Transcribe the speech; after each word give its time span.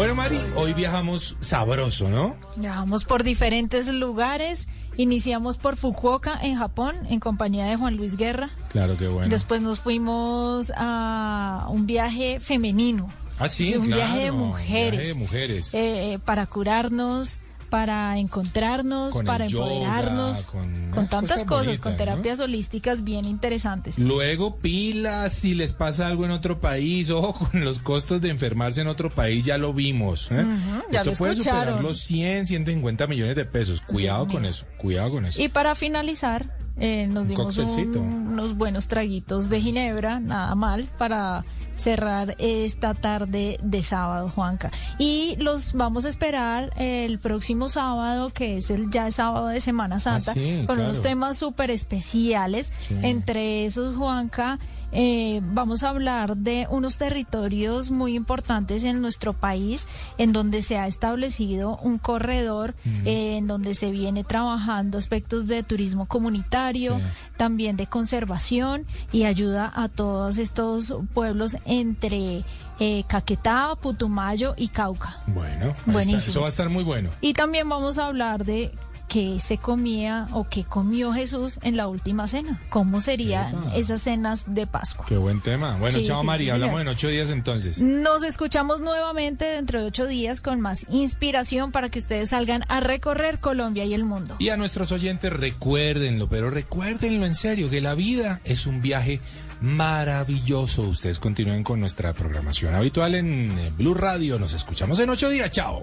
Bueno, 0.00 0.14
Mari, 0.14 0.40
hoy 0.56 0.72
viajamos 0.72 1.36
sabroso, 1.40 2.08
¿no? 2.08 2.34
Viajamos 2.56 3.04
por 3.04 3.22
diferentes 3.22 3.86
lugares. 3.92 4.66
Iniciamos 4.96 5.58
por 5.58 5.76
Fukuoka, 5.76 6.38
en 6.40 6.56
Japón, 6.56 6.96
en 7.10 7.20
compañía 7.20 7.66
de 7.66 7.76
Juan 7.76 7.98
Luis 7.98 8.16
Guerra. 8.16 8.48
Claro 8.70 8.96
que 8.96 9.08
bueno. 9.08 9.28
Después 9.28 9.60
nos 9.60 9.78
fuimos 9.80 10.72
a 10.74 11.66
un 11.68 11.86
viaje 11.86 12.40
femenino. 12.40 13.10
Ah, 13.38 13.50
sí, 13.50 13.74
un 13.76 13.88
claro, 13.88 13.96
viaje 13.96 14.18
de 14.20 14.32
mujeres. 14.32 14.90
viaje 14.92 15.08
de 15.08 15.14
mujeres. 15.14 15.74
eh, 15.74 16.18
para 16.24 16.46
curarnos, 16.46 17.38
para 17.70 18.18
encontrarnos, 18.18 19.14
Con 19.14 19.24
para 19.24 19.46
yoga, 19.46 19.64
empoderarnos. 19.72 20.50
con 20.92 21.06
tantas 21.08 21.44
cosas 21.44 21.78
con 21.78 21.92
¿no? 21.92 21.98
terapias 21.98 22.40
holísticas 22.40 23.04
bien 23.04 23.24
interesantes. 23.24 23.98
Luego 23.98 24.56
pilas, 24.56 25.32
si 25.32 25.54
les 25.54 25.72
pasa 25.72 26.08
algo 26.08 26.24
en 26.24 26.32
otro 26.32 26.60
país, 26.60 27.10
ojo 27.10 27.48
con 27.50 27.64
los 27.64 27.78
costos 27.78 28.20
de 28.20 28.28
enfermarse 28.30 28.80
en 28.80 28.88
otro 28.88 29.08
país, 29.08 29.44
ya 29.44 29.56
lo 29.56 29.72
vimos. 29.72 30.30
¿eh? 30.32 30.44
ya 30.90 30.98
Esto 30.98 31.10
lo 31.12 31.16
puede 31.16 31.36
superar 31.36 31.80
los 31.80 32.00
100, 32.00 32.46
150 32.48 33.06
millones 33.06 33.36
de 33.36 33.44
pesos. 33.44 33.80
Cuidado 33.80 34.26
con 34.26 34.44
eso, 34.44 34.66
cuidado 34.76 35.12
con 35.12 35.26
eso. 35.26 35.40
Y 35.40 35.48
para 35.48 35.74
finalizar, 35.74 36.56
eh, 36.80 37.06
nos 37.06 37.28
dimos 37.28 37.56
un- 37.58 38.28
unos 38.32 38.56
buenos 38.56 38.88
traguitos 38.88 39.48
de 39.48 39.60
ginebra, 39.60 40.18
nada 40.18 40.54
mal, 40.54 40.88
para 40.98 41.44
cerrar 41.76 42.34
esta 42.38 42.92
tarde 42.94 43.58
de 43.62 43.82
sábado, 43.82 44.28
Juanca. 44.28 44.70
Y 44.98 45.36
los 45.38 45.72
vamos 45.72 46.04
a 46.04 46.08
esperar 46.10 46.72
el 46.76 47.18
próximo 47.18 47.68
sábado, 47.68 48.30
que 48.30 48.56
es 48.58 48.70
el 48.70 48.90
ya 48.90 49.06
es 49.06 49.14
sábado 49.14 49.46
de 49.46 49.60
Semana 49.60 49.98
Santa, 50.00 50.32
Ah, 50.32 50.34
sí, 50.34 50.56
con 50.66 50.76
claro. 50.76 50.82
unos 50.90 51.00
temas 51.02 51.38
súper 51.38 51.70
especiales. 51.70 52.72
Sí. 52.86 52.96
Entre 53.02 53.64
esos, 53.66 53.96
Juanca, 53.96 54.58
eh, 54.92 55.40
vamos 55.42 55.82
a 55.84 55.90
hablar 55.90 56.36
de 56.36 56.66
unos 56.70 56.96
territorios 56.96 57.90
muy 57.90 58.14
importantes 58.14 58.84
en 58.84 59.00
nuestro 59.00 59.32
país, 59.32 59.86
en 60.18 60.32
donde 60.32 60.62
se 60.62 60.78
ha 60.78 60.86
establecido 60.86 61.78
un 61.82 61.98
corredor, 61.98 62.74
eh, 63.04 63.36
en 63.38 63.46
donde 63.46 63.74
se 63.74 63.90
viene 63.90 64.24
trabajando 64.24 64.98
aspectos 64.98 65.46
de 65.46 65.62
turismo 65.62 66.06
comunitario, 66.06 66.98
Sí. 66.98 67.04
también 67.36 67.76
de 67.76 67.86
conservación 67.86 68.86
y 69.12 69.24
ayuda 69.24 69.72
a 69.74 69.88
todos 69.88 70.38
estos 70.38 70.94
pueblos 71.14 71.56
entre 71.64 72.44
eh, 72.82 73.04
Caquetá, 73.06 73.74
Putumayo 73.80 74.54
y 74.56 74.68
Cauca. 74.68 75.22
Bueno, 75.26 75.66
está. 75.66 75.92
Buenísimo. 75.92 76.30
eso 76.30 76.40
va 76.40 76.46
a 76.46 76.48
estar 76.48 76.68
muy 76.70 76.82
bueno. 76.82 77.10
Y 77.20 77.34
también 77.34 77.68
vamos 77.68 77.98
a 77.98 78.06
hablar 78.06 78.44
de 78.46 78.72
qué 79.10 79.40
se 79.40 79.58
comía 79.58 80.28
o 80.32 80.48
qué 80.48 80.62
comió 80.64 81.12
Jesús 81.12 81.58
en 81.62 81.76
la 81.76 81.88
última 81.88 82.28
cena. 82.28 82.60
¿Cómo 82.68 83.00
serían 83.00 83.50
Epa. 83.50 83.74
esas 83.74 84.02
cenas 84.02 84.44
de 84.46 84.68
Pascua? 84.68 85.04
Qué 85.08 85.16
buen 85.16 85.40
tema. 85.40 85.76
Bueno, 85.78 85.98
Sí, 85.98 86.04
chao 86.04 86.22
sí, 86.22 86.28
sí, 86.38 86.48
hablamos 86.50 86.76
señor. 86.76 86.80
en 86.82 86.88
ocho 86.88 87.08
días 87.08 87.30
entonces. 87.30 87.82
Nos 87.82 88.22
escuchamos 88.22 88.80
nuevamente 88.80 89.46
dentro 89.46 89.80
de 89.80 89.86
ocho 89.86 90.06
días 90.06 90.40
con 90.40 90.60
más 90.60 90.86
inspiración 90.90 91.72
para 91.72 91.88
que 91.88 91.98
ustedes 91.98 92.28
salgan 92.30 92.62
a 92.68 92.78
recorrer 92.78 93.40
Colombia 93.40 93.84
y 93.84 93.94
el 93.94 94.04
mundo. 94.04 94.36
Y 94.38 94.50
a 94.50 94.56
nuestros 94.56 94.92
oyentes, 94.92 95.32
recuérdenlo, 95.32 96.28
pero 96.28 96.48
recuérdenlo 96.50 97.26
en 97.26 97.34
serio, 97.34 97.68
que 97.68 97.80
la 97.80 97.94
vida 97.94 98.40
es 98.44 98.66
un 98.66 98.80
viaje 98.80 99.20
maravilloso. 99.60 100.82
Ustedes 100.82 101.18
continúen 101.18 101.64
con 101.64 101.80
nuestra 101.80 102.12
programación 102.12 102.76
habitual 102.76 103.16
en 103.16 103.58
eh, 103.58 103.72
Blue 103.76 103.94
Radio. 103.94 104.38
Nos 104.38 104.52
escuchamos 104.54 105.00
en 105.00 105.10
ocho 105.10 105.28
días. 105.28 105.50
Chao. 105.50 105.82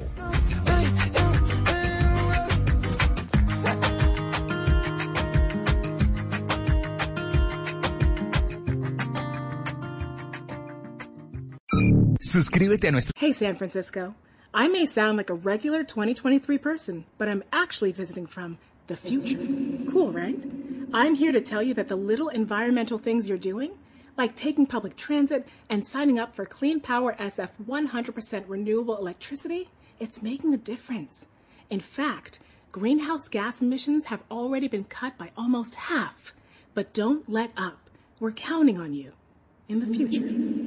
Suscríbete 12.27 12.89
a 12.89 12.91
nuestro 12.91 13.13
Hey, 13.15 13.31
San 13.31 13.55
Francisco. 13.55 14.13
I 14.53 14.67
may 14.67 14.85
sound 14.85 15.15
like 15.15 15.29
a 15.29 15.33
regular 15.33 15.85
2023 15.85 16.57
person, 16.57 17.05
but 17.17 17.29
I'm 17.29 17.41
actually 17.53 17.93
visiting 17.93 18.27
from 18.27 18.57
the 18.87 18.97
future. 18.97 19.39
Cool, 19.89 20.11
right? 20.11 20.37
I'm 20.93 21.15
here 21.15 21.31
to 21.31 21.39
tell 21.39 21.63
you 21.63 21.73
that 21.75 21.87
the 21.87 21.95
little 21.95 22.27
environmental 22.27 22.97
things 22.97 23.29
you're 23.29 23.37
doing, 23.37 23.71
like 24.17 24.35
taking 24.35 24.65
public 24.65 24.97
transit 24.97 25.47
and 25.69 25.87
signing 25.87 26.19
up 26.19 26.35
for 26.35 26.45
Clean 26.45 26.81
Power 26.81 27.15
SF 27.17 27.51
100% 27.65 28.43
renewable 28.49 28.97
electricity, 28.97 29.69
it's 29.97 30.21
making 30.21 30.53
a 30.53 30.57
difference. 30.57 31.27
In 31.69 31.79
fact, 31.79 32.39
greenhouse 32.73 33.29
gas 33.29 33.61
emissions 33.61 34.07
have 34.07 34.21
already 34.29 34.67
been 34.67 34.83
cut 34.83 35.17
by 35.17 35.31
almost 35.37 35.75
half. 35.75 36.33
But 36.73 36.93
don't 36.93 37.29
let 37.29 37.51
up. 37.55 37.89
We're 38.19 38.33
counting 38.33 38.77
on 38.77 38.93
you 38.93 39.13
in 39.69 39.79
the 39.79 39.87
future. 39.87 40.66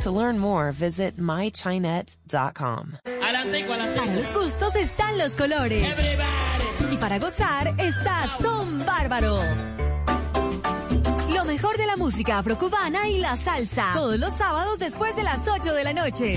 To 0.00 0.10
learn 0.10 0.38
more, 0.38 0.72
visit 0.72 1.18
mychinet.com. 1.18 2.96
Para 3.20 3.44
los 4.14 4.32
gustos 4.32 4.74
están 4.74 5.18
los 5.18 5.36
colores. 5.36 5.84
Y 6.90 6.96
para 6.96 7.18
gozar 7.18 7.74
está 7.76 8.26
Son 8.26 8.82
Bárbaro. 8.86 9.38
Lo 11.34 11.44
mejor 11.44 11.76
de 11.76 11.84
la 11.84 11.96
música 11.96 12.38
afrocubana 12.38 13.08
y 13.08 13.18
la 13.18 13.36
salsa. 13.36 13.90
Todos 13.92 14.18
los 14.18 14.34
sábados 14.34 14.78
después 14.78 15.14
de 15.16 15.22
las 15.22 15.46
8 15.46 15.74
de 15.74 15.84
la 15.84 15.92
noche. 15.92 16.36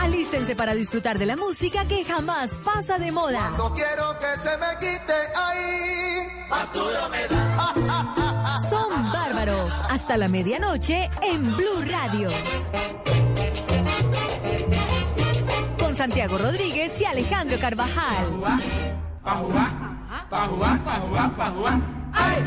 Alístense 0.00 0.56
para 0.56 0.74
disfrutar 0.74 1.18
de 1.18 1.26
la 1.26 1.36
música 1.36 1.86
que 1.86 2.06
jamás 2.06 2.58
pasa 2.64 2.98
de 2.98 3.12
moda. 3.12 3.50
No 3.58 3.74
quiero 3.74 4.18
que 4.18 4.40
se 4.40 4.56
me 4.56 4.78
quite 4.80 5.12
ahí. 5.34 5.78
Son 8.60 9.12
Bárbaro. 9.12 9.66
Hasta 9.88 10.16
la 10.16 10.28
medianoche 10.28 11.08
en 11.22 11.44
Blue 11.56 11.82
Radio. 11.88 12.28
Con 15.78 15.94
Santiago 15.94 16.38
Rodríguez 16.38 17.00
y 17.00 17.04
Alejandro 17.04 17.58
Carvajal. 17.58 18.26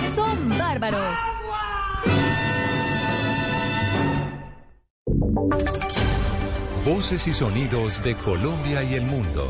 Son 0.04 0.50
Bárbaro. 0.50 1.00
Voces 6.86 7.28
y 7.28 7.34
sonidos 7.34 8.04
de 8.04 8.16
Colombia 8.16 8.84
y 8.84 8.96
el 8.96 9.06
mundo 9.06 9.50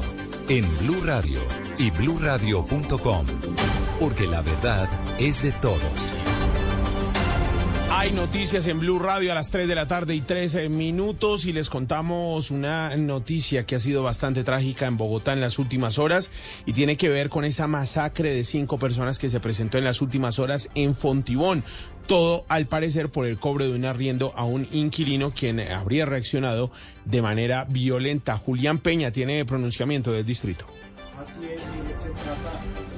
en 0.50 0.66
Blue 0.80 1.02
Radio 1.06 1.40
y 1.78 1.92
bluradio.com, 1.92 3.26
porque 4.00 4.28
la 4.28 4.42
verdad 4.42 4.90
es 5.18 5.42
de 5.44 5.52
todos. 5.54 6.14
Hay 8.02 8.14
noticias 8.14 8.66
en 8.66 8.80
Blue 8.80 8.98
Radio 8.98 9.32
a 9.32 9.36
las 9.36 9.52
3 9.52 9.68
de 9.68 9.76
la 9.76 9.88
tarde 9.88 10.16
y 10.16 10.22
13 10.22 10.70
minutos 10.70 11.46
y 11.46 11.54
les 11.54 11.70
contamos 11.70 12.50
una 12.50 12.98
noticia 12.98 13.68
que 13.68 13.76
ha 13.76 13.80
sido 13.80 14.02
bastante 14.02 14.44
trágica 14.44 14.88
en 14.88 14.98
Bogotá 14.98 15.34
en 15.34 15.40
las 15.40 15.60
últimas 15.60 16.00
horas 16.00 16.32
y 16.66 16.74
tiene 16.74 16.98
que 16.98 17.10
ver 17.10 17.30
con 17.30 17.46
esa 17.46 17.68
masacre 17.68 18.34
de 18.34 18.44
cinco 18.44 18.80
personas 18.80 19.20
que 19.20 19.30
se 19.30 19.40
presentó 19.40 19.78
en 19.78 19.84
las 19.84 20.02
últimas 20.02 20.40
horas 20.40 20.72
en 20.74 20.96
Fontibón. 20.96 21.64
Todo 22.08 22.44
al 22.48 22.66
parecer 22.66 23.10
por 23.10 23.28
el 23.28 23.38
cobro 23.38 23.66
de 23.66 23.76
un 23.76 23.86
arriendo 23.86 24.34
a 24.36 24.46
un 24.46 24.68
inquilino 24.72 25.32
quien 25.36 25.60
habría 25.60 26.08
reaccionado 26.08 26.72
de 27.06 27.22
manera 27.22 27.66
violenta. 27.70 28.36
Julián 28.36 28.80
Peña 28.80 29.12
tiene 29.12 29.46
pronunciamiento 29.46 30.12
del 30.12 30.26
distrito. 30.26 30.66
Así 31.22 31.42
es, 31.44 31.62
se 32.02 32.10
trata. 32.10 32.91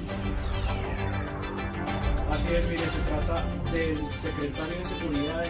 Así 2.34 2.48
es, 2.52 2.68
mire, 2.68 2.82
se 2.82 2.98
trata 3.08 3.44
del 3.72 3.96
secretario 4.18 4.76
de 4.76 4.84
Seguridad 4.84 5.42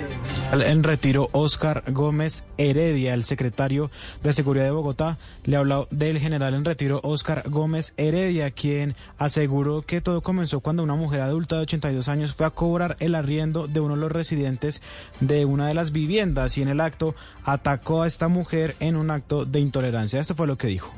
de... 0.53 0.71
En 0.71 0.83
retiro, 0.83 1.31
Oscar 1.33 1.83
Gómez 1.91 2.45
Heredia, 2.59 3.15
el 3.15 3.25
secretario 3.25 3.91
de 4.23 4.35
Seguridad 4.35 4.67
de 4.67 4.71
Bogotá, 4.71 5.17
le 5.45 5.57
habló 5.57 5.89
del 5.91 6.19
general 6.19 6.53
en 6.53 6.63
retiro 6.67 7.01
Oscar 7.03 7.45
Gómez 7.49 7.95
Heredia, 7.97 8.51
quien 8.51 8.97
aseguró 9.17 9.81
que 9.81 10.03
todo 10.03 10.21
comenzó 10.21 10.61
cuando 10.61 10.83
una 10.83 10.95
mujer 10.95 11.23
adulta 11.23 11.57
de 11.57 11.63
82 11.63 12.09
años 12.09 12.35
fue 12.35 12.45
a 12.45 12.51
cobrar 12.51 12.99
el 13.01 13.15
arriendo 13.15 13.67
de 13.67 13.81
uno 13.81 13.95
de 13.95 14.03
los 14.03 14.13
residentes 14.13 14.83
de 15.21 15.47
una 15.47 15.69
de 15.69 15.75
las 15.75 15.91
viviendas 15.91 16.59
y 16.59 16.63
en 16.63 16.69
el 16.69 16.83
acto 16.83 17.15
atacó 17.45 18.03
a 18.03 18.07
esta 18.07 18.29
mujer 18.29 18.77
en 18.81 18.97
un 18.97 19.11
acto 19.11 19.47
de 19.47 19.61
intolerancia. 19.61 20.21
Esto 20.21 20.35
fue 20.35 20.47
lo 20.47 20.59
que 20.59 20.67
dijo. 20.67 20.93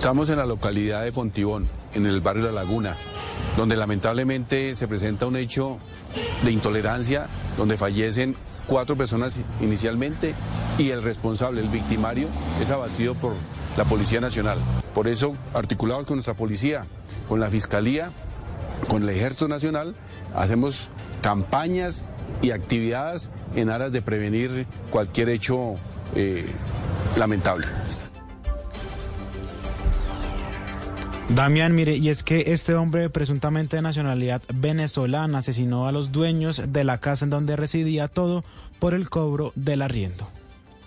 Estamos 0.00 0.30
en 0.30 0.38
la 0.38 0.46
localidad 0.46 1.04
de 1.04 1.12
Fontibón, 1.12 1.68
en 1.92 2.06
el 2.06 2.22
barrio 2.22 2.44
La 2.44 2.52
Laguna, 2.52 2.96
donde 3.58 3.76
lamentablemente 3.76 4.74
se 4.74 4.88
presenta 4.88 5.26
un 5.26 5.36
hecho 5.36 5.76
de 6.42 6.50
intolerancia, 6.50 7.26
donde 7.58 7.76
fallecen 7.76 8.34
cuatro 8.66 8.96
personas 8.96 9.38
inicialmente 9.60 10.34
y 10.78 10.88
el 10.88 11.02
responsable, 11.02 11.60
el 11.60 11.68
victimario, 11.68 12.28
es 12.62 12.70
abatido 12.70 13.14
por 13.14 13.34
la 13.76 13.84
Policía 13.84 14.22
Nacional. 14.22 14.56
Por 14.94 15.06
eso, 15.06 15.36
articulados 15.52 16.06
con 16.06 16.16
nuestra 16.16 16.32
policía, 16.32 16.86
con 17.28 17.38
la 17.38 17.50
Fiscalía, 17.50 18.10
con 18.88 19.02
el 19.02 19.10
Ejército 19.10 19.48
Nacional, 19.48 19.94
hacemos 20.34 20.88
campañas 21.20 22.06
y 22.40 22.52
actividades 22.52 23.30
en 23.54 23.68
aras 23.68 23.92
de 23.92 24.00
prevenir 24.00 24.66
cualquier 24.90 25.28
hecho 25.28 25.74
eh, 26.14 26.46
lamentable. 27.18 27.66
Damián, 31.34 31.76
mire, 31.76 31.96
y 31.96 32.08
es 32.08 32.24
que 32.24 32.52
este 32.52 32.74
hombre 32.74 33.08
presuntamente 33.08 33.76
de 33.76 33.82
nacionalidad 33.82 34.42
venezolana 34.52 35.38
asesinó 35.38 35.86
a 35.86 35.92
los 35.92 36.10
dueños 36.10 36.60
de 36.72 36.82
la 36.82 36.98
casa 36.98 37.24
en 37.24 37.30
donde 37.30 37.54
residía 37.54 38.08
todo 38.08 38.42
por 38.80 38.94
el 38.94 39.08
cobro 39.08 39.52
del 39.54 39.82
arriendo. 39.82 40.28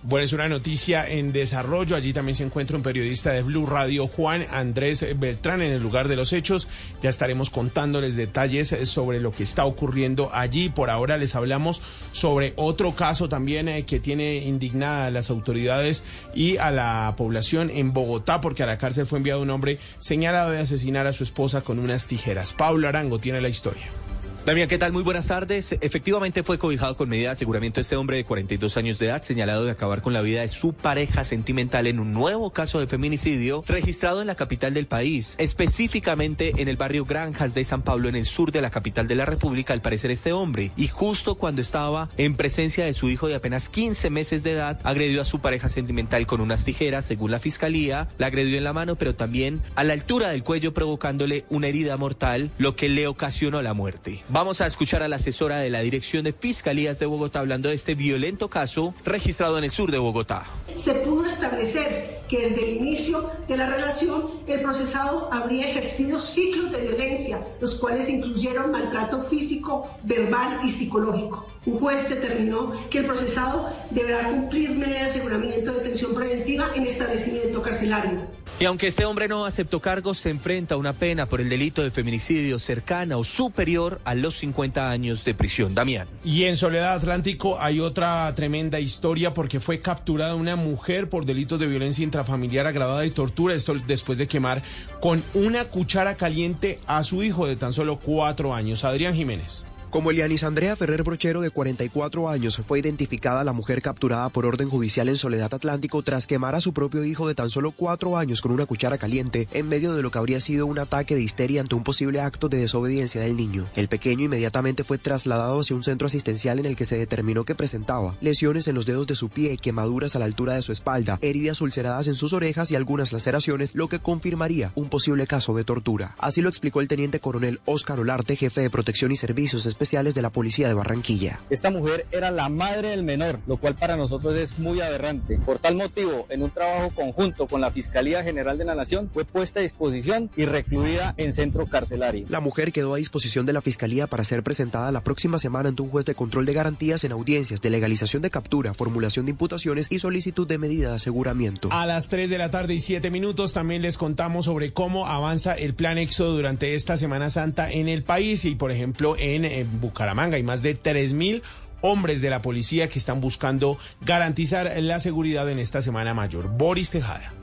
Bueno, 0.06 0.26
es 0.26 0.34
una 0.34 0.50
noticia 0.50 1.08
en 1.08 1.32
desarrollo. 1.32 1.96
Allí 1.96 2.12
también 2.12 2.36
se 2.36 2.44
encuentra 2.44 2.76
un 2.76 2.84
periodista 2.84 3.32
de 3.32 3.42
Blue 3.42 3.66
Radio, 3.66 4.08
Juan 4.08 4.46
Andrés 4.52 5.08
Beltrán, 5.18 5.62
en 5.62 5.72
el 5.72 5.82
lugar 5.82 6.10
de 6.10 6.18
los 6.18 6.34
hechos. 6.34 6.68
Ya 7.02 7.10
estaremos 7.10 7.50
contándoles 7.50 8.18
detalles 8.18 8.76
sobre 8.84 9.22
lo 9.22 9.32
que 9.32 9.44
está 9.44 9.64
ocurriendo 9.64 10.30
allí. 10.34 10.68
Por 10.68 10.90
ahora 10.90 11.18
les 11.18 11.36
hablamos 11.36 11.82
sobre 12.12 12.52
otro 12.58 12.96
caso 12.96 13.30
también 13.30 13.70
eh, 13.70 13.86
que 13.86 14.02
tiene 14.02 14.40
indignada 14.40 15.06
a 15.06 15.12
las 15.12 15.30
autoridades 15.30 16.04
y 16.36 16.58
a 16.58 16.70
la 16.70 17.14
población 17.16 17.70
en 17.70 17.94
Bogotá, 17.94 18.42
porque 18.42 18.64
a 18.64 18.66
la 18.66 18.78
cárcel 18.78 19.06
fue 19.06 19.20
enviado 19.20 19.42
un 19.42 19.52
hombre 19.52 19.80
señalado 20.00 20.52
de 20.52 20.60
asesinar 20.60 21.08
a 21.08 21.14
su 21.14 21.24
esposa 21.24 21.62
con 21.62 21.80
unas 21.80 22.08
tijeras. 22.08 22.52
Pablo 22.52 22.90
Arango 22.90 23.20
tiene 23.20 23.40
la 23.40 23.48
historia. 23.48 24.03
Damián, 24.46 24.68
¿qué 24.68 24.78
tal? 24.78 24.92
Muy 24.92 25.04
buenas 25.04 25.28
tardes. 25.28 25.78
Efectivamente 25.80 26.44
fue 26.44 26.60
cobijado 26.60 26.98
con 26.98 27.08
medida 27.08 27.30
de 27.30 27.32
aseguramiento 27.32 27.80
este 27.80 27.96
hombre 27.96 28.18
de 28.18 28.26
42 28.26 28.76
años 28.76 29.00
de 29.00 29.06
edad, 29.06 29.22
señalado 29.22 29.64
de 29.64 29.72
acabar 29.72 30.02
con 30.02 30.12
la 30.12 30.22
vida 30.22 30.42
de 30.42 30.50
su 30.50 30.74
pareja 30.74 31.24
sentimental 31.24 31.88
en 31.88 31.98
un 31.98 32.12
nuevo 32.12 32.52
caso 32.52 32.82
de 32.82 32.88
feminicidio 32.88 33.64
registrado 33.66 34.20
en 34.20 34.28
la 34.28 34.36
capital 34.36 34.74
del 34.74 34.86
país, 34.86 35.36
específicamente 35.38 36.56
en 36.58 36.68
el 36.68 36.76
barrio 36.76 37.06
Granjas 37.06 37.54
de 37.54 37.64
San 37.64 37.84
Pablo, 37.84 38.10
en 38.10 38.18
el 38.18 38.26
sur 38.26 38.52
de 38.52 38.60
la 38.60 38.70
capital 38.70 39.08
de 39.08 39.16
la 39.16 39.24
República, 39.24 39.72
al 39.72 39.82
parecer 39.82 40.12
este 40.12 40.34
hombre. 40.34 40.74
Y 40.76 40.90
justo 40.90 41.36
cuando 41.36 41.62
estaba 41.62 42.10
en 42.18 42.36
presencia 42.36 42.84
de 42.84 42.92
su 42.92 43.10
hijo 43.10 43.30
de 43.30 43.36
apenas 43.36 43.70
15 43.70 44.10
meses 44.10 44.44
de 44.44 44.52
edad, 44.52 44.78
agredió 44.84 45.22
a 45.22 45.26
su 45.26 45.40
pareja 45.40 45.70
sentimental 45.70 46.28
con 46.28 46.42
unas 46.42 46.66
tijeras, 46.66 47.06
según 47.06 47.32
la 47.32 47.40
fiscalía, 47.40 48.10
la 48.18 48.28
agredió 48.28 48.58
en 48.58 48.66
la 48.66 48.74
mano, 48.74 48.98
pero 48.98 49.16
también 49.16 49.62
a 49.76 49.86
la 49.86 49.94
altura 49.94 50.32
del 50.32 50.44
cuello, 50.44 50.74
provocándole 50.74 51.46
una 51.50 51.68
herida 51.68 51.96
mortal, 51.96 52.52
lo 52.58 52.76
que 52.76 52.90
le 52.90 53.08
ocasionó 53.08 53.62
la 53.62 53.74
muerte. 53.74 54.22
Vamos 54.34 54.62
a 54.62 54.66
escuchar 54.66 55.04
a 55.04 55.08
la 55.08 55.18
asesora 55.18 55.58
de 55.58 55.70
la 55.70 55.82
Dirección 55.82 56.24
de 56.24 56.34
Fiscalías 56.34 56.98
de 56.98 57.06
Bogotá 57.06 57.38
hablando 57.38 57.70
de 57.70 57.76
este 57.76 57.94
violento 57.94 58.50
caso 58.50 58.96
registrado 59.06 59.60
en 59.60 59.64
el 59.64 59.70
sur 59.70 59.92
de 59.92 60.00
Bogotá. 60.00 60.44
Se 60.76 60.96
pudo 60.96 61.24
establecer 61.24 62.24
que 62.28 62.50
desde 62.50 62.68
el 62.68 62.78
inicio 62.78 63.30
de 63.48 63.58
la 63.58 63.70
relación 63.70 64.32
el 64.48 64.62
procesado 64.64 65.32
habría 65.32 65.70
ejercido 65.70 66.18
ciclos 66.18 66.72
de 66.72 66.80
violencia, 66.80 67.38
los 67.62 67.76
cuales 67.76 68.10
incluyeron 68.10 68.72
maltrato 68.72 69.20
físico, 69.20 69.88
verbal 70.02 70.62
y 70.64 70.70
psicológico. 70.72 71.46
Un 71.66 71.80
juez 71.80 72.10
determinó 72.10 72.74
que 72.90 73.00
el 73.00 73.06
procesado 73.06 73.70
deberá 73.90 74.28
cumplir 74.28 74.72
medida 74.72 75.00
de 75.00 75.06
aseguramiento 75.06 75.72
de 75.72 75.78
detención 75.80 76.14
preventiva 76.14 76.70
en 76.76 76.86
establecimiento 76.86 77.62
carcelario. 77.62 78.28
Y 78.60 78.66
aunque 78.66 78.88
este 78.88 79.06
hombre 79.06 79.28
no 79.28 79.46
aceptó 79.46 79.80
cargos, 79.80 80.20
se 80.20 80.30
enfrenta 80.30 80.76
a 80.76 80.78
una 80.78 80.94
pena 80.94 81.26
por 81.26 81.42
el 81.42 81.50
delito 81.50 81.82
de 81.82 81.90
feminicidio 81.90 82.60
cercana 82.60 83.18
o 83.18 83.24
superior 83.24 84.00
a 84.06 84.14
los 84.14 84.36
50 84.36 84.92
años 84.92 85.24
de 85.24 85.34
prisión. 85.34 85.74
Damián. 85.74 86.08
Y 86.24 86.44
en 86.44 86.56
Soledad 86.56 86.94
Atlántico 86.94 87.60
hay 87.60 87.80
otra 87.80 88.34
tremenda 88.36 88.80
historia 88.80 89.34
porque 89.34 89.60
fue 89.60 89.80
capturada 89.80 90.36
una 90.36 90.56
mujer 90.56 91.10
por 91.10 91.26
delitos 91.26 91.60
de 91.60 91.66
violencia 91.66 92.04
intrafamiliar 92.04 92.68
agravada 92.68 93.06
y 93.06 93.12
tortura. 93.12 93.56
Esto 93.56 93.74
después 93.88 94.18
de 94.18 94.28
quemar 94.28 94.64
con 95.00 95.24
una 95.34 95.66
cuchara 95.66 96.16
caliente 96.16 96.80
a 96.86 97.04
su 97.04 97.24
hijo 97.24 97.48
de 97.48 97.56
tan 97.56 97.74
solo 97.74 98.00
cuatro 98.00 98.54
años. 98.54 98.84
Adrián 98.84 99.16
Jiménez. 99.16 99.66
Como 99.94 100.10
Elianis 100.10 100.44
Andrea 100.44 100.76
Ferrer 100.76 101.04
Brochero, 101.04 101.42
de 101.42 101.52
44 101.52 102.28
años, 102.28 102.60
fue 102.66 102.80
identificada 102.80 103.44
la 103.44 103.54
mujer 103.54 103.84
capturada 103.84 104.28
por 104.30 104.48
orden 104.48 104.68
judicial 104.68 105.08
en 105.08 105.18
Soledad 105.18 105.54
Atlántico 105.54 106.02
tras 106.02 106.26
quemar 106.26 106.56
a 106.56 106.62
su 106.62 106.74
propio 106.74 107.06
hijo 107.06 107.28
de 107.28 107.36
tan 107.36 107.52
solo 107.52 107.72
cuatro 107.72 108.18
años 108.18 108.42
con 108.42 108.52
una 108.52 108.66
cuchara 108.66 108.98
caliente 108.98 109.48
en 109.52 109.70
medio 109.70 109.94
de 109.94 110.02
lo 110.02 110.10
que 110.10 110.18
habría 110.18 110.42
sido 110.42 110.66
un 110.66 110.80
ataque 110.80 111.14
de 111.14 111.22
histeria 111.22 111.62
ante 111.62 111.76
un 111.76 111.84
posible 111.84 112.22
acto 112.22 112.50
de 112.50 112.58
desobediencia 112.58 113.22
del 113.22 113.38
niño. 113.38 113.68
El 113.76 113.88
pequeño 113.88 114.26
inmediatamente 114.26 114.84
fue 114.84 114.98
trasladado 114.98 115.60
hacia 115.60 115.76
un 115.76 115.84
centro 115.84 116.08
asistencial 116.08 116.58
en 116.58 116.66
el 116.66 116.76
que 116.76 116.86
se 116.86 116.98
determinó 116.98 117.44
que 117.44 117.54
presentaba 117.54 118.16
lesiones 118.20 118.68
en 118.68 118.74
los 118.74 118.88
dedos 118.88 119.06
de 119.06 119.16
su 119.16 119.30
pie, 119.30 119.58
quemaduras 119.58 120.16
a 120.16 120.20
la 120.20 120.26
altura 120.26 120.56
de 120.56 120.64
su 120.64 120.72
espalda, 120.72 121.20
heridas 121.22 121.62
ulceradas 121.62 122.08
en 122.08 122.16
sus 122.16 122.34
orejas 122.34 122.72
y 122.72 122.76
algunas 122.76 123.14
laceraciones, 123.14 123.76
lo 123.76 123.90
que 123.90 124.00
confirmaría 124.00 124.72
un 124.74 124.90
posible 124.90 125.28
caso 125.28 125.54
de 125.54 125.64
tortura. 125.66 126.16
Así 126.18 126.42
lo 126.42 126.50
explicó 126.50 126.82
el 126.82 126.88
teniente 126.88 127.20
coronel 127.20 127.62
Óscar 127.66 128.00
Olarte, 128.00 128.36
jefe 128.36 128.62
de 128.62 128.72
protección 128.72 129.12
y 129.12 129.18
servicios 129.18 129.68
especiales 129.68 129.83
especiales 129.84 130.16
de 130.16 130.22
la 130.22 130.30
Policía 130.30 130.70
de 130.70 130.74
Barranquilla. 130.74 131.40
Esta 131.50 131.70
mujer 131.70 132.06
era 132.12 132.32
la 132.32 132.48
madre 132.48 132.90
del 132.90 133.04
menor, 133.04 133.40
lo 133.48 133.58
cual 133.58 133.76
para 133.76 133.98
nosotros 133.98 134.34
es 134.38 134.58
muy 134.58 134.80
aberrante. 134.80 135.38
Por 135.46 135.60
tal 135.60 135.76
motivo, 135.76 136.26
en 136.30 136.42
un 136.42 136.52
trabajo 136.52 136.90
conjunto 136.96 137.48
con 137.48 137.60
la 137.60 137.70
Fiscalía 137.70 138.24
General 138.24 138.58
de 138.58 138.64
la 138.64 138.76
Nación, 138.76 139.10
fue 139.14 139.26
puesta 139.26 139.60
a 139.60 139.64
disposición 139.64 140.30
y 140.38 140.46
recluida 140.46 141.14
en 141.18 141.34
centro 141.34 141.66
carcelario. 141.68 142.26
La 142.30 142.40
mujer 142.40 142.72
quedó 142.72 142.94
a 142.94 142.98
disposición 142.98 143.46
de 143.46 143.52
la 143.52 143.60
Fiscalía 143.62 144.08
para 144.08 144.24
ser 144.24 144.42
presentada 144.42 144.90
la 144.94 145.04
próxima 145.04 145.38
semana 145.38 145.68
ante 145.68 145.82
un 145.82 145.90
juez 145.90 146.06
de 146.06 146.16
control 146.16 146.46
de 146.46 146.54
garantías 146.54 147.04
en 147.04 147.12
audiencias 147.12 147.62
de 147.62 147.70
legalización 147.70 148.22
de 148.22 148.30
captura, 148.30 148.74
formulación 148.74 149.26
de 149.26 149.32
imputaciones 149.32 149.88
y 149.90 150.00
solicitud 150.00 150.48
de 150.48 150.58
medida 150.58 150.92
de 150.92 150.96
aseguramiento. 150.96 151.68
A 151.74 151.86
las 151.86 152.08
3 152.08 152.30
de 152.30 152.38
la 152.38 152.52
tarde 152.52 152.76
y 152.76 152.80
7 152.80 153.12
minutos 153.12 153.52
también 153.52 153.82
les 153.82 153.98
contamos 153.98 154.46
sobre 154.46 154.72
cómo 154.72 155.08
avanza 155.08 155.56
el 155.56 155.74
plan 155.74 155.98
éxodo 155.98 156.36
durante 156.36 156.74
esta 156.74 156.96
Semana 156.96 157.30
Santa 157.30 157.70
en 157.70 157.90
el 157.90 158.04
país 158.04 158.46
y, 158.46 158.56
por 158.56 158.72
ejemplo, 158.72 159.18
en, 159.18 159.44
en 159.44 159.73
Bucaramanga 159.80 160.38
hay 160.38 160.44
más 160.44 160.62
de 160.62 160.82
3.000 160.82 161.42
hombres 161.82 162.22
de 162.22 162.30
la 162.30 162.42
policía 162.42 162.88
que 162.88 163.00
están 163.00 163.20
buscando 163.20 163.78
garantizar 164.02 164.72
la 164.82 165.00
seguridad 165.00 165.50
en 165.50 165.60
esta 165.60 165.82
Semana 165.82 166.14
Mayor. 166.14 166.48
Boris 166.48 166.92
Tejada. 166.92 167.34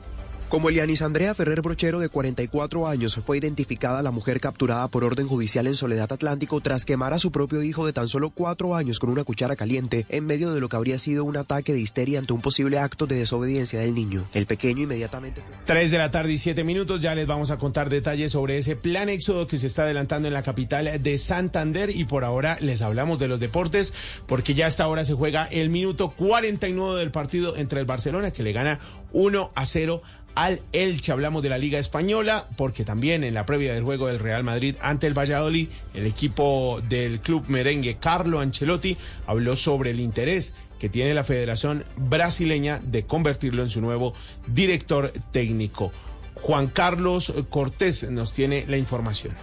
Como 0.51 0.67
Elianis 0.67 1.01
Andrea 1.01 1.33
Ferrer 1.33 1.61
Brochero, 1.61 2.01
de 2.01 2.09
44 2.09 2.85
años, 2.85 3.15
fue 3.25 3.37
identificada 3.37 4.01
la 4.01 4.11
mujer 4.11 4.41
capturada 4.41 4.89
por 4.89 5.05
orden 5.05 5.25
judicial 5.25 5.65
en 5.65 5.75
Soledad 5.75 6.11
Atlántico 6.11 6.59
tras 6.59 6.83
quemar 6.83 7.13
a 7.13 7.19
su 7.19 7.31
propio 7.31 7.63
hijo 7.63 7.85
de 7.85 7.93
tan 7.93 8.09
solo 8.09 8.31
cuatro 8.31 8.75
años 8.75 8.99
con 8.99 9.09
una 9.09 9.23
cuchara 9.23 9.55
caliente 9.55 10.05
en 10.09 10.25
medio 10.25 10.51
de 10.51 10.59
lo 10.59 10.67
que 10.67 10.75
habría 10.75 10.97
sido 10.97 11.23
un 11.23 11.37
ataque 11.37 11.71
de 11.71 11.79
histeria 11.79 12.19
ante 12.19 12.33
un 12.33 12.41
posible 12.41 12.79
acto 12.79 13.07
de 13.07 13.15
desobediencia 13.15 13.79
del 13.79 13.95
niño. 13.95 14.25
El 14.33 14.45
pequeño 14.45 14.83
inmediatamente... 14.83 15.41
Tres 15.63 15.89
de 15.89 15.97
la 15.97 16.11
tarde 16.11 16.33
y 16.33 16.37
siete 16.37 16.65
minutos, 16.65 16.99
ya 16.99 17.15
les 17.15 17.27
vamos 17.27 17.49
a 17.49 17.57
contar 17.57 17.89
detalles 17.89 18.33
sobre 18.33 18.57
ese 18.57 18.75
plan 18.75 19.07
éxodo 19.07 19.47
que 19.47 19.57
se 19.57 19.67
está 19.67 19.83
adelantando 19.83 20.27
en 20.27 20.33
la 20.33 20.43
capital 20.43 21.01
de 21.01 21.17
Santander 21.17 21.91
y 21.91 22.03
por 22.03 22.25
ahora 22.25 22.57
les 22.59 22.81
hablamos 22.81 23.19
de 23.19 23.29
los 23.29 23.39
deportes 23.39 23.93
porque 24.27 24.53
ya 24.53 24.65
hasta 24.65 24.83
ahora 24.83 25.05
se 25.05 25.13
juega 25.13 25.45
el 25.45 25.69
minuto 25.69 26.09
49 26.09 26.99
del 26.99 27.11
partido 27.11 27.55
entre 27.55 27.79
el 27.79 27.85
Barcelona 27.85 28.31
que 28.31 28.43
le 28.43 28.51
gana 28.51 28.81
1 29.13 29.51
a 29.55 29.65
0 29.65 30.01
al 30.35 30.61
Elche. 30.71 31.11
Hablamos 31.11 31.43
de 31.43 31.49
la 31.49 31.57
Liga 31.57 31.79
Española, 31.79 32.47
porque 32.57 32.83
también 32.83 33.23
en 33.23 33.33
la 33.33 33.45
previa 33.45 33.73
del 33.73 33.83
juego 33.83 34.07
del 34.07 34.19
Real 34.19 34.43
Madrid 34.43 34.75
ante 34.81 35.07
el 35.07 35.17
Valladolid, 35.17 35.69
el 35.93 36.05
equipo 36.05 36.81
del 36.87 37.19
club 37.21 37.45
merengue 37.47 37.97
Carlo 37.99 38.39
Ancelotti 38.39 38.97
habló 39.27 39.55
sobre 39.55 39.91
el 39.91 39.99
interés 39.99 40.53
que 40.79 40.89
tiene 40.89 41.13
la 41.13 41.23
Federación 41.23 41.85
Brasileña 41.95 42.79
de 42.83 43.05
convertirlo 43.05 43.61
en 43.61 43.69
su 43.69 43.81
nuevo 43.81 44.13
director 44.47 45.13
técnico. 45.31 45.91
Juan 46.35 46.67
Carlos 46.67 47.31
Cortés 47.49 48.09
nos 48.09 48.33
tiene 48.33 48.65
la 48.67 48.77
información. 48.77 49.33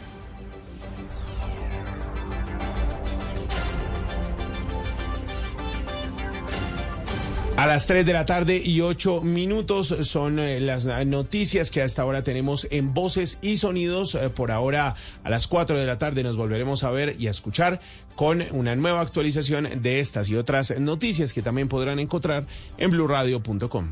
A 7.58 7.66
las 7.66 7.88
3 7.88 8.06
de 8.06 8.12
la 8.12 8.24
tarde 8.24 8.62
y 8.64 8.82
8 8.82 9.20
minutos 9.22 9.88
son 10.02 10.38
eh, 10.38 10.60
las 10.60 10.84
noticias 11.04 11.72
que 11.72 11.82
hasta 11.82 12.02
ahora 12.02 12.22
tenemos 12.22 12.68
en 12.70 12.94
voces 12.94 13.40
y 13.42 13.56
sonidos. 13.56 14.14
Eh, 14.14 14.30
por 14.30 14.52
ahora, 14.52 14.94
a 15.24 15.28
las 15.28 15.48
4 15.48 15.76
de 15.76 15.84
la 15.84 15.98
tarde 15.98 16.22
nos 16.22 16.36
volveremos 16.36 16.84
a 16.84 16.90
ver 16.90 17.16
y 17.18 17.26
a 17.26 17.30
escuchar 17.30 17.80
con 18.14 18.44
una 18.52 18.76
nueva 18.76 19.00
actualización 19.00 19.82
de 19.82 19.98
estas 19.98 20.28
y 20.28 20.36
otras 20.36 20.78
noticias 20.78 21.32
que 21.32 21.42
también 21.42 21.66
podrán 21.66 21.98
encontrar 21.98 22.46
en 22.76 22.90
blurradio.com. 22.90 23.90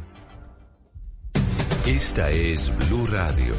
Esta 1.86 2.30
es 2.30 2.72
Blue 2.86 3.08
Radio. 3.08 3.52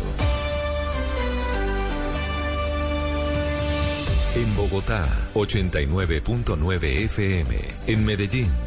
En 4.37 4.55
Bogotá, 4.55 5.05
89.9 5.33 6.83
FM. 6.85 7.57
En 7.87 8.05
Medellín. 8.05 8.66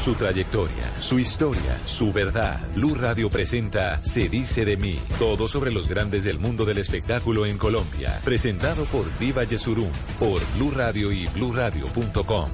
Su 0.00 0.14
trayectoria, 0.14 0.90
su 0.98 1.18
historia, 1.18 1.78
su 1.84 2.10
verdad. 2.10 2.58
Blue 2.74 2.94
Radio 2.94 3.28
presenta 3.28 4.02
Se 4.02 4.30
dice 4.30 4.64
de 4.64 4.78
mí. 4.78 4.98
Todo 5.18 5.46
sobre 5.46 5.72
los 5.72 5.88
grandes 5.88 6.24
del 6.24 6.38
mundo 6.38 6.64
del 6.64 6.78
espectáculo 6.78 7.44
en 7.44 7.58
Colombia. 7.58 8.18
Presentado 8.24 8.86
por 8.86 9.04
Diva 9.18 9.44
Yesurum, 9.44 9.90
por 10.18 10.40
Blue 10.56 10.70
Radio 10.70 11.12
y 11.12 11.26
bluradio.com. 11.26 12.48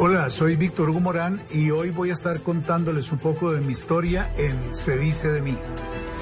Hola, 0.00 0.30
soy 0.30 0.56
Víctor 0.56 0.90
Hugo 0.90 1.12
y 1.54 1.70
hoy 1.70 1.90
voy 1.90 2.10
a 2.10 2.12
estar 2.12 2.40
contándoles 2.40 3.12
un 3.12 3.20
poco 3.20 3.52
de 3.52 3.60
mi 3.60 3.70
historia 3.70 4.32
en 4.36 4.74
Se 4.74 4.98
dice 4.98 5.28
de 5.28 5.42
mí. 5.42 5.56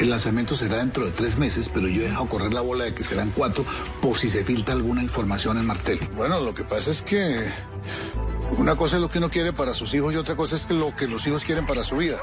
El 0.00 0.08
lanzamiento 0.08 0.56
será 0.56 0.78
dentro 0.78 1.04
de 1.04 1.10
tres 1.10 1.36
meses, 1.36 1.70
pero 1.72 1.86
yo 1.86 2.00
he 2.00 2.04
dejado 2.06 2.26
correr 2.26 2.54
la 2.54 2.62
bola 2.62 2.84
de 2.84 2.94
que 2.94 3.04
serán 3.04 3.32
cuatro 3.32 3.66
por 4.00 4.16
si 4.16 4.30
se 4.30 4.44
filtra 4.44 4.72
alguna 4.72 5.02
información 5.02 5.58
en 5.58 5.66
Martel. 5.66 6.00
Bueno, 6.16 6.40
lo 6.40 6.54
que 6.54 6.64
pasa 6.64 6.90
es 6.90 7.02
que 7.02 7.38
una 8.56 8.76
cosa 8.76 8.96
es 8.96 9.02
lo 9.02 9.10
que 9.10 9.18
uno 9.18 9.28
quiere 9.28 9.52
para 9.52 9.74
sus 9.74 9.92
hijos 9.92 10.14
y 10.14 10.16
otra 10.16 10.36
cosa 10.36 10.56
es 10.56 10.64
que 10.64 10.72
lo 10.72 10.96
que 10.96 11.06
los 11.06 11.26
hijos 11.26 11.44
quieren 11.44 11.66
para 11.66 11.84
su 11.84 11.98
vida. 11.98 12.16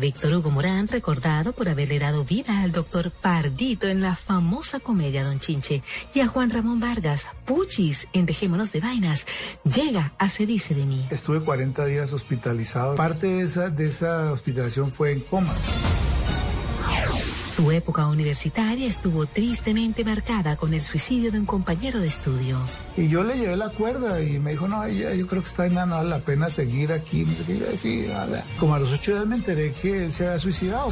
Víctor 0.00 0.32
Hugo 0.34 0.50
Morán, 0.50 0.88
recordado 0.88 1.52
por 1.52 1.68
haberle 1.68 1.98
dado 1.98 2.24
vida 2.24 2.62
al 2.62 2.72
doctor 2.72 3.10
Pardito 3.10 3.86
en 3.86 4.00
la 4.00 4.16
famosa 4.16 4.80
comedia 4.80 5.22
Don 5.22 5.38
Chinche, 5.38 5.82
y 6.14 6.20
a 6.20 6.26
Juan 6.26 6.50
Ramón 6.50 6.80
Vargas, 6.80 7.26
Puchis 7.44 8.08
en 8.12 8.26
Dejémonos 8.26 8.72
de 8.72 8.80
Vainas, 8.80 9.26
llega 9.64 10.12
a 10.18 10.30
Se 10.30 10.46
Dice 10.46 10.74
de 10.74 10.86
mí. 10.86 11.06
Estuve 11.10 11.40
40 11.40 11.84
días 11.84 12.12
hospitalizado. 12.12 12.96
Parte 12.96 13.26
de 13.26 13.42
esa, 13.42 13.68
de 13.68 13.86
esa 13.86 14.32
hospitalización 14.32 14.90
fue 14.90 15.12
en 15.12 15.20
coma. 15.20 15.54
Su 17.56 17.70
época 17.72 18.06
universitaria 18.06 18.86
estuvo 18.86 19.26
tristemente 19.26 20.04
marcada 20.04 20.56
con 20.56 20.72
el 20.72 20.80
suicidio 20.82 21.32
de 21.32 21.40
un 21.40 21.46
compañero 21.46 22.00
de 22.00 22.08
estudio. 22.08 22.58
Y 22.96 23.08
yo 23.08 23.22
le 23.24 23.36
llevé 23.36 23.56
la 23.56 23.70
cuerda 23.70 24.22
y 24.22 24.38
me 24.38 24.52
dijo, 24.52 24.68
no, 24.68 24.86
ya, 24.88 25.12
yo 25.14 25.26
creo 25.26 25.42
que 25.42 25.48
está 25.48 25.68
nada, 25.68 25.86
no 25.86 25.96
vale 25.96 26.10
la 26.10 26.18
pena 26.20 26.48
seguir 26.48 26.92
aquí. 26.92 27.24
No 27.24 27.34
sé 27.34 27.44
qué. 27.44 28.14
"Ala". 28.14 28.44
como 28.58 28.74
a 28.74 28.78
los 28.80 28.92
ocho 28.92 29.12
días 29.12 29.26
me 29.26 29.36
enteré 29.36 29.72
que 29.72 30.04
él 30.04 30.12
se 30.12 30.26
había 30.26 30.38
suicidado. 30.40 30.90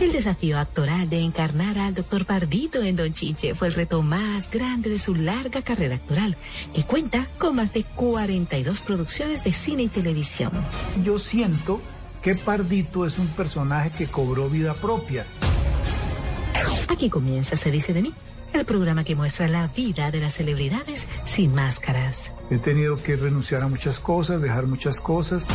El 0.00 0.12
desafío 0.12 0.58
actoral 0.58 1.10
de 1.10 1.20
encarnar 1.20 1.78
al 1.78 1.94
doctor 1.94 2.24
Pardito 2.24 2.82
en 2.82 2.96
Don 2.96 3.12
Chinche 3.12 3.54
fue 3.54 3.68
el 3.68 3.74
reto 3.74 4.02
más 4.02 4.50
grande 4.50 4.88
de 4.88 4.98
su 4.98 5.14
larga 5.14 5.60
carrera 5.60 5.96
actoral, 5.96 6.38
que 6.74 6.84
cuenta 6.84 7.28
con 7.38 7.56
más 7.56 7.74
de 7.74 7.84
42 7.84 8.80
producciones 8.80 9.44
de 9.44 9.52
cine 9.52 9.82
y 9.84 9.88
televisión. 9.88 10.52
Yo 11.04 11.18
siento 11.18 11.82
que 12.22 12.34
Pardito 12.34 13.06
es 13.06 13.18
un 13.18 13.26
personaje 13.28 13.90
que 13.90 14.06
cobró 14.06 14.48
vida 14.48 14.74
propia. 14.74 15.24
Aquí 16.88 17.08
comienza 17.08 17.56
Se 17.56 17.70
dice 17.70 17.94
de 17.94 18.02
mí, 18.02 18.14
el 18.52 18.64
programa 18.64 19.04
que 19.04 19.14
muestra 19.14 19.48
la 19.48 19.68
vida 19.68 20.10
de 20.10 20.20
las 20.20 20.34
celebridades 20.34 21.06
sin 21.26 21.54
máscaras. 21.54 22.32
He 22.50 22.58
tenido 22.58 22.96
que 22.96 23.16
renunciar 23.16 23.62
a 23.62 23.68
muchas 23.68 24.00
cosas, 24.00 24.42
dejar 24.42 24.66
muchas 24.66 25.00
cosas. 25.00 25.46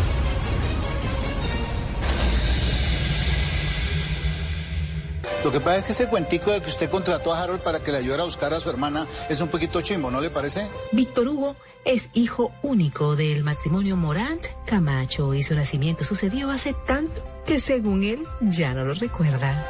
Lo 5.46 5.52
que 5.52 5.60
pasa 5.60 5.78
es 5.78 5.84
que 5.84 5.92
ese 5.92 6.08
cuentico 6.08 6.50
de 6.50 6.60
que 6.60 6.72
usted 6.72 6.90
contrató 6.90 7.32
a 7.32 7.44
Harold 7.44 7.62
para 7.62 7.80
que 7.80 7.92
le 7.92 8.00
ayudara 8.00 8.24
a 8.24 8.25
buscar 8.25 8.52
a 8.52 8.60
su 8.60 8.68
hermana 8.68 9.06
es 9.30 9.42
un 9.42 9.48
poquito 9.48 9.80
chimbo, 9.80 10.10
¿no 10.10 10.20
le 10.20 10.32
parece? 10.32 10.68
Víctor 10.92 11.28
Hugo 11.28 11.56
es 11.86 12.10
hijo 12.14 12.52
único 12.64 13.16
del 13.16 13.44
matrimonio 13.44 13.96
Morant 13.96 14.44
Camacho 14.66 15.36
y 15.36 15.44
su 15.44 15.54
nacimiento 15.54 16.04
sucedió 16.04 16.50
hace 16.50 16.74
tanto 16.88 17.24
que 17.46 17.60
según 17.60 18.02
él 18.04 18.25
ya 18.42 18.74
no 18.74 18.86
lo 18.86 18.96
recuerda. 18.96 19.64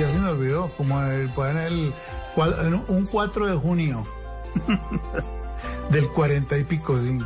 Ya 0.00 0.08
se 0.08 0.18
me 0.18 0.30
olvidó, 0.30 0.72
como 0.76 1.00
el, 1.00 1.28
fue 1.28 1.50
en 1.52 1.58
el, 1.58 1.94
en 2.64 2.74
un 2.88 3.06
4 3.06 3.46
de 3.46 3.54
junio 3.54 4.04
del 5.90 6.08
40 6.08 6.58
y 6.58 6.64
pico, 6.64 6.98
sí. 6.98 7.16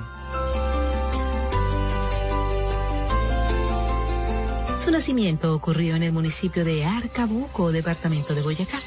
Nacimiento 4.93 5.55
ocurrió 5.55 5.97
en 5.97 6.03
el 6.03 6.13
municipio 6.13 6.65
de 6.65 6.85
Arcabuco, 6.85 7.73
departamento 7.73 8.35
de 8.35 8.43
Boyacá, 8.43 8.79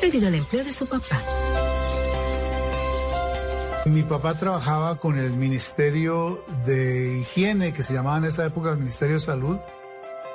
debido 0.00 0.28
al 0.28 0.34
empleo 0.34 0.62
de 0.62 0.72
su 0.72 0.86
papá. 0.86 1.22
Mi 3.86 4.02
papá 4.02 4.34
trabajaba 4.34 4.96
con 4.96 5.18
el 5.18 5.32
Ministerio 5.32 6.44
de 6.66 7.20
Higiene, 7.20 7.72
que 7.72 7.82
se 7.82 7.94
llamaba 7.94 8.18
en 8.18 8.24
esa 8.24 8.44
época 8.44 8.70
el 8.70 8.78
Ministerio 8.78 9.14
de 9.14 9.20
Salud, 9.20 9.56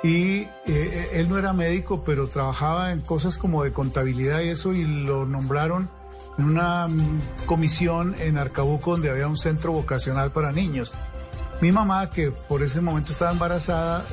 y 0.02 0.48
eh, 0.66 1.10
él 1.12 1.28
no 1.28 1.38
era 1.38 1.52
médico, 1.52 2.02
pero 2.04 2.26
trabajaba 2.26 2.90
en 2.90 3.00
cosas 3.00 3.38
como 3.38 3.62
de 3.62 3.72
contabilidad 3.72 4.40
y 4.40 4.48
eso, 4.48 4.74
y 4.74 4.84
lo 4.84 5.24
nombraron 5.24 5.88
en 6.36 6.44
una 6.44 6.88
mm, 6.88 7.46
comisión 7.46 8.16
en 8.18 8.36
Arcabuco 8.36 8.92
donde 8.92 9.10
había 9.10 9.28
un 9.28 9.38
centro 9.38 9.72
vocacional 9.72 10.32
para 10.32 10.50
niños. 10.50 10.92
Mi 11.60 11.70
mamá, 11.70 12.10
que 12.10 12.32
por 12.32 12.62
ese 12.62 12.80
momento 12.80 13.12
estaba 13.12 13.30
embarazada, 13.30 14.04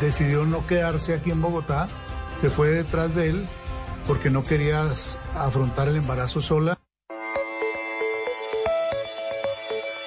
decidió 0.00 0.44
no 0.44 0.66
quedarse 0.66 1.14
aquí 1.14 1.30
en 1.30 1.40
Bogotá, 1.40 1.88
se 2.40 2.50
fue 2.50 2.68
detrás 2.70 3.14
de 3.14 3.30
él 3.30 3.46
porque 4.06 4.30
no 4.30 4.44
quería 4.44 4.84
afrontar 5.34 5.88
el 5.88 5.96
embarazo 5.96 6.40
sola. 6.40 6.78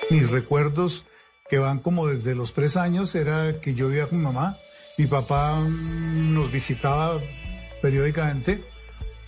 Mis 0.10 0.30
recuerdos 0.30 1.06
que 1.50 1.60
van 1.60 1.80
como 1.80 2.08
desde 2.08 2.36
los 2.36 2.54
tres 2.54 2.78
años 2.78 3.14
era 3.16 3.60
que 3.62 3.76
yo 3.76 3.88
vivía 3.88 4.08
con 4.08 4.18
mi 4.18 4.24
mamá, 4.24 4.58
mi 4.98 5.06
papá 5.06 5.60
nos 5.60 6.52
visitaba 6.52 7.20
periódicamente, 7.82 8.64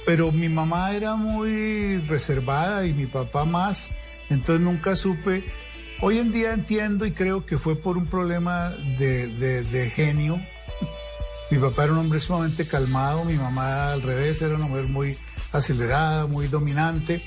pero 0.06 0.32
mi 0.32 0.50
mamá 0.50 0.94
era 0.94 1.16
muy 1.16 2.00
reservada 2.00 2.86
y 2.86 2.94
mi 2.94 3.06
papá 3.06 3.46
más, 3.46 3.92
entonces 4.30 4.62
nunca 4.62 4.96
supe. 4.96 5.44
Hoy 6.02 6.18
en 6.20 6.32
día 6.32 6.54
entiendo 6.54 7.06
y 7.06 7.12
creo 7.14 7.46
que 7.46 7.58
fue 7.58 7.76
por 7.76 7.98
un 7.98 8.06
problema 8.08 8.70
de, 9.00 9.92
genio. 9.96 10.40
Mi 11.52 11.58
papá 11.60 11.86
era 11.86 11.94
un 11.94 12.00
hombre 12.00 12.20
sumamente 12.20 12.66
calmado, 12.68 13.24
mi 13.26 13.36
mamá 13.36 13.92
al 13.94 14.02
revés 14.02 14.42
era 14.42 14.56
una 14.56 14.66
mujer 14.68 14.86
muy 14.86 15.16
acelerada, 15.52 16.26
muy 16.26 16.48
dominante 16.48 17.22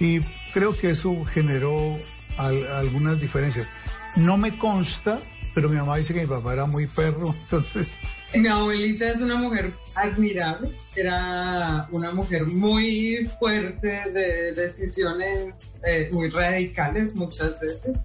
y 0.00 0.20
creo 0.54 0.74
que 0.74 0.90
eso 0.90 1.24
generó 1.26 1.98
al- 2.38 2.66
algunas 2.68 3.20
diferencias. 3.20 3.70
No 4.16 4.38
me 4.38 4.56
consta, 4.56 5.18
pero 5.56 5.70
mi 5.70 5.76
mamá 5.76 5.96
dice 5.96 6.12
que 6.12 6.20
mi 6.20 6.26
papá 6.26 6.52
era 6.52 6.66
muy 6.66 6.86
perro, 6.86 7.34
entonces... 7.44 7.94
Mi 8.34 8.46
abuelita 8.46 9.08
es 9.08 9.22
una 9.22 9.36
mujer 9.36 9.72
admirable, 9.94 10.68
era 10.94 11.88
una 11.92 12.10
mujer 12.10 12.44
muy 12.44 13.26
fuerte 13.40 14.02
de 14.12 14.52
decisiones 14.52 15.54
eh, 15.82 16.10
muy 16.12 16.28
radicales 16.28 17.14
muchas 17.14 17.58
veces, 17.58 18.04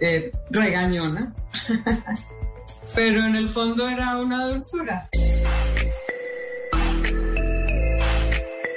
eh, 0.00 0.32
regañona, 0.50 1.32
pero 2.96 3.24
en 3.24 3.36
el 3.36 3.48
fondo 3.48 3.88
era 3.88 4.18
una 4.18 4.48
dulzura. 4.48 5.08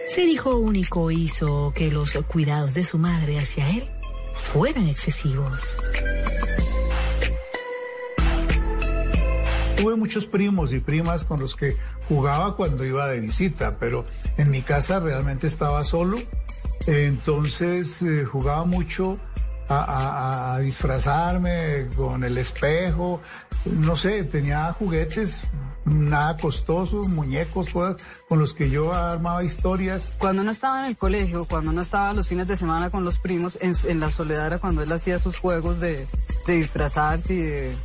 Se 0.10 0.22
dijo 0.22 0.58
único 0.58 1.10
hizo 1.10 1.74
que 1.76 1.90
los 1.90 2.14
cuidados 2.28 2.76
de 2.76 2.84
su 2.84 3.00
madre 3.00 3.40
hacia 3.40 3.68
él 3.72 3.90
fueran 4.36 4.88
excesivos. 4.88 5.78
Tuve 9.78 9.96
muchos 9.96 10.26
primos 10.26 10.74
y 10.74 10.80
primas 10.80 11.24
con 11.24 11.40
los 11.40 11.56
que 11.56 11.78
jugaba 12.08 12.56
cuando 12.56 12.86
iba 12.86 13.08
de 13.08 13.20
visita, 13.20 13.78
pero 13.80 14.06
en 14.38 14.52
mi 14.52 14.62
casa 14.62 15.00
realmente 15.00 15.48
estaba 15.48 15.84
solo. 15.84 16.18
Entonces 16.88 18.02
eh, 18.02 18.26
jugaba 18.26 18.66
mucho 18.66 19.18
a, 19.70 20.56
a, 20.56 20.60
disfrazarme 20.60 21.88
con 21.96 22.24
el 22.24 22.38
espejo. 22.38 23.22
No 23.66 23.96
sé, 23.96 24.24
tenía 24.24 24.74
juguetes 24.74 25.44
nada 25.86 26.38
costosos, 26.38 27.10
muñecos, 27.10 27.70
cosas 27.72 27.98
con 28.30 28.40
los 28.40 28.54
que 28.54 28.70
yo 28.70 28.94
armaba 28.94 29.44
historias. 29.44 30.14
Cuando 30.18 30.44
no 30.44 30.52
estaba 30.52 30.82
en 30.82 30.86
el 30.88 30.96
colegio, 30.96 31.46
cuando 31.46 31.72
no 31.72 31.82
estaba 31.82 32.14
los 32.14 32.28
fines 32.28 32.48
de 32.48 32.56
semana 32.56 32.90
con 32.90 33.04
los 33.04 33.20
primos, 33.20 33.58
en, 33.62 33.74
en 33.88 34.00
la 34.00 34.10
soledad 34.10 34.48
era 34.48 34.60
cuando 34.60 34.82
él 34.82 34.92
hacía 34.92 35.20
sus 35.20 35.38
juegos 35.40 35.80
de, 35.80 36.06
de 36.48 36.54
disfrazarse 36.54 37.34
y 37.34 37.42
de 37.42 37.76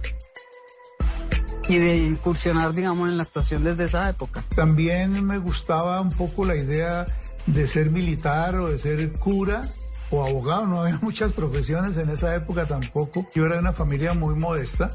y 1.68 1.78
de 1.78 1.96
incursionar, 1.98 2.72
digamos, 2.72 3.10
en 3.10 3.16
la 3.16 3.22
actuación 3.22 3.62
desde 3.62 3.84
esa 3.84 4.08
época. 4.08 4.42
También 4.54 5.24
me 5.26 5.38
gustaba 5.38 6.00
un 6.00 6.10
poco 6.10 6.44
la 6.44 6.56
idea 6.56 7.06
de 7.46 7.66
ser 7.66 7.90
militar 7.90 8.56
o 8.56 8.68
de 8.68 8.78
ser 8.78 9.12
cura 9.12 9.62
o 10.10 10.26
abogado, 10.26 10.66
no 10.66 10.80
había 10.80 10.98
muchas 11.02 11.32
profesiones 11.32 11.96
en 11.98 12.10
esa 12.10 12.34
época 12.34 12.64
tampoco. 12.64 13.26
Yo 13.34 13.44
era 13.44 13.56
de 13.56 13.60
una 13.60 13.72
familia 13.72 14.14
muy 14.14 14.34
modesta, 14.34 14.88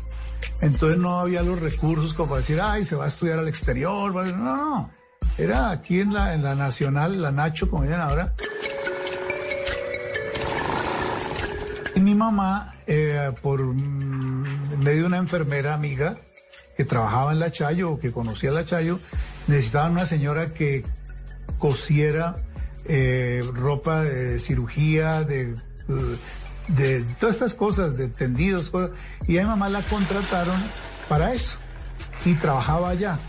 entonces 0.62 0.98
no 0.98 1.20
había 1.20 1.44
los 1.44 1.60
recursos 1.60 2.14
como 2.14 2.30
para 2.30 2.42
decir, 2.42 2.60
ay, 2.62 2.86
se 2.86 2.96
va 2.96 3.06
a 3.06 3.10
estudiar 3.10 3.40
al 3.40 3.48
exterior. 3.48 4.14
No, 4.14 4.56
no, 4.58 4.92
era 5.38 5.70
aquí 5.70 6.00
en 6.00 6.14
la, 6.14 6.34
en 6.34 6.44
la 6.44 6.56
nacional, 6.56 7.22
la 7.22 7.32
Nacho, 7.32 7.70
como 7.70 7.84
dicen 7.84 8.00
ahora. 8.00 8.34
Y 11.96 12.00
mi 12.00 12.16
mamá, 12.16 12.74
eh, 12.88 13.32
por 13.44 13.64
medio 13.64 15.02
de 15.02 15.06
una 15.06 15.18
enfermera 15.18 15.76
amiga, 15.76 16.18
que 16.78 16.86
trabajaba 16.86 17.32
en 17.32 17.40
la 17.40 17.52
Chayo 17.52 17.92
o 17.92 18.00
que 18.00 18.12
conocía 18.12 18.52
la 18.52 18.66
Chayo, 18.66 19.00
necesitaban 19.48 19.94
una 19.94 20.06
señora 20.06 20.54
que 20.54 20.84
cosiera 21.60 22.36
eh, 22.86 23.44
ropa 23.54 24.02
de 24.02 24.40
cirugía, 24.40 25.24
de, 25.24 25.56
de 26.68 27.02
todas 27.20 27.36
estas 27.36 27.54
cosas, 27.54 27.98
de 27.98 28.08
tendidos, 28.08 28.70
cosas. 28.70 28.92
Y 29.28 29.38
a 29.38 29.44
mi 29.44 29.50
mamá 29.50 29.70
la 29.70 29.82
contrataron 29.82 30.62
para 31.08 31.34
eso. 31.34 31.58
Y 32.26 32.36
trabajaba 32.36 32.90
allá, 32.90 33.20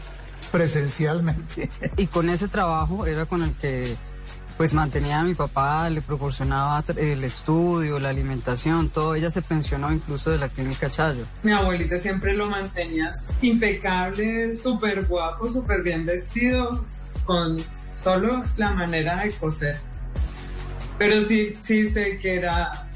presencialmente. 0.52 1.70
Y 1.96 2.06
con 2.06 2.28
ese 2.28 2.48
trabajo 2.48 3.06
era 3.06 3.26
con 3.26 3.42
el 3.42 3.52
que 3.52 3.96
pues 4.56 4.73
mantenía 4.73 5.20
a 5.20 5.25
mi 5.25 5.34
papá, 5.34 5.90
le 5.90 6.00
proporcionaba 6.00 6.82
el 6.96 7.25
estudio, 7.25 7.99
la 7.99 8.11
alimentación, 8.11 8.88
todo. 8.88 9.14
Ella 9.14 9.30
se 9.30 9.42
pensionó 9.42 9.92
incluso 9.92 10.30
de 10.30 10.38
la 10.38 10.49
clínica 10.49 10.88
Chayo. 10.88 11.25
Mi 11.42 11.52
abuelita 11.52 11.99
siempre 11.99 12.34
lo 12.34 12.49
mantenía 12.49 13.11
impecable, 13.42 14.54
súper 14.54 15.06
guapo, 15.06 15.50
súper 15.50 15.82
bien 15.82 16.06
vestido, 16.06 16.84
con 17.25 17.62
solo 17.75 18.42
la 18.56 18.70
manera 18.70 19.25
de 19.25 19.32
coser. 19.32 19.78
Pero 20.99 21.20
sí, 21.20 21.56
sí 21.58 21.88
sé 21.88 22.18
que 22.18 22.37
era, 22.37 22.88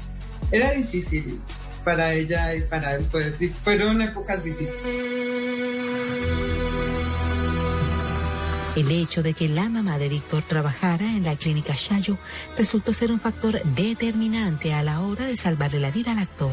era 0.51 0.71
difícil 0.71 1.41
para 1.83 2.13
ella 2.13 2.55
y 2.55 2.61
para 2.61 2.95
él, 2.95 3.05
fueron 3.63 4.01
épocas 4.01 4.43
difíciles. 4.43 6.48
El 8.75 8.91
hecho 8.91 9.23
de 9.23 9.33
que 9.33 9.49
la 9.49 9.67
mamá 9.67 9.97
de 9.97 10.09
Víctor 10.09 10.43
trabajara 10.43 11.05
en 11.05 11.23
la 11.23 11.35
clínica 11.35 11.75
Chayo 11.75 12.17
resultó 12.57 12.93
ser 12.93 13.11
un 13.11 13.19
factor 13.19 13.61
determinante 13.63 14.73
a 14.73 14.83
la 14.83 15.01
hora 15.01 15.25
de 15.25 15.35
salvarle 15.35 15.79
la 15.79 15.91
vida 15.91 16.11
al 16.11 16.19
actor. 16.19 16.51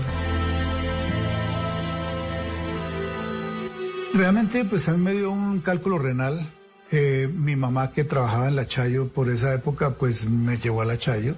Realmente, 4.15 4.65
pues 4.65 4.89
a 4.89 4.93
mí 4.93 4.99
me 4.99 5.13
dio 5.13 5.31
un 5.31 5.61
cálculo 5.61 5.99
renal. 5.99 6.51
Eh, 6.91 7.29
mi 7.33 7.55
mamá 7.55 7.93
que 7.93 8.05
trabajaba 8.05 8.49
en 8.49 8.57
la 8.57 8.67
Chayo 8.67 9.09
por 9.09 9.29
esa 9.29 9.53
época, 9.53 9.91
pues 9.91 10.29
me 10.29 10.57
llevó 10.57 10.81
a 10.83 10.87
la 10.87 10.97
Chayo. 10.97 11.35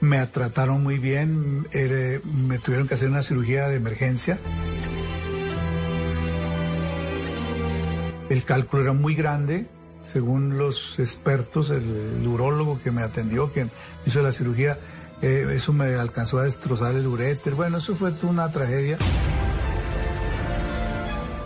Me 0.00 0.24
trataron 0.26 0.82
muy 0.82 0.98
bien, 0.98 1.62
me 1.70 2.58
tuvieron 2.58 2.88
que 2.88 2.94
hacer 2.94 3.08
una 3.08 3.22
cirugía 3.22 3.68
de 3.68 3.76
emergencia. 3.76 4.38
El 8.28 8.44
cálculo 8.44 8.82
era 8.82 8.92
muy 8.92 9.14
grande, 9.14 9.66
según 10.12 10.58
los 10.58 10.98
expertos, 10.98 11.70
el, 11.70 12.26
urólogo 12.26 12.80
que 12.82 12.90
me 12.90 13.02
atendió, 13.02 13.52
que 13.52 13.68
hizo 14.06 14.22
la 14.22 14.32
cirugía, 14.32 14.78
eh, 15.22 15.46
eso 15.52 15.72
me 15.72 15.94
alcanzó 15.94 16.38
a 16.38 16.44
destrozar 16.44 16.94
el 16.94 17.06
uréter. 17.06 17.54
Bueno, 17.54 17.78
eso 17.78 17.94
fue 17.96 18.12
una 18.22 18.50
tragedia. 18.50 18.96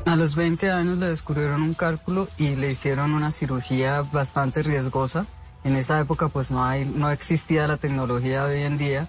A 0.05 0.17
los 0.17 0.37
20 0.37 0.71
años 0.71 0.99
le 0.99 1.07
descubrieron 1.07 1.63
un 1.63 1.75
cálculo 1.75 2.29
y 2.37 2.57
le 2.57 2.71
hicieron 2.71 3.15
una 3.15 3.31
cirugía 3.31 4.03
bastante 4.03 4.63
riesgosa. 4.63 5.27
En 5.65 5.77
esa 5.77 6.01
época 6.01 6.29
pues 6.29 6.51
no, 6.51 6.65
hay, 6.65 6.85
no 6.85 7.11
existía 7.11 7.67
la 7.67 7.77
tecnología 7.77 8.47
de 8.47 8.59
hoy 8.59 8.63
en 8.65 8.79
día. 8.79 9.09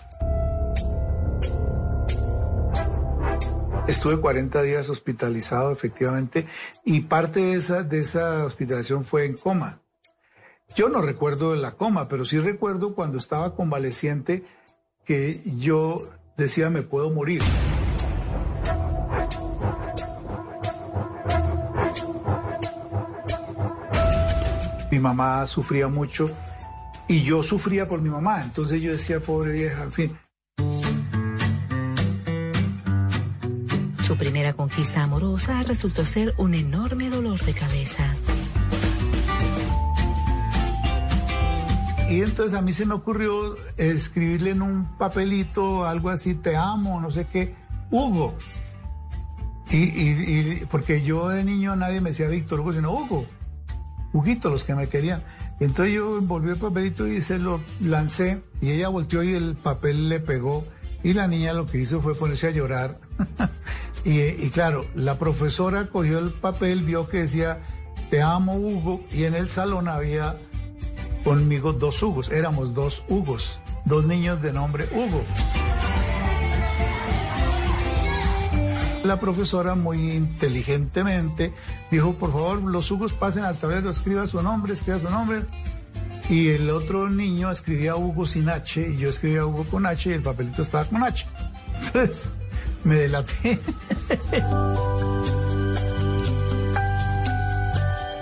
Estuve 3.93 4.19
40 4.19 4.63
días 4.63 4.89
hospitalizado, 4.89 5.71
efectivamente, 5.71 6.47
y 6.83 7.01
parte 7.01 7.41
de 7.41 7.53
esa, 7.53 7.83
de 7.83 7.99
esa 7.99 8.43
hospitalización 8.43 9.05
fue 9.05 9.25
en 9.25 9.37
coma. 9.37 9.81
Yo 10.75 10.89
no 10.89 10.99
recuerdo 11.03 11.51
de 11.51 11.59
la 11.59 11.73
coma, 11.73 12.07
pero 12.09 12.25
sí 12.25 12.39
recuerdo 12.39 12.95
cuando 12.95 13.19
estaba 13.19 13.55
convaleciente 13.55 14.43
que 15.05 15.43
yo 15.57 15.99
decía 16.35 16.71
me 16.71 16.81
puedo 16.81 17.11
morir. 17.11 17.43
Mi 24.89 24.97
mamá 24.97 25.45
sufría 25.45 25.87
mucho 25.87 26.31
y 27.07 27.21
yo 27.21 27.43
sufría 27.43 27.87
por 27.87 28.01
mi 28.01 28.09
mamá, 28.09 28.41
entonces 28.41 28.81
yo 28.81 28.91
decía, 28.91 29.19
pobre 29.19 29.51
vieja, 29.51 29.83
en 29.83 29.91
fin. 29.91 30.22
Conquista 34.53 35.03
amorosa 35.03 35.63
resultó 35.63 36.05
ser 36.05 36.33
un 36.37 36.53
enorme 36.53 37.09
dolor 37.09 37.39
de 37.41 37.53
cabeza. 37.53 38.15
Y 42.09 42.21
entonces 42.21 42.53
a 42.53 42.61
mí 42.61 42.73
se 42.73 42.85
me 42.85 42.93
ocurrió 42.93 43.55
escribirle 43.77 44.51
en 44.51 44.61
un 44.61 44.97
papelito 44.97 45.85
algo 45.85 46.09
así, 46.09 46.35
te 46.35 46.55
amo, 46.55 47.01
no 47.01 47.11
sé 47.11 47.25
qué, 47.31 47.55
Hugo. 47.89 48.35
Y, 49.71 50.65
porque 50.65 51.01
yo 51.01 51.29
de 51.29 51.43
niño 51.43 51.75
nadie 51.75 51.99
me 52.01 52.11
decía 52.11 52.27
Víctor 52.27 52.59
Hugo, 52.59 52.73
sino 52.73 52.91
Hugo. 52.91 53.25
Huguito, 54.11 54.49
los 54.49 54.63
que 54.63 54.75
me 54.75 54.87
querían. 54.87 55.23
Entonces 55.59 55.95
yo 55.95 56.17
envolví 56.19 56.51
el 56.51 56.57
papelito 56.57 57.07
y 57.07 57.21
se 57.21 57.39
lo 57.39 57.59
lancé 57.81 58.43
y 58.61 58.69
ella 58.71 58.89
volteó 58.89 59.23
y 59.23 59.33
el 59.33 59.55
papel 59.55 60.09
le 60.09 60.19
pegó 60.19 60.65
y 61.03 61.13
la 61.13 61.27
niña 61.27 61.53
lo 61.53 61.65
que 61.65 61.79
hizo 61.79 62.01
fue 62.01 62.15
ponerse 62.15 62.47
a 62.47 62.51
llorar. 62.51 62.99
y, 64.05 64.49
claro, 64.49 64.85
la 64.95 65.17
profesora 65.17 65.87
cogió 65.87 66.19
el 66.19 66.31
papel, 66.31 66.83
vio 66.83 67.07
que 67.07 67.19
decía, 67.19 67.59
te 68.09 68.21
amo 68.21 68.55
Hugo, 68.55 69.01
y 69.11 69.23
en 69.23 69.33
el 69.33 69.49
salón 69.49 69.87
había 69.87 70.35
conmigo 71.23 71.71
dos 71.71 72.03
Hugos, 72.03 72.29
éramos 72.29 72.73
dos 72.73 73.03
Hugos, 73.07 73.59
dos 73.85 74.05
niños 74.05 74.41
de 74.41 74.51
nombre 74.51 74.87
Hugo. 74.91 75.23
La 79.05 79.19
profesora 79.19 79.75
muy 79.75 80.13
inteligentemente 80.13 81.53
dijo, 81.91 82.13
por 82.15 82.31
favor, 82.31 82.61
los 82.61 82.89
Hugos 82.91 83.13
pasen 83.13 83.43
al 83.43 83.57
tablero, 83.57 83.89
escriba 83.89 84.27
su 84.27 84.41
nombre, 84.41 84.73
escriba 84.73 84.99
su 84.99 85.09
nombre. 85.09 85.41
Y 86.29 86.49
el 86.49 86.69
otro 86.69 87.09
niño 87.09 87.51
escribía 87.51 87.97
Hugo 87.97 88.25
sin 88.25 88.47
H 88.49 88.79
y 88.79 88.97
yo 88.97 89.09
escribía 89.09 89.45
Hugo 89.45 89.65
con 89.65 89.85
H 89.85 90.09
y 90.09 90.13
el 90.13 90.21
papelito 90.21 90.61
estaba 90.61 90.85
con 90.85 91.03
H. 91.03 91.25
Entonces 91.85 92.31
me 92.83 92.95
delaté. 92.95 93.59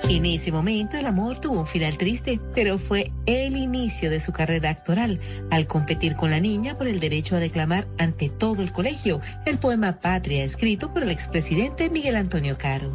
En 0.10 0.26
ese 0.26 0.52
momento 0.52 0.98
el 0.98 1.06
amor 1.06 1.40
tuvo 1.40 1.62
un 1.62 1.68
final 1.68 1.98
triste, 1.98 2.42
pero 2.54 2.78
fue 2.78 3.14
el 3.26 3.56
inicio 3.56 4.10
de 4.10 4.20
su 4.20 4.34
carrera 4.34 4.70
actoral 4.70 5.22
al 5.52 5.68
competir 5.68 6.18
con 6.18 6.32
la 6.32 6.42
niña 6.42 6.78
por 6.78 6.88
el 6.88 7.00
derecho 7.00 7.38
a 7.38 7.40
declamar 7.40 7.88
ante 7.98 8.28
todo 8.28 8.62
el 8.62 8.74
colegio 8.74 9.22
el 9.46 9.58
poema 9.58 10.02
Patria 10.02 10.44
escrito 10.44 10.92
por 10.92 11.04
el 11.04 11.12
expresidente 11.12 11.90
Miguel 11.90 12.18
Antonio 12.18 12.58
Caro. 12.58 12.92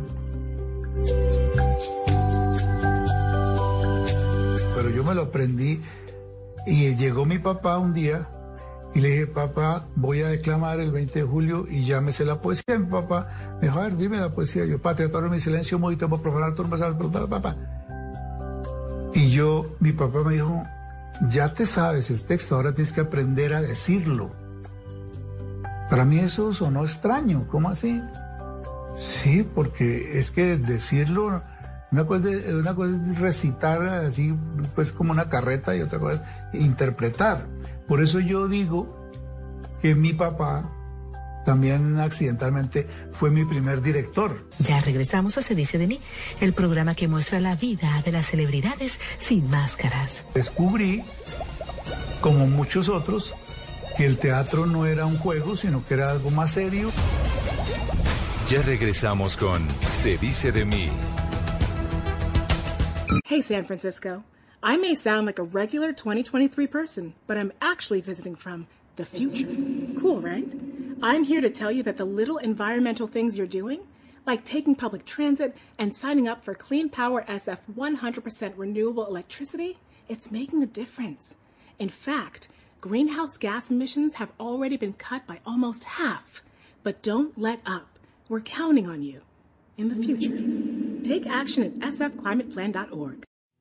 pero 4.76 4.90
yo 4.90 5.02
me 5.02 5.14
lo 5.14 5.22
aprendí 5.22 5.80
y 6.66 6.94
llegó 6.96 7.24
mi 7.24 7.38
papá 7.38 7.78
un 7.78 7.94
día 7.94 8.28
y 8.96 9.00
le 9.00 9.10
dije, 9.10 9.26
papá, 9.26 9.84
voy 9.94 10.22
a 10.22 10.28
declamar 10.28 10.80
el 10.80 10.90
20 10.90 11.18
de 11.18 11.24
julio 11.26 11.66
y 11.68 11.84
sé 12.12 12.24
la 12.24 12.40
poesía. 12.40 12.78
Mi 12.78 12.86
papá 12.86 13.28
me 13.60 13.68
dijo, 13.68 13.78
a 13.78 13.82
ver, 13.82 13.96
dime 13.98 14.16
la 14.16 14.30
poesía. 14.30 14.64
Yo, 14.64 14.80
patria, 14.80 15.10
torre 15.10 15.28
mi 15.28 15.38
silencio, 15.38 15.78
muy 15.78 15.96
tiempo 15.96 16.22
profanar 16.22 16.54
turbas, 16.54 16.80
papá. 17.28 17.54
Y 19.12 19.28
yo, 19.28 19.76
mi 19.80 19.92
papá 19.92 20.20
me 20.24 20.32
dijo, 20.32 20.64
ya 21.28 21.52
te 21.52 21.66
sabes 21.66 22.10
el 22.10 22.24
texto, 22.24 22.56
ahora 22.56 22.72
tienes 22.72 22.94
que 22.94 23.02
aprender 23.02 23.52
a 23.52 23.60
decirlo. 23.60 24.30
Para 25.90 26.06
mí 26.06 26.18
eso 26.20 26.54
sonó 26.54 26.82
extraño, 26.82 27.46
¿cómo 27.48 27.68
así? 27.68 28.02
Sí, 28.96 29.46
porque 29.54 30.18
es 30.18 30.30
que 30.30 30.56
decirlo, 30.56 31.42
una 31.92 32.06
cosa 32.06 32.30
es 32.30 33.18
recitar 33.18 33.82
así, 33.82 34.34
pues 34.74 34.90
como 34.92 35.12
una 35.12 35.28
carreta 35.28 35.76
y 35.76 35.82
otra 35.82 35.98
cosa 35.98 36.24
es 36.54 36.60
interpretar. 36.62 37.44
Por 37.88 38.02
eso 38.02 38.20
yo 38.20 38.48
digo 38.48 39.10
que 39.80 39.94
mi 39.94 40.12
papá 40.12 40.72
también 41.44 41.98
accidentalmente 42.00 42.86
fue 43.12 43.30
mi 43.30 43.44
primer 43.44 43.80
director. 43.80 44.48
Ya 44.58 44.80
regresamos 44.80 45.38
a 45.38 45.42
Se 45.42 45.54
dice 45.54 45.78
de 45.78 45.86
mí, 45.86 46.00
el 46.40 46.52
programa 46.52 46.94
que 46.96 47.06
muestra 47.06 47.38
la 47.40 47.54
vida 47.54 48.02
de 48.04 48.12
las 48.12 48.26
celebridades 48.26 48.98
sin 49.18 49.48
máscaras. 49.48 50.24
Descubrí, 50.34 51.04
como 52.20 52.46
muchos 52.48 52.88
otros, 52.88 53.34
que 53.96 54.04
el 54.04 54.18
teatro 54.18 54.66
no 54.66 54.84
era 54.86 55.06
un 55.06 55.16
juego, 55.16 55.56
sino 55.56 55.86
que 55.86 55.94
era 55.94 56.10
algo 56.10 56.30
más 56.30 56.50
serio. 56.50 56.90
Ya 58.48 58.60
regresamos 58.62 59.36
con 59.36 59.66
Se 59.88 60.18
dice 60.18 60.52
de 60.52 60.64
mí. 60.64 60.90
Hey, 63.28 63.42
San 63.42 63.64
Francisco. 63.64 64.24
I 64.66 64.76
may 64.76 64.96
sound 64.96 65.26
like 65.26 65.38
a 65.38 65.44
regular 65.44 65.92
2023 65.92 66.66
person, 66.66 67.14
but 67.28 67.38
I'm 67.38 67.52
actually 67.62 68.00
visiting 68.00 68.34
from 68.34 68.66
the 68.96 69.06
future. 69.06 69.46
Cool, 69.96 70.20
right? 70.20 70.44
I'm 71.00 71.22
here 71.22 71.40
to 71.40 71.50
tell 71.50 71.70
you 71.70 71.84
that 71.84 71.98
the 71.98 72.04
little 72.04 72.38
environmental 72.38 73.06
things 73.06 73.38
you're 73.38 73.46
doing, 73.46 73.82
like 74.26 74.44
taking 74.44 74.74
public 74.74 75.04
transit 75.04 75.56
and 75.78 75.94
signing 75.94 76.26
up 76.26 76.42
for 76.42 76.52
Clean 76.52 76.88
Power 76.88 77.24
SF 77.28 77.58
100% 77.76 78.54
renewable 78.56 79.06
electricity, 79.06 79.78
it's 80.08 80.32
making 80.32 80.64
a 80.64 80.66
difference. 80.66 81.36
In 81.78 81.88
fact, 81.88 82.48
greenhouse 82.80 83.36
gas 83.36 83.70
emissions 83.70 84.14
have 84.14 84.32
already 84.40 84.76
been 84.76 84.94
cut 84.94 85.28
by 85.28 85.38
almost 85.46 85.84
half. 85.84 86.42
But 86.82 87.02
don't 87.02 87.38
let 87.38 87.60
up. 87.64 88.00
We're 88.28 88.40
counting 88.40 88.88
on 88.88 89.04
you 89.04 89.20
in 89.78 89.90
the 89.90 90.04
future. 90.04 90.42
Take 91.04 91.24
action 91.24 91.62
at 91.62 91.74
sfclimateplan.org. 91.92 93.26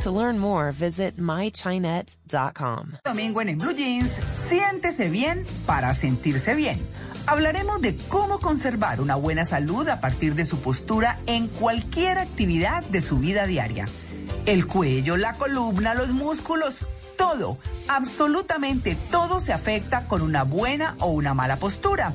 To 0.00 0.10
learn 0.10 0.38
more, 0.38 0.72
visit 0.72 1.18
mychinet.com. 1.18 2.92
Domingo 3.04 3.42
en, 3.42 3.50
en 3.50 3.58
Blue 3.58 3.74
Jeans, 3.74 4.18
siéntese 4.32 5.10
bien 5.10 5.44
para 5.66 5.92
sentirse 5.92 6.54
bien. 6.54 6.80
Hablaremos 7.26 7.82
de 7.82 7.94
cómo 8.08 8.40
conservar 8.40 9.02
una 9.02 9.16
buena 9.16 9.44
salud 9.44 9.86
a 9.90 10.00
partir 10.00 10.34
de 10.34 10.46
su 10.46 10.58
postura 10.60 11.18
en 11.26 11.48
cualquier 11.48 12.16
actividad 12.16 12.82
de 12.84 13.02
su 13.02 13.18
vida 13.18 13.46
diaria. 13.46 13.84
El 14.46 14.66
cuello, 14.66 15.18
la 15.18 15.34
columna, 15.34 15.92
los 15.92 16.08
músculos, 16.08 16.86
todo, 17.18 17.58
absolutamente 17.86 18.96
todo 19.10 19.38
se 19.38 19.52
afecta 19.52 20.06
con 20.08 20.22
una 20.22 20.44
buena 20.44 20.96
o 21.00 21.08
una 21.08 21.34
mala 21.34 21.56
postura. 21.56 22.14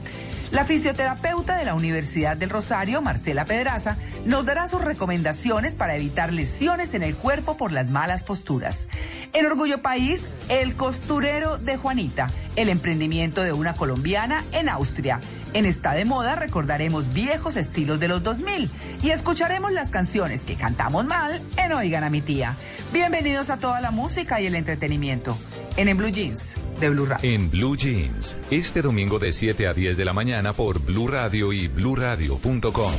La 0.51 0.63
fisioterapeuta 0.63 1.57
de 1.57 1.65
la 1.65 1.73
Universidad 1.73 2.37
del 2.37 2.49
Rosario, 2.49 3.01
Marcela 3.01 3.45
Pedraza, 3.45 3.97
nos 4.25 4.45
dará 4.45 4.67
sus 4.67 4.81
recomendaciones 4.81 5.73
para 5.75 5.95
evitar 5.95 6.31
lesiones 6.31 6.93
en 6.93 7.03
el 7.03 7.15
cuerpo 7.15 7.57
por 7.57 7.71
las 7.71 7.89
malas 7.89 8.23
posturas. 8.23 8.87
En 9.33 9.45
Orgullo 9.45 9.81
País, 9.81 10.27
el 10.49 10.75
costurero 10.75 11.57
de 11.57 11.77
Juanita, 11.77 12.29
el 12.55 12.69
emprendimiento 12.69 13.41
de 13.41 13.53
una 13.53 13.73
colombiana 13.73 14.43
en 14.51 14.69
Austria. 14.69 15.19
En 15.53 15.65
Está 15.65 15.93
de 15.93 16.05
Moda 16.05 16.35
recordaremos 16.35 17.11
viejos 17.13 17.57
estilos 17.57 17.99
de 17.99 18.07
los 18.07 18.23
2000 18.23 18.69
y 19.01 19.09
escucharemos 19.09 19.71
las 19.71 19.89
canciones 19.89 20.41
que 20.41 20.55
cantamos 20.55 21.05
mal 21.05 21.41
en 21.57 21.73
Oigan 21.73 22.03
a 22.03 22.09
mi 22.09 22.21
tía. 22.21 22.55
Bienvenidos 22.93 23.49
a 23.49 23.57
toda 23.57 23.81
la 23.81 23.91
música 23.91 24.39
y 24.39 24.45
el 24.45 24.55
entretenimiento 24.55 25.37
en 25.75 25.89
En 25.89 25.97
Blue 25.97 26.09
Jeans 26.09 26.55
de 26.79 26.89
Blue 26.89 27.05
Radio. 27.05 27.29
En 27.29 27.49
Blue 27.49 27.75
Jeans, 27.75 28.37
este 28.51 28.81
domingo 28.81 29.19
de 29.19 29.33
7 29.33 29.67
a 29.67 29.73
10 29.73 29.97
de 29.97 30.05
la 30.05 30.13
mañana 30.13 30.53
por 30.53 30.79
Blue 30.79 31.07
Radio 31.07 31.53
y 31.53 31.67
bluradio.com. 31.67 32.93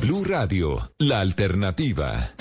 Blue 0.00 0.24
Radio, 0.24 0.92
la 0.98 1.20
alternativa. 1.20 2.34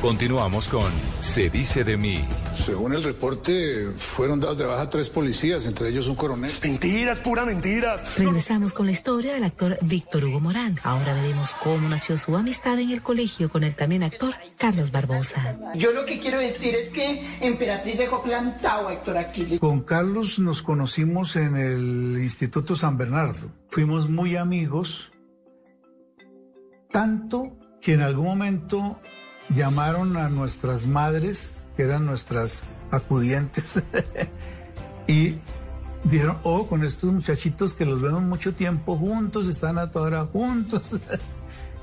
Continuamos 0.00 0.68
con 0.68 0.92
Se 1.18 1.50
dice 1.50 1.82
de 1.82 1.96
mí. 1.96 2.24
Según 2.54 2.94
el 2.94 3.02
reporte, 3.02 3.88
fueron 3.98 4.38
dados 4.38 4.58
de 4.58 4.64
baja 4.64 4.88
tres 4.88 5.08
policías, 5.10 5.66
entre 5.66 5.88
ellos 5.88 6.06
un 6.06 6.14
coronel. 6.14 6.52
Mentiras, 6.62 7.18
pura 7.18 7.44
mentiras. 7.44 8.16
Regresamos 8.16 8.72
con 8.72 8.86
la 8.86 8.92
historia 8.92 9.34
del 9.34 9.42
actor 9.42 9.76
Víctor 9.82 10.24
Hugo 10.24 10.38
Morán. 10.38 10.78
Ahora 10.84 11.14
veremos 11.14 11.52
cómo 11.54 11.88
nació 11.88 12.16
su 12.16 12.36
amistad 12.36 12.78
en 12.78 12.90
el 12.90 13.02
colegio 13.02 13.48
con 13.50 13.64
el 13.64 13.74
también 13.74 14.04
actor 14.04 14.34
Carlos 14.56 14.92
Barbosa. 14.92 15.58
Yo 15.74 15.90
lo 15.92 16.04
que 16.04 16.20
quiero 16.20 16.38
decir 16.38 16.76
es 16.76 16.90
que 16.90 17.26
Emperatriz 17.40 17.98
dejó 17.98 18.22
plantado 18.22 18.88
a 18.88 18.92
Héctor 18.92 19.18
Aquiles. 19.18 19.58
Con 19.58 19.82
Carlos 19.82 20.38
nos 20.38 20.62
conocimos 20.62 21.34
en 21.34 21.56
el 21.56 22.22
Instituto 22.22 22.76
San 22.76 22.96
Bernardo. 22.98 23.50
Fuimos 23.68 24.08
muy 24.08 24.36
amigos, 24.36 25.10
tanto 26.92 27.58
que 27.80 27.94
en 27.94 28.02
algún 28.02 28.26
momento 28.26 29.00
llamaron 29.50 30.16
a 30.16 30.28
nuestras 30.28 30.86
madres, 30.86 31.62
que 31.76 31.84
eran 31.84 32.06
nuestras 32.06 32.64
acudientes, 32.90 33.82
y 35.06 35.36
dijeron, 36.04 36.38
oh, 36.42 36.66
con 36.66 36.84
estos 36.84 37.12
muchachitos 37.12 37.74
que 37.74 37.84
los 37.84 38.00
vemos 38.00 38.22
mucho 38.22 38.54
tiempo 38.54 38.96
juntos, 38.96 39.46
están 39.48 39.78
a 39.78 39.90
toda 39.90 40.06
hora 40.06 40.24
juntos. 40.24 40.82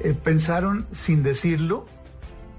Eh, 0.01 0.13
pensaron, 0.13 0.85
sin 0.91 1.23
decirlo, 1.23 1.85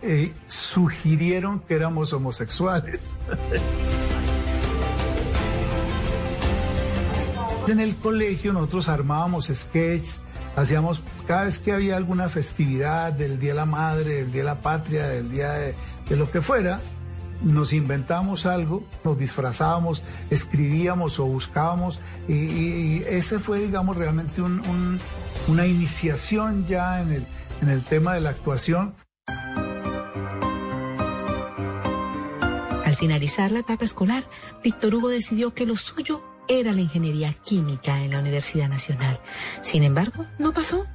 eh, 0.01 0.33
sugirieron 0.47 1.61
que 1.61 1.75
éramos 1.75 2.15
homosexuales. 2.15 3.15
en 7.71 7.81
el 7.81 7.97
colegio 7.97 8.53
nosotros 8.53 8.89
armábamos 8.89 9.51
sketches, 9.53 10.21
hacíamos, 10.57 11.03
cada 11.27 11.45
vez 11.45 11.59
que 11.59 11.73
había 11.73 11.97
alguna 11.97 12.29
festividad 12.29 13.13
del 13.13 13.39
Día 13.39 13.51
de 13.53 13.57
la 13.57 13.67
Madre, 13.67 14.15
del 14.17 14.33
Día 14.33 14.43
de 14.43 14.49
la 14.49 14.61
Patria, 14.61 15.07
del 15.07 15.31
Día 15.31 15.51
de, 15.53 15.75
lo 16.17 16.31
que 16.31 16.41
fuera, 16.41 16.81
nos 17.43 17.73
inventábamos 17.75 18.47
algo, 18.47 18.83
nos 19.05 19.19
disfrazábamos, 19.19 20.03
escribíamos 20.31 21.21
o 21.21 21.27
buscábamos, 21.27 22.01
y, 22.29 23.03
ese 23.05 23.39
fue, 23.39 23.61
digamos, 23.61 23.97
realmente 23.97 24.41
un- 24.43 24.61
un- 24.61 24.99
una 25.49 25.67
iniciación 25.67 26.67
ya 26.67 27.01
en 27.03 27.13
el, 27.13 27.27
en 27.61 27.69
el 27.69 27.83
tema 27.85 28.15
de 28.15 28.21
la 28.23 28.31
actuación. 28.31 28.95
Al 32.85 32.95
finalizar 32.95 33.51
la 33.51 33.59
etapa 33.59 33.85
escolar, 33.85 34.25
Víctor 34.65 34.95
Hugo 34.95 35.09
decidió 35.09 35.53
que 35.53 35.67
lo 35.67 35.77
suyo 35.77 36.23
era 36.49 36.73
la 36.73 36.81
ingeniería 36.81 37.33
química 37.45 38.03
en 38.03 38.13
la 38.13 38.21
Universidad 38.21 38.69
Nacional. 38.69 39.21
Sin 39.63 39.83
embargo, 39.83 40.27
no 40.39 40.53
pasó. 40.53 40.87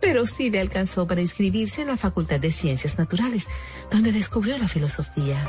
Pero 0.00 0.26
sí 0.26 0.50
le 0.50 0.60
alcanzó 0.60 1.06
para 1.06 1.20
inscribirse 1.20 1.82
en 1.82 1.88
la 1.88 1.96
Facultad 1.96 2.40
de 2.40 2.52
Ciencias 2.52 2.98
Naturales, 2.98 3.46
donde 3.90 4.10
descubrió 4.10 4.58
la 4.58 4.66
filosofía. 4.66 5.44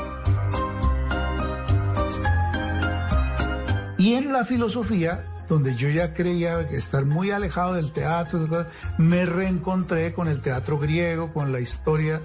Y 3.97 4.13
en 4.13 4.32
la 4.32 4.43
filosofía, 4.45 5.25
donde 5.49 5.75
yo 5.75 5.89
ya 5.89 6.13
creía 6.13 6.60
estar 6.62 7.06
muy 7.06 7.32
alejado 7.32 7.73
del 7.73 7.91
teatro, 7.91 8.67
me 8.97 9.25
reencontré 9.25 10.13
con 10.13 10.27
el 10.27 10.41
teatro 10.41 10.77
griego, 10.77 11.34
con 11.34 11.51
la 11.51 11.60
historia 11.60 12.21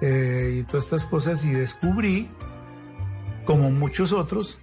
eh, 0.00 0.58
y 0.60 0.62
todas 0.64 0.84
estas 0.84 1.06
cosas 1.06 1.44
y 1.44 1.50
descubrí, 1.50 2.30
como 3.44 3.70
muchos 3.70 4.12
otros, 4.12 4.58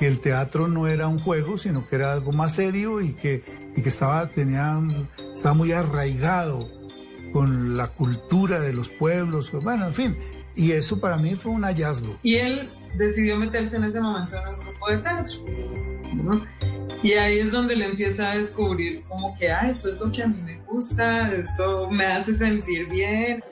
que 0.00 0.06
el 0.06 0.20
teatro 0.20 0.66
no 0.66 0.86
era 0.88 1.08
un 1.08 1.20
juego, 1.20 1.58
sino 1.58 1.86
que 1.86 1.96
era 1.96 2.14
algo 2.14 2.32
más 2.32 2.54
serio 2.54 3.02
y 3.02 3.12
que, 3.12 3.42
que 3.74 3.86
estaba, 3.86 4.26
tenía, 4.30 4.80
estaba 5.34 5.54
muy 5.54 5.72
arraigado 5.72 6.70
con 7.34 7.76
la 7.76 7.88
cultura 7.88 8.60
de 8.60 8.72
los 8.72 8.88
pueblos, 8.88 9.52
bueno, 9.52 9.88
en 9.88 9.94
fin. 9.94 10.16
Y 10.56 10.72
eso 10.72 10.98
para 10.98 11.18
mí 11.18 11.34
fue 11.36 11.52
un 11.52 11.64
hallazgo. 11.64 12.16
Y 12.22 12.36
él 12.36 12.70
decidió 12.96 13.36
meterse 13.36 13.76
en 13.76 13.84
ese 13.84 14.00
momento 14.00 14.36
en 14.36 14.54
un 14.54 14.60
grupo 14.60 14.90
de 14.90 14.98
teatro. 14.98 15.36
Y 17.02 17.12
ahí 17.12 17.38
es 17.38 17.52
donde 17.52 17.76
le 17.76 17.84
empieza 17.84 18.32
a 18.32 18.38
descubrir 18.38 19.02
como 19.06 19.36
que, 19.36 19.50
ah, 19.50 19.68
esto 19.68 19.90
es 19.90 20.00
lo 20.00 20.10
que 20.10 20.22
a 20.22 20.28
mí 20.28 20.40
me 20.40 20.62
gusta, 20.62 21.30
esto 21.30 21.90
me 21.90 22.06
hace 22.06 22.32
sentir 22.32 22.88
bien. 22.88 23.44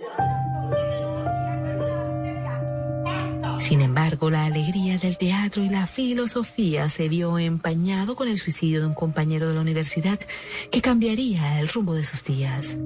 Sin 3.59 3.81
embargo, 3.81 4.31
la 4.31 4.47
alegría 4.47 4.99
del 4.99 5.19
teatro 5.19 5.63
y 5.63 5.69
la 5.69 5.87
filosofía 5.87 6.89
se 6.89 7.09
vio 7.09 7.39
empañado 7.39 8.15
con 8.15 8.29
el 8.29 8.39
suicidio 8.39 8.81
de 8.81 8.87
un 8.87 8.95
compañero 8.95 9.49
de 9.49 9.55
la 9.55 9.61
universidad 9.61 10.19
que 10.71 10.81
cambiaría 10.81 11.61
el 11.61 11.69
rumbo 11.69 11.95
de 11.95 12.05
sus 12.05 12.25
días. 12.25 12.77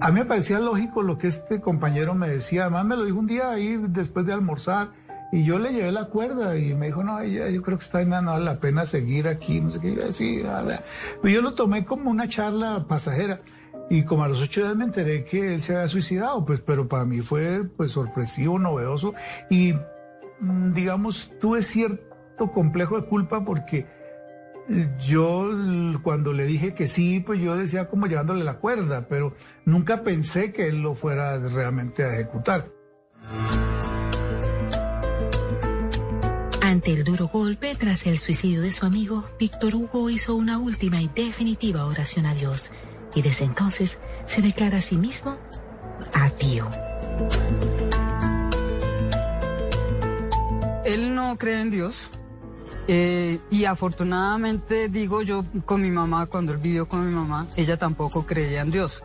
A 0.00 0.10
mí 0.10 0.20
me 0.20 0.24
parecía 0.24 0.60
lógico 0.60 1.02
lo 1.02 1.18
que 1.18 1.26
este 1.26 1.60
compañero 1.60 2.14
me 2.14 2.28
decía. 2.28 2.62
Además, 2.62 2.84
me 2.84 2.96
lo 2.96 3.04
dijo 3.04 3.18
un 3.18 3.26
día 3.26 3.50
ahí 3.50 3.76
después 3.88 4.24
de 4.24 4.32
almorzar. 4.32 4.90
Y 5.32 5.44
yo 5.44 5.58
le 5.58 5.72
llevé 5.72 5.90
la 5.90 6.04
cuerda 6.04 6.56
y 6.56 6.74
me 6.74 6.86
dijo, 6.86 7.02
no, 7.02 7.22
yo 7.24 7.62
creo 7.62 7.78
que 7.78 7.84
está 7.84 8.04
no 8.04 8.30
vale 8.30 8.44
la 8.44 8.60
pena 8.60 8.86
seguir 8.86 9.26
aquí, 9.26 9.60
no 9.60 9.70
sé 9.70 9.80
qué. 9.80 9.96
Así, 10.08 10.42
yo 11.24 11.42
lo 11.42 11.54
tomé 11.54 11.84
como 11.84 12.10
una 12.10 12.28
charla 12.28 12.84
pasajera. 12.86 13.40
Y 13.88 14.04
como 14.04 14.24
a 14.24 14.28
los 14.28 14.40
ocho 14.40 14.62
días 14.62 14.76
me 14.76 14.84
enteré 14.84 15.24
que 15.24 15.54
él 15.54 15.62
se 15.62 15.74
había 15.74 15.88
suicidado, 15.88 16.44
pues, 16.44 16.60
pero 16.60 16.88
para 16.88 17.04
mí 17.04 17.20
fue 17.20 17.64
pues 17.76 17.92
sorpresivo, 17.92 18.58
novedoso. 18.58 19.14
Y 19.48 19.74
mm, 20.40 20.72
digamos, 20.72 21.32
tuve 21.38 21.62
cierto 21.62 22.52
complejo 22.52 23.00
de 23.00 23.06
culpa 23.06 23.44
porque 23.44 23.86
yo 24.98 25.48
cuando 26.02 26.32
le 26.32 26.44
dije 26.44 26.74
que 26.74 26.88
sí, 26.88 27.20
pues 27.20 27.40
yo 27.40 27.56
decía 27.56 27.88
como 27.88 28.06
llevándole 28.06 28.42
la 28.44 28.58
cuerda, 28.58 29.06
pero 29.08 29.34
nunca 29.64 30.02
pensé 30.02 30.52
que 30.52 30.66
él 30.66 30.82
lo 30.82 30.94
fuera 30.94 31.38
realmente 31.38 32.02
a 32.02 32.14
ejecutar. 32.14 32.72
Ante 36.60 36.92
el 36.92 37.04
duro 37.04 37.28
golpe 37.28 37.76
tras 37.78 38.06
el 38.08 38.18
suicidio 38.18 38.60
de 38.60 38.72
su 38.72 38.84
amigo, 38.84 39.24
Víctor 39.38 39.76
Hugo 39.76 40.10
hizo 40.10 40.34
una 40.34 40.58
última 40.58 41.00
y 41.00 41.08
definitiva 41.14 41.86
oración 41.86 42.26
a 42.26 42.34
Dios 42.34 42.72
y 43.16 43.22
desde 43.22 43.46
entonces 43.46 43.98
se 44.26 44.42
declara 44.42 44.78
a 44.78 44.82
sí 44.82 44.96
mismo 44.96 45.36
ateo. 46.12 46.70
Él 50.84 51.14
no 51.16 51.36
cree 51.36 51.62
en 51.62 51.70
Dios, 51.70 52.10
eh, 52.86 53.40
y 53.50 53.64
afortunadamente 53.64 54.88
digo 54.88 55.22
yo 55.22 55.44
con 55.64 55.82
mi 55.82 55.90
mamá, 55.90 56.26
cuando 56.26 56.52
él 56.52 56.58
vivió 56.58 56.86
con 56.86 57.04
mi 57.08 57.12
mamá, 57.12 57.48
ella 57.56 57.76
tampoco 57.76 58.26
creía 58.26 58.60
en 58.60 58.70
Dios. 58.70 59.02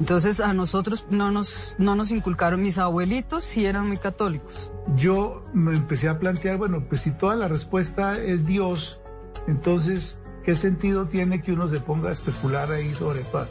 Entonces 0.00 0.40
a 0.40 0.54
nosotros 0.54 1.06
no 1.10 1.30
nos, 1.30 1.76
no 1.78 1.94
nos 1.94 2.10
inculcaron, 2.10 2.62
mis 2.62 2.78
abuelitos 2.78 3.44
sí 3.44 3.66
eran 3.66 3.86
muy 3.86 3.98
católicos. 3.98 4.72
Yo 4.96 5.44
me 5.52 5.76
empecé 5.76 6.08
a 6.08 6.18
plantear, 6.18 6.56
bueno, 6.56 6.86
pues 6.88 7.02
si 7.02 7.10
toda 7.12 7.36
la 7.36 7.46
respuesta 7.46 8.18
es 8.18 8.46
Dios, 8.46 8.98
entonces, 9.46 10.18
¿qué 10.44 10.54
sentido 10.54 11.06
tiene 11.06 11.42
que 11.42 11.52
uno 11.52 11.68
se 11.68 11.80
ponga 11.80 12.10
a 12.10 12.12
especular 12.12 12.70
ahí 12.70 12.94
sobre 12.94 13.20
todo? 13.20 13.48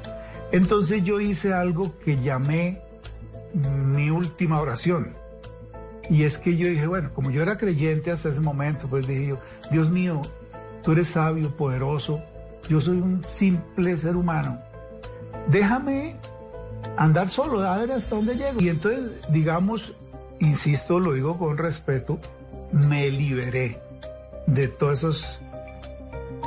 Entonces 0.52 1.04
yo 1.04 1.20
hice 1.20 1.54
algo 1.54 1.98
que 2.00 2.18
llamé 2.18 2.82
mi 3.54 4.10
última 4.10 4.60
oración. 4.62 5.16
Y 6.10 6.24
es 6.24 6.40
que 6.40 6.58
yo 6.58 6.68
dije, 6.68 6.88
bueno, 6.88 7.12
como 7.14 7.30
yo 7.30 7.44
era 7.44 7.58
creyente 7.58 8.12
hasta 8.12 8.30
ese 8.30 8.42
momento, 8.42 8.88
pues 8.88 9.08
dije 9.08 9.28
yo, 9.28 9.40
Dios 9.72 9.92
mío, 9.92 10.22
tú 10.84 10.94
eres 10.94 11.10
sabio, 11.10 11.56
poderoso, 11.56 12.20
yo 12.68 12.82
soy 12.82 12.98
un 12.98 13.24
simple 13.28 13.96
ser 13.96 14.16
humano. 14.16 14.60
Déjame 15.48 16.16
andar 16.98 17.30
solo, 17.30 17.62
a 17.62 17.78
ver 17.78 17.92
hasta 17.92 18.16
dónde 18.16 18.36
llego. 18.36 18.60
Y 18.60 18.70
entonces, 18.70 19.12
digamos, 19.30 19.94
insisto, 20.40 21.00
lo 21.00 21.14
digo 21.14 21.38
con 21.38 21.58
respeto, 21.58 22.20
me 22.72 23.10
liberé 23.10 23.80
de 24.48 24.68
todos 24.68 25.00
esos 25.00 25.42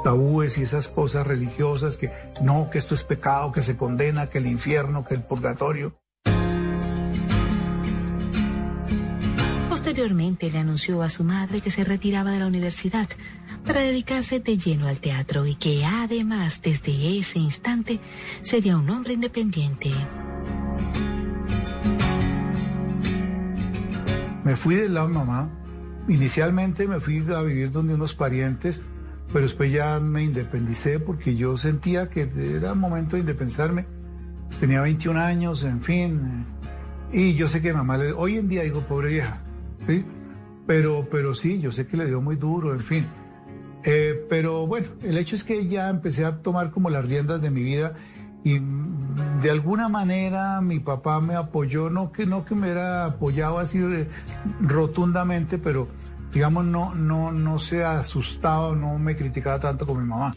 tabúes 0.02 0.58
y 0.58 0.62
esas 0.62 0.88
cosas 0.88 1.26
religiosas 1.26 1.96
que 1.96 2.12
no, 2.42 2.68
que 2.70 2.78
esto 2.78 2.94
es 2.94 3.02
pecado, 3.02 3.52
que 3.52 3.62
se 3.62 3.76
condena, 3.76 4.28
que 4.28 4.38
el 4.38 4.46
infierno, 4.46 5.04
que 5.04 5.14
el 5.14 5.22
purgatorio. 5.22 5.94
Posteriormente 9.68 10.50
le 10.50 10.58
anunció 10.58 11.02
a 11.02 11.10
su 11.10 11.24
madre 11.24 11.60
que 11.60 11.70
se 11.70 11.84
retiraba 11.84 12.30
de 12.30 12.38
la 12.38 12.46
universidad 12.46 13.08
para 13.66 13.80
dedicarse 13.80 14.40
de 14.40 14.56
lleno 14.56 14.88
al 14.88 15.00
teatro 15.00 15.46
y 15.46 15.54
que 15.54 15.84
además 15.84 16.62
desde 16.62 17.18
ese 17.18 17.38
instante 17.38 18.00
sería 18.40 18.76
un 18.76 18.88
hombre 18.90 19.14
independiente. 19.14 19.90
Me 24.44 24.56
fui 24.56 24.74
del 24.74 24.94
lado 24.94 25.08
de 25.08 25.14
mamá. 25.14 25.50
Inicialmente 26.08 26.88
me 26.88 27.00
fui 27.00 27.24
a 27.32 27.42
vivir 27.42 27.70
donde 27.70 27.94
unos 27.94 28.14
parientes, 28.14 28.82
pero 29.32 29.44
después 29.44 29.72
ya 29.72 29.98
me 30.00 30.22
independicé 30.22 31.00
porque 31.00 31.34
yo 31.34 31.56
sentía 31.56 32.08
que 32.08 32.30
era 32.56 32.74
momento 32.74 33.16
de 33.16 33.20
independizarme. 33.20 33.86
tenía 34.60 34.82
21 34.82 35.18
años, 35.18 35.64
en 35.64 35.82
fin. 35.82 36.44
Y 37.12 37.34
yo 37.34 37.48
sé 37.48 37.60
que 37.60 37.72
mamá 37.72 37.98
le... 37.98 38.12
Hoy 38.12 38.36
en 38.36 38.48
día 38.48 38.62
digo, 38.62 38.80
pobre 38.80 39.10
vieja, 39.10 39.42
¿sí? 39.86 40.04
Pero, 40.66 41.08
pero 41.10 41.34
sí, 41.34 41.60
yo 41.60 41.72
sé 41.72 41.86
que 41.86 41.96
le 41.96 42.06
dio 42.06 42.20
muy 42.20 42.36
duro, 42.36 42.72
en 42.72 42.80
fin. 42.80 43.06
Eh, 43.84 44.26
pero 44.28 44.66
bueno, 44.66 44.86
el 45.02 45.18
hecho 45.18 45.34
es 45.34 45.44
que 45.44 45.66
ya 45.66 45.88
empecé 45.88 46.24
a 46.24 46.42
tomar 46.42 46.70
como 46.70 46.88
las 46.90 47.04
riendas 47.06 47.42
de 47.42 47.50
mi 47.50 47.62
vida 47.62 47.94
y 48.44 48.60
de 49.40 49.50
alguna 49.50 49.88
manera 49.88 50.60
mi 50.60 50.78
papá 50.78 51.20
me 51.20 51.34
apoyó, 51.34 51.90
no 51.90 52.12
que 52.12 52.26
no 52.26 52.44
que 52.44 52.54
me 52.54 52.62
hubiera 52.62 53.06
apoyado 53.06 53.58
así 53.58 53.80
rotundamente, 54.60 55.58
pero 55.58 55.88
digamos 56.32 56.64
no 56.64 56.94
no 56.94 57.30
no 57.30 57.58
se 57.58 57.84
asustaba, 57.84 58.74
no 58.74 58.98
me 58.98 59.16
criticaba 59.16 59.60
tanto 59.60 59.86
como 59.86 60.00
mi 60.00 60.08
mamá. 60.08 60.34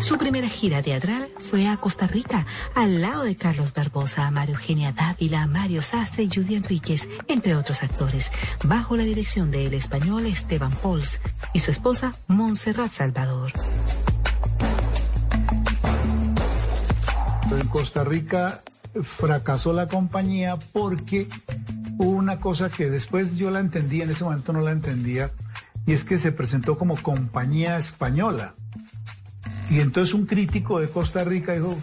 Su 0.00 0.18
primera 0.18 0.48
gira 0.48 0.82
teatral 0.82 1.28
fue 1.40 1.66
a 1.66 1.78
Costa 1.78 2.06
Rica, 2.06 2.46
al 2.74 3.00
lado 3.00 3.22
de 3.22 3.36
Carlos 3.36 3.72
Barbosa, 3.72 4.30
Mario 4.30 4.56
Eugenia 4.56 4.92
Dávila, 4.92 5.46
Mario 5.46 5.80
Sastre 5.80 6.24
y 6.24 6.28
Judy 6.28 6.56
Enríquez, 6.56 7.08
entre 7.26 7.56
otros 7.56 7.82
actores, 7.82 8.30
bajo 8.64 8.98
la 8.98 9.04
dirección 9.04 9.50
del 9.50 9.72
español 9.72 10.26
Esteban 10.26 10.72
Pols 10.72 11.20
y 11.54 11.60
su 11.60 11.70
esposa 11.70 12.14
Montserrat 12.26 12.90
Salvador. 12.90 13.52
En 17.50 17.66
Costa 17.68 18.04
Rica 18.04 18.62
fracasó 19.02 19.72
la 19.72 19.88
compañía 19.88 20.58
porque 20.74 21.28
hubo 21.98 22.10
una 22.10 22.40
cosa 22.40 22.68
que 22.70 22.90
después 22.90 23.36
yo 23.36 23.50
la 23.50 23.60
entendí, 23.60 24.02
en 24.02 24.10
ese 24.10 24.24
momento 24.24 24.52
no 24.52 24.60
la 24.60 24.72
entendía, 24.72 25.30
y 25.86 25.92
es 25.92 26.04
que 26.04 26.18
se 26.18 26.32
presentó 26.32 26.78
como 26.78 26.96
compañía 26.96 27.76
española. 27.76 28.54
Y 29.70 29.80
entonces 29.80 30.14
un 30.14 30.26
crítico 30.26 30.78
de 30.78 30.90
Costa 30.90 31.24
Rica 31.24 31.52
dijo, 31.52 31.76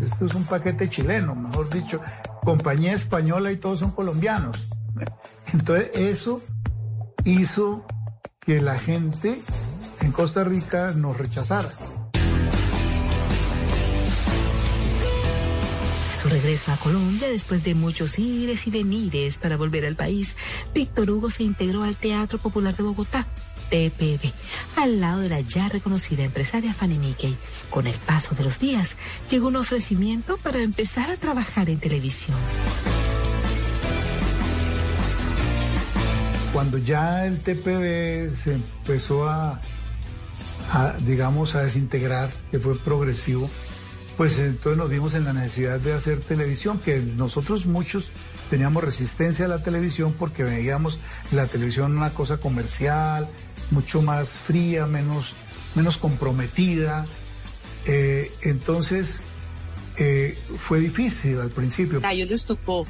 esto 0.00 0.26
es 0.26 0.34
un 0.34 0.44
paquete 0.44 0.88
chileno, 0.88 1.34
mejor 1.34 1.68
dicho, 1.68 2.00
compañía 2.42 2.92
española 2.92 3.50
y 3.52 3.56
todos 3.56 3.80
son 3.80 3.90
colombianos. 3.90 4.70
Entonces 5.52 5.90
eso 5.94 6.42
hizo 7.24 7.84
que 8.40 8.60
la 8.60 8.78
gente 8.78 9.40
en 10.00 10.12
Costa 10.12 10.44
Rica 10.44 10.92
nos 10.92 11.16
rechazara. 11.16 11.68
Su 16.24 16.30
regreso 16.30 16.72
a 16.72 16.78
Colombia, 16.78 17.28
después 17.28 17.62
de 17.64 17.74
muchos 17.74 18.18
ires 18.18 18.66
y 18.66 18.70
venires 18.70 19.36
para 19.36 19.58
volver 19.58 19.84
al 19.84 19.94
país, 19.94 20.36
Víctor 20.72 21.10
Hugo 21.10 21.30
se 21.30 21.42
integró 21.42 21.82
al 21.82 21.96
Teatro 21.96 22.38
Popular 22.38 22.74
de 22.74 22.82
Bogotá 22.82 23.26
TPB, 23.68 24.32
al 24.76 25.02
lado 25.02 25.20
de 25.20 25.28
la 25.28 25.42
ya 25.42 25.68
reconocida 25.68 26.24
empresaria 26.24 26.72
Fanny 26.72 26.96
Mickey. 26.96 27.36
Con 27.68 27.86
el 27.86 27.92
paso 27.96 28.34
de 28.34 28.42
los 28.42 28.58
días, 28.58 28.96
llegó 29.30 29.48
un 29.48 29.56
ofrecimiento 29.56 30.38
para 30.38 30.62
empezar 30.62 31.10
a 31.10 31.18
trabajar 31.18 31.68
en 31.68 31.78
televisión. 31.78 32.38
Cuando 36.54 36.78
ya 36.78 37.26
el 37.26 37.38
TPB 37.40 38.34
se 38.34 38.54
empezó 38.54 39.28
a, 39.28 39.60
digamos, 41.00 41.54
a 41.54 41.64
desintegrar, 41.64 42.32
que 42.50 42.58
fue 42.58 42.78
progresivo, 42.78 43.50
pues 44.16 44.38
entonces 44.38 44.78
nos 44.78 44.90
vimos 44.90 45.14
en 45.14 45.24
la 45.24 45.32
necesidad 45.32 45.80
de 45.80 45.92
hacer 45.92 46.20
televisión, 46.20 46.78
que 46.78 46.98
nosotros 46.98 47.66
muchos 47.66 48.10
teníamos 48.50 48.84
resistencia 48.84 49.46
a 49.46 49.48
la 49.48 49.62
televisión 49.62 50.14
porque 50.18 50.44
veíamos 50.44 50.98
la 51.32 51.46
televisión 51.46 51.96
una 51.96 52.10
cosa 52.10 52.36
comercial, 52.36 53.28
mucho 53.70 54.02
más 54.02 54.38
fría, 54.38 54.86
menos, 54.86 55.32
menos 55.74 55.96
comprometida. 55.96 57.06
Eh, 57.86 58.30
entonces, 58.42 59.20
eh, 59.96 60.36
fue 60.58 60.80
difícil 60.80 61.40
al 61.40 61.50
principio. 61.50 62.00
A 62.02 62.12
ellos 62.12 62.30
les 62.30 62.44
tocó 62.44 62.86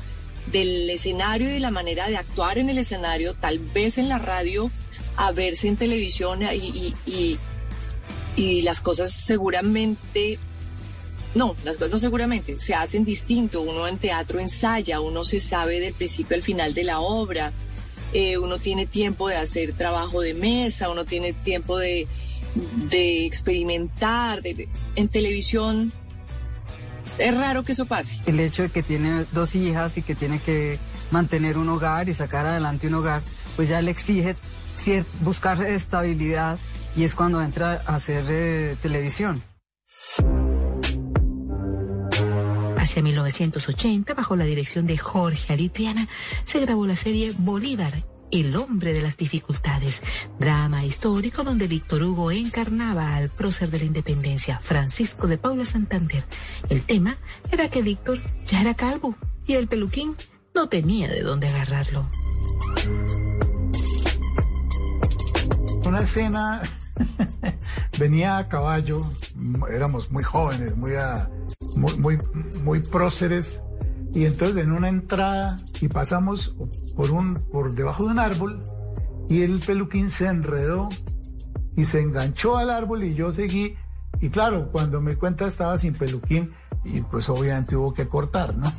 del 0.50 0.88
escenario 0.90 1.48
y 1.48 1.52
de 1.52 1.60
la 1.60 1.70
manera 1.70 2.08
de 2.08 2.16
actuar 2.16 2.58
en 2.58 2.70
el 2.70 2.78
escenario, 2.78 3.34
tal 3.34 3.58
vez 3.58 3.98
en 3.98 4.08
la 4.08 4.18
radio, 4.18 4.70
a 5.16 5.32
verse 5.32 5.68
en 5.68 5.76
televisión 5.76 6.42
y, 6.42 6.94
y, 7.06 7.38
y, 8.36 8.62
las 8.62 8.80
cosas 8.80 9.12
seguramente, 9.12 10.38
no, 11.34 11.56
las 11.64 11.76
cosas 11.76 11.92
no 11.92 11.98
seguramente, 11.98 12.58
se 12.58 12.74
hacen 12.74 13.04
distinto. 13.04 13.60
Uno 13.62 13.88
en 13.88 13.98
teatro 13.98 14.38
ensaya, 14.38 15.00
uno 15.00 15.24
se 15.24 15.40
sabe 15.40 15.80
del 15.80 15.94
principio 15.94 16.36
al 16.36 16.42
final 16.42 16.74
de 16.74 16.84
la 16.84 17.00
obra. 17.00 17.52
Eh, 18.12 18.38
uno 18.38 18.58
tiene 18.58 18.86
tiempo 18.86 19.28
de 19.28 19.36
hacer 19.36 19.72
trabajo 19.72 20.20
de 20.20 20.34
mesa, 20.34 20.88
uno 20.90 21.04
tiene 21.04 21.32
tiempo 21.32 21.78
de, 21.78 22.06
experimentar. 23.26 24.42
en 24.44 25.08
televisión 25.08 25.92
es 27.18 27.36
raro 27.36 27.64
que 27.64 27.72
eso 27.72 27.86
pase. 27.86 28.20
El 28.26 28.38
hecho 28.38 28.62
de 28.62 28.68
que 28.68 28.82
tiene 28.82 29.24
dos 29.32 29.56
hijas 29.56 29.98
y 29.98 30.02
que 30.02 30.14
tiene 30.14 30.38
que 30.38 30.78
mantener 31.10 31.58
un 31.58 31.68
hogar 31.68 32.08
y 32.08 32.14
sacar 32.14 32.46
adelante 32.46 32.86
un 32.86 32.94
hogar, 32.94 33.22
pues 33.56 33.68
ya 33.68 33.82
le 33.82 33.90
exige 33.90 34.36
buscar 35.20 35.60
estabilidad 35.62 36.58
y 36.96 37.04
es 37.04 37.14
cuando 37.14 37.42
entra 37.42 37.82
a 37.86 37.96
hacer 37.96 38.24
eh, 38.28 38.76
televisión. 38.80 39.42
Hacia 42.84 43.02
1980, 43.02 44.12
bajo 44.12 44.36
la 44.36 44.44
dirección 44.44 44.86
de 44.86 44.98
Jorge 44.98 45.54
Aritriana, 45.54 46.06
se 46.44 46.60
grabó 46.60 46.86
la 46.86 46.96
serie 46.96 47.32
Bolívar, 47.38 48.04
el 48.30 48.54
hombre 48.56 48.92
de 48.92 49.00
las 49.00 49.16
dificultades, 49.16 50.02
drama 50.38 50.84
histórico 50.84 51.44
donde 51.44 51.66
Víctor 51.66 52.02
Hugo 52.02 52.30
encarnaba 52.30 53.16
al 53.16 53.30
prócer 53.30 53.70
de 53.70 53.78
la 53.78 53.86
independencia, 53.86 54.58
Francisco 54.58 55.26
de 55.26 55.38
Paula 55.38 55.64
Santander. 55.64 56.26
El 56.68 56.82
tema 56.82 57.16
era 57.50 57.70
que 57.70 57.80
Víctor 57.80 58.20
ya 58.44 58.60
era 58.60 58.74
calvo 58.74 59.16
y 59.46 59.54
el 59.54 59.66
peluquín 59.66 60.14
no 60.54 60.68
tenía 60.68 61.08
de 61.08 61.22
dónde 61.22 61.48
agarrarlo. 61.48 62.10
Una 65.86 66.00
escena 66.00 66.60
venía 67.98 68.36
a 68.36 68.46
caballo, 68.46 69.00
éramos 69.70 70.10
muy 70.10 70.22
jóvenes, 70.22 70.76
muy, 70.76 70.92
muy, 71.76 71.96
muy, 71.98 72.18
muy 72.62 72.80
próceres, 72.80 73.62
y 74.14 74.26
entonces 74.26 74.58
en 74.58 74.72
una 74.72 74.88
entrada 74.88 75.56
y 75.80 75.88
pasamos 75.88 76.56
por, 76.96 77.10
un, 77.10 77.34
por 77.34 77.74
debajo 77.74 78.04
de 78.04 78.10
un 78.10 78.18
árbol 78.20 78.62
y 79.28 79.42
el 79.42 79.58
peluquín 79.58 80.08
se 80.08 80.26
enredó 80.26 80.88
y 81.76 81.84
se 81.84 82.00
enganchó 82.00 82.56
al 82.56 82.70
árbol 82.70 83.02
y 83.02 83.14
yo 83.14 83.32
seguí. 83.32 83.76
Y 84.20 84.30
claro, 84.30 84.70
cuando 84.70 85.00
me 85.00 85.16
cuenta 85.16 85.46
estaba 85.46 85.76
sin 85.78 85.94
peluquín 85.94 86.52
y 86.84 87.00
pues 87.00 87.28
obviamente 87.28 87.74
hubo 87.74 87.92
que 87.92 88.06
cortar, 88.06 88.56
¿no? 88.56 88.72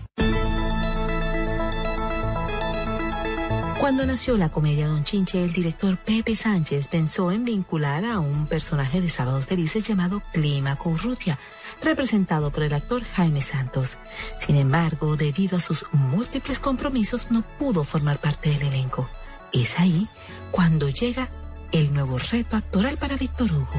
Cuando 3.79 4.05
nació 4.05 4.37
la 4.37 4.49
comedia 4.49 4.87
Don 4.87 5.03
Chinche, 5.03 5.43
el 5.43 5.51
director 5.53 5.97
Pepe 5.97 6.35
Sánchez 6.35 6.87
pensó 6.87 7.31
en 7.31 7.43
vincular 7.43 8.05
a 8.05 8.19
un 8.19 8.47
personaje 8.47 9.01
de 9.01 9.09
Sábados 9.09 9.45
Felices 9.45 9.87
llamado 9.87 10.23
Clima 10.33 10.77
Urrutia, 10.83 11.37
representado 11.85 12.51
por 12.51 12.63
el 12.63 12.73
actor 12.73 13.03
Jaime 13.03 13.41
Santos. 13.41 13.97
Sin 14.45 14.57
embargo, 14.57 15.15
debido 15.15 15.57
a 15.57 15.61
sus 15.61 15.85
múltiples 15.93 16.59
compromisos, 16.59 17.31
no 17.31 17.43
pudo 17.57 17.83
formar 17.83 18.17
parte 18.17 18.49
del 18.49 18.63
elenco. 18.63 19.07
Es 19.53 19.79
ahí 19.79 20.07
cuando 20.51 20.89
llega 20.89 21.29
el 21.71 21.93
nuevo 21.93 22.17
reto 22.17 22.57
actoral 22.57 22.97
para 22.97 23.15
Víctor 23.15 23.51
Hugo. 23.51 23.69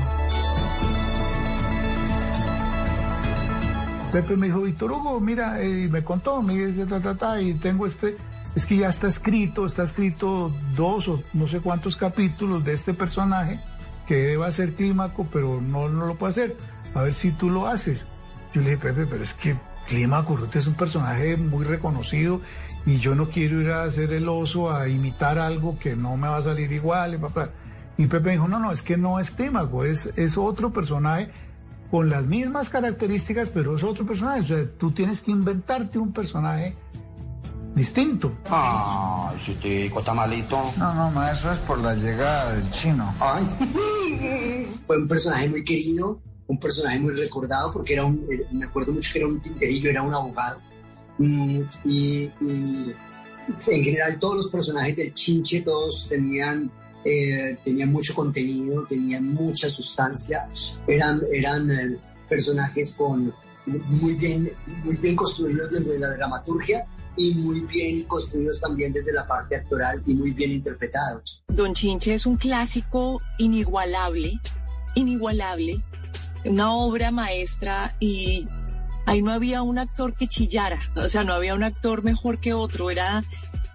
Pepe 4.13 4.37
me 4.37 4.47
dijo, 4.47 4.63
Víctor 4.63 4.93
Hugo, 4.93 5.21
mira, 5.21 5.63
y 5.63 5.89
me 5.89 6.03
contó, 6.03 6.41
me 6.43 6.55
dice, 6.55 6.87
y 7.43 7.55
tengo 7.55 7.87
este 7.87 8.17
es 8.55 8.65
que 8.65 8.79
ya 8.79 8.89
está 8.89 9.07
escrito, 9.09 9.67
está 9.67 9.83
escrito 9.83 10.51
dos 10.75 11.09
o 11.09 11.23
no 11.35 11.47
sé 11.47 11.61
cuántos 11.61 11.95
capítulos 11.95 12.65
de 12.65 12.73
este 12.73 12.95
personaje 12.95 13.61
que 14.07 14.39
va 14.39 14.47
a 14.47 14.53
ser 14.53 14.73
clímaco, 14.73 15.27
pero 15.31 15.61
no, 15.61 15.91
no 15.91 16.07
lo 16.07 16.15
puede 16.15 16.31
hacer. 16.31 16.57
A 16.97 17.03
ver 17.03 17.15
si 17.15 17.31
tú 17.31 17.51
lo 17.51 17.67
haces. 17.67 18.07
Yo 18.55 18.63
le 18.63 18.71
dije, 18.71 18.79
Pepe, 18.79 19.07
pero 19.07 19.23
es 19.23 19.35
que 19.35 19.57
Clímaco 19.87 20.39
es 20.53 20.67
un 20.67 20.75
personaje 20.75 21.37
muy 21.37 21.65
reconocido 21.65 22.41
y 22.87 22.97
yo 22.97 23.15
no 23.15 23.29
quiero 23.29 23.61
ir 23.61 23.71
a 23.71 23.85
hacer 23.85 24.13
el 24.15 24.29
oso 24.29 24.73
a 24.73 24.89
imitar 24.89 25.39
algo 25.39 25.79
que 25.79 25.95
no 25.95 26.17
me 26.17 26.29
va 26.29 26.39
a 26.39 26.43
salir 26.43 26.73
igual. 26.73 27.15
Y, 27.15 27.19
papá. 27.19 27.51
y 27.99 28.07
Pepe 28.07 28.31
dijo, 28.31 28.49
no, 28.49 28.59
no, 28.59 28.73
es 28.73 28.81
que 28.81 28.97
no 28.97 29.21
es 29.21 29.31
Clímaco, 29.31 29.85
es, 29.85 30.11
es 30.17 30.39
otro 30.39 30.73
personaje 30.73 31.31
con 31.91 32.09
las 32.09 32.25
mismas 32.25 32.71
características, 32.71 33.51
pero 33.51 33.77
es 33.77 33.83
otro 33.83 34.07
personaje. 34.07 34.41
O 34.41 34.47
sea, 34.47 34.67
tú 34.79 34.91
tienes 34.93 35.21
que 35.21 35.33
inventarte 35.33 35.99
un 35.99 36.15
personaje 36.15 36.75
distinto. 37.75 38.33
Ah, 38.49 39.35
si 39.45 39.53
te 39.55 39.69
digo, 39.69 39.99
está 39.99 40.15
malito. 40.15 40.59
No, 40.79 40.95
no, 40.95 41.11
ma, 41.11 41.31
eso 41.31 41.53
es 41.53 41.59
por 41.59 41.79
la 41.79 41.95
llegada 41.95 42.55
del 42.55 42.71
chino. 42.71 43.15
Ay. 43.21 43.45
Fue 44.87 44.97
un 44.97 45.07
personaje 45.07 45.51
muy 45.51 45.63
querido, 45.63 46.23
un 46.49 46.59
personaje 46.59 46.99
muy 46.99 47.15
recordado, 47.15 47.73
porque 47.73 47.95
era 47.95 48.05
un, 48.05 48.27
eh, 48.31 48.45
me 48.53 48.67
acuerdo 48.67 48.93
mucho 48.93 49.13
que 49.13 49.19
era 49.19 49.29
un 49.29 49.41
tinterillo, 49.41 49.91
era 49.91 50.03
un 50.03 50.15
abogado. 50.15 50.59
Mm, 51.19 51.61
y, 51.85 52.31
en 53.67 53.85
general 53.85 54.19
todos 54.19 54.37
los 54.37 54.49
personajes 54.51 54.97
del 54.97 55.15
chinche, 55.15 55.63
todos 55.63 56.09
tenían, 56.09 56.71
eh, 57.05 57.57
tenían 57.65 57.93
mucho 57.93 58.15
contenido, 58.15 58.85
tenían 58.89 59.33
mucha 59.33 59.69
sustancia, 59.69 60.49
eran, 60.87 61.23
eran 61.33 61.71
eh, 61.71 61.97
personajes 62.29 62.95
con 62.95 63.33
muy 63.67 64.15
bien, 64.15 64.53
muy 64.85 64.97
bien 64.97 65.17
construidos 65.17 65.71
desde 65.71 65.99
la 65.99 66.11
dramaturgia 66.11 66.87
y 67.17 67.35
muy 67.35 67.61
bien 67.61 68.05
construidos 68.05 68.61
también 68.61 68.93
desde 68.93 69.13
la 69.13 69.27
parte 69.27 69.57
actoral 69.57 70.03
y 70.07 70.15
muy 70.15 70.31
bien 70.33 70.53
interpretados. 70.53 71.43
Don 71.49 71.75
Chinche 71.75 72.15
es 72.15 72.27
un 72.27 72.37
clásico 72.37 73.21
inigualable, 73.39 74.41
inigualable, 74.95 75.83
una 76.49 76.73
obra 76.73 77.11
maestra 77.11 77.95
y 78.01 78.47
ahí 79.07 79.23
no 79.23 79.33
había 79.33 79.63
un 79.63 79.79
actor 79.79 80.15
que 80.15 80.27
chillara, 80.27 80.79
o 80.95 81.09
sea, 81.09 81.25
no 81.25 81.33
había 81.33 81.55
un 81.55 81.63
actor 81.63 82.03
mejor 82.03 82.41
que 82.41 82.55
otro, 82.55 82.91
era, 82.91 83.25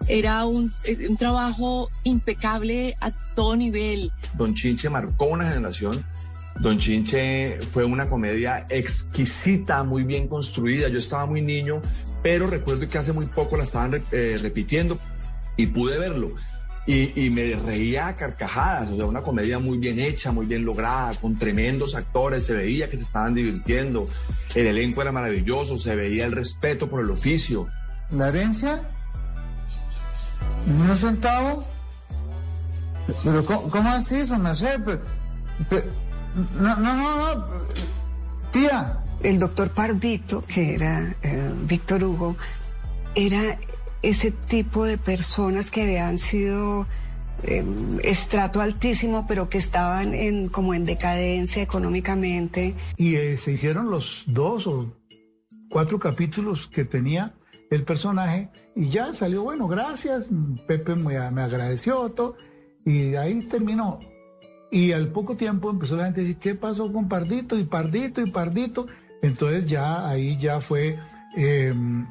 era 0.08 0.44
un, 0.44 0.72
un 1.08 1.16
trabajo 1.16 1.90
impecable 2.04 2.96
a 3.00 3.10
todo 3.34 3.56
nivel. 3.56 4.12
Don 4.34 4.54
Chinche 4.54 4.90
marcó 4.90 5.26
una 5.26 5.48
generación 5.48 6.04
Don 6.60 6.78
Chinche 6.78 7.58
fue 7.62 7.84
una 7.84 8.08
comedia 8.08 8.66
exquisita, 8.68 9.82
muy 9.84 10.04
bien 10.04 10.28
construida. 10.28 10.88
Yo 10.88 10.98
estaba 10.98 11.26
muy 11.26 11.42
niño, 11.42 11.80
pero 12.22 12.46
recuerdo 12.46 12.88
que 12.88 12.98
hace 12.98 13.12
muy 13.12 13.26
poco 13.26 13.56
la 13.56 13.64
estaban 13.64 14.02
eh, 14.12 14.38
repitiendo 14.40 14.98
y 15.56 15.66
pude 15.66 15.98
verlo. 15.98 16.34
Y, 16.84 17.30
me 17.30 17.54
reía 17.54 18.08
a 18.08 18.16
carcajadas, 18.16 18.90
o 18.90 18.96
sea, 18.96 19.04
una 19.06 19.22
comedia 19.22 19.60
muy 19.60 19.78
bien 19.78 20.00
hecha, 20.00 20.32
muy 20.32 20.46
bien 20.46 20.64
lograda, 20.64 21.14
con 21.14 21.38
tremendos 21.38 21.94
actores, 21.94 22.44
se 22.44 22.54
veía 22.54 22.90
que 22.90 22.96
se 22.96 23.04
estaban 23.04 23.34
divirtiendo, 23.34 24.08
el 24.56 24.66
elenco 24.66 25.00
era 25.00 25.12
maravilloso, 25.12 25.78
se 25.78 25.94
veía 25.94 26.26
el 26.26 26.32
respeto 26.32 26.90
por 26.90 27.00
el 27.00 27.10
oficio. 27.10 27.68
¿La 28.10 28.28
herencia? 28.28 28.82
¿Un 30.66 30.96
centavo? 30.96 31.64
¿Pero 33.22 33.44
cómo, 33.44 33.90
así 33.90 34.16
eso, 34.16 34.38
me 34.38 34.54
sé? 34.54 34.76
No, 36.58 36.76
no, 36.76 36.96
no, 36.96 37.34
no. 37.34 37.44
Tía. 38.50 38.98
El 39.22 39.38
doctor 39.38 39.70
Pardito, 39.70 40.44
que 40.44 40.74
era 40.74 41.14
eh, 41.22 41.54
Víctor 41.62 42.02
Hugo, 42.02 42.36
era 43.14 43.56
ese 44.02 44.30
tipo 44.32 44.84
de 44.84 44.98
personas 44.98 45.70
que 45.70 45.82
habían 45.82 46.18
sido 46.18 46.86
em, 47.44 47.98
estrato 48.02 48.60
altísimo, 48.60 49.26
pero 49.26 49.48
que 49.48 49.58
estaban 49.58 50.14
en, 50.14 50.48
como 50.48 50.74
en 50.74 50.84
decadencia 50.84 51.62
económicamente. 51.62 52.74
Y 52.96 53.14
eh, 53.14 53.36
se 53.36 53.52
hicieron 53.52 53.90
los 53.90 54.24
dos 54.26 54.66
o 54.66 54.92
cuatro 55.70 55.98
capítulos 55.98 56.66
que 56.66 56.84
tenía 56.84 57.34
el 57.70 57.84
personaje 57.84 58.50
y 58.76 58.90
ya 58.90 59.14
salió, 59.14 59.44
bueno, 59.44 59.66
gracias, 59.66 60.28
Pepe 60.66 60.94
me, 60.94 61.30
me 61.30 61.42
agradeció 61.42 62.08
todo 62.10 62.36
y 62.84 63.14
ahí 63.14 63.40
terminó. 63.48 64.00
Y 64.70 64.92
al 64.92 65.08
poco 65.08 65.36
tiempo 65.36 65.70
empezó 65.70 65.96
la 65.96 66.06
gente 66.06 66.20
a 66.20 66.24
decir, 66.24 66.38
¿qué 66.38 66.54
pasó 66.54 66.90
con 66.90 67.08
Pardito? 67.08 67.58
Y 67.58 67.64
Pardito 67.64 68.22
y 68.22 68.30
Pardito. 68.30 68.86
Entonces 69.20 69.66
ya 69.66 70.08
ahí 70.08 70.36
ya 70.38 70.60
fue 70.60 70.98
em, 71.36 72.06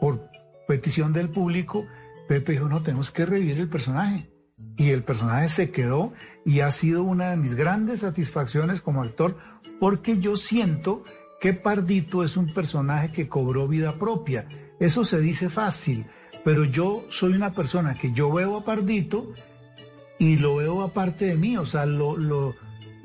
por 0.00 0.31
petición 0.66 1.12
del 1.12 1.28
público, 1.28 1.86
Pepe 2.28 2.52
dijo, 2.52 2.68
no, 2.68 2.82
tenemos 2.82 3.10
que 3.10 3.26
revivir 3.26 3.58
el 3.58 3.68
personaje. 3.68 4.30
Y 4.76 4.90
el 4.90 5.02
personaje 5.02 5.48
se 5.48 5.70
quedó 5.70 6.12
y 6.44 6.60
ha 6.60 6.72
sido 6.72 7.02
una 7.02 7.30
de 7.30 7.36
mis 7.36 7.54
grandes 7.54 8.00
satisfacciones 8.00 8.80
como 8.80 9.02
actor 9.02 9.36
porque 9.78 10.18
yo 10.18 10.36
siento 10.36 11.04
que 11.40 11.52
Pardito 11.54 12.22
es 12.22 12.36
un 12.36 12.54
personaje 12.54 13.10
que 13.10 13.28
cobró 13.28 13.66
vida 13.66 13.98
propia. 13.98 14.46
Eso 14.78 15.04
se 15.04 15.20
dice 15.20 15.50
fácil, 15.50 16.06
pero 16.44 16.64
yo 16.64 17.04
soy 17.10 17.32
una 17.32 17.52
persona 17.52 17.94
que 17.94 18.12
yo 18.12 18.32
veo 18.32 18.56
a 18.56 18.64
Pardito 18.64 19.32
y 20.18 20.36
lo 20.36 20.56
veo 20.56 20.82
aparte 20.82 21.26
de 21.26 21.34
mí, 21.34 21.56
o 21.56 21.66
sea, 21.66 21.84
lo, 21.84 22.16
lo, 22.16 22.54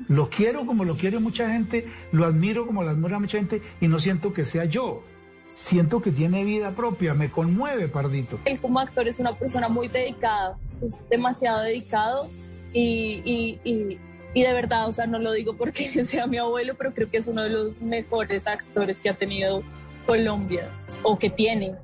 lo 0.06 0.30
quiero 0.30 0.66
como 0.66 0.84
lo 0.84 0.96
quiere 0.96 1.18
mucha 1.18 1.50
gente, 1.50 1.84
lo 2.12 2.24
admiro 2.24 2.64
como 2.64 2.84
lo 2.84 2.90
admira 2.90 3.18
mucha 3.18 3.38
gente 3.38 3.60
y 3.80 3.88
no 3.88 3.98
siento 3.98 4.32
que 4.32 4.44
sea 4.44 4.64
yo. 4.64 5.02
Siento 5.48 6.00
que 6.00 6.12
tiene 6.12 6.44
vida 6.44 6.72
propia, 6.72 7.14
me 7.14 7.30
conmueve 7.30 7.88
Pardito. 7.88 8.38
Él 8.44 8.60
como 8.60 8.80
actor 8.80 9.08
es 9.08 9.18
una 9.18 9.34
persona 9.34 9.68
muy 9.68 9.88
dedicada, 9.88 10.58
es 10.86 10.96
demasiado 11.08 11.62
dedicado 11.62 12.28
y, 12.72 13.22
y, 13.24 13.60
y, 13.64 13.98
y 14.34 14.42
de 14.42 14.52
verdad, 14.52 14.86
o 14.86 14.92
sea, 14.92 15.06
no 15.06 15.18
lo 15.18 15.32
digo 15.32 15.56
porque 15.56 15.88
sea 16.04 16.26
mi 16.26 16.36
abuelo, 16.36 16.74
pero 16.76 16.92
creo 16.92 17.10
que 17.10 17.16
es 17.16 17.26
uno 17.28 17.42
de 17.42 17.50
los 17.50 17.80
mejores 17.80 18.46
actores 18.46 19.00
que 19.00 19.08
ha 19.08 19.14
tenido 19.14 19.62
Colombia 20.06 20.68
o 21.02 21.18
que 21.18 21.30
tiene. 21.30 21.74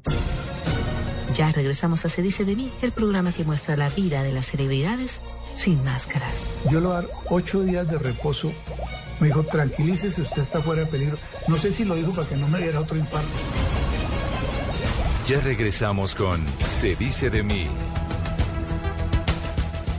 Ya 1.35 1.51
regresamos 1.51 2.05
a 2.05 2.11
Se 2.11 2.23
dice 2.23 2.45
de 2.45 2.55
mí, 2.55 2.71
el 2.83 2.93
programa 2.93 3.33
que 3.33 3.45
muestra 3.45 3.77
la 3.77 3.89
vida 3.89 4.23
de 4.23 4.33
las 4.33 4.47
celebridades 4.47 5.21
sin 5.57 5.83
máscaras. 5.85 6.35
Yo 6.71 6.79
a 6.79 7.03
dar 7.03 7.09
ocho 7.31 7.63
días 7.63 7.89
de 7.89 7.99
reposo 7.99 8.53
Me 9.21 9.29
dijo, 9.29 9.45
tranquilícese, 9.45 10.23
usted 10.23 10.43
está 10.43 10.61
fuera 10.61 10.83
de 10.83 10.87
peligro. 10.87 11.19
No 11.49 11.57
sé 11.57 11.73
si 11.73 11.85
lo 11.85 11.95
dijo 11.95 12.13
para 12.13 12.29
que 12.29 12.37
no 12.37 12.49
me 12.49 12.59
diera 12.59 12.81
otro 12.81 12.97
infarto. 12.97 13.29
Ya 15.27 15.41
regresamos 15.41 16.15
con 16.15 16.45
Se 16.69 16.95
dice 16.97 17.31
de 17.31 17.43
mí. 17.43 17.67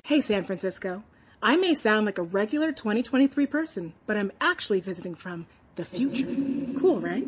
Hey, 0.03 0.22
San 0.22 0.45
Francisco. 0.45 1.03
I 1.41 1.57
may 1.57 1.74
sound 1.74 2.05
like 2.05 2.20
a 2.20 2.24
regular 2.24 2.72
2023 2.72 3.47
person, 3.47 3.93
but 4.05 4.18
I'm 4.18 4.32
actually 4.39 4.82
visiting 4.82 5.16
from 5.16 5.47
the 5.76 5.86
future. 5.86 6.28
Cool, 6.80 7.01
right? 7.01 7.26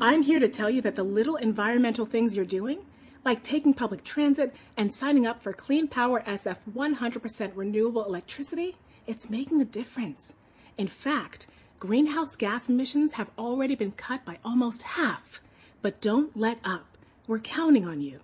I'm 0.00 0.22
here 0.22 0.40
to 0.40 0.48
tell 0.48 0.70
you 0.70 0.80
that 0.82 0.96
the 0.96 1.02
little 1.02 1.36
environmental 1.36 2.06
things 2.06 2.34
you're 2.34 2.44
doing, 2.44 2.78
like 3.24 3.42
taking 3.42 3.74
public 3.74 4.04
transit 4.04 4.54
and 4.76 4.92
signing 4.92 5.26
up 5.26 5.42
for 5.42 5.52
Clean 5.52 5.86
Power 5.86 6.22
SF 6.26 6.56
100% 6.74 7.52
renewable 7.54 8.04
electricity, 8.04 8.76
it's 9.06 9.30
making 9.30 9.60
a 9.60 9.64
difference. 9.64 10.34
In 10.76 10.88
fact, 10.88 11.46
greenhouse 11.78 12.36
gas 12.36 12.68
emissions 12.68 13.12
have 13.12 13.30
already 13.38 13.74
been 13.74 13.92
cut 13.92 14.24
by 14.24 14.38
almost 14.44 14.82
half. 14.82 15.40
But 15.82 16.00
don't 16.00 16.36
let 16.36 16.58
up. 16.64 16.96
We're 17.26 17.38
counting 17.38 17.86
on 17.86 18.00
you 18.00 18.20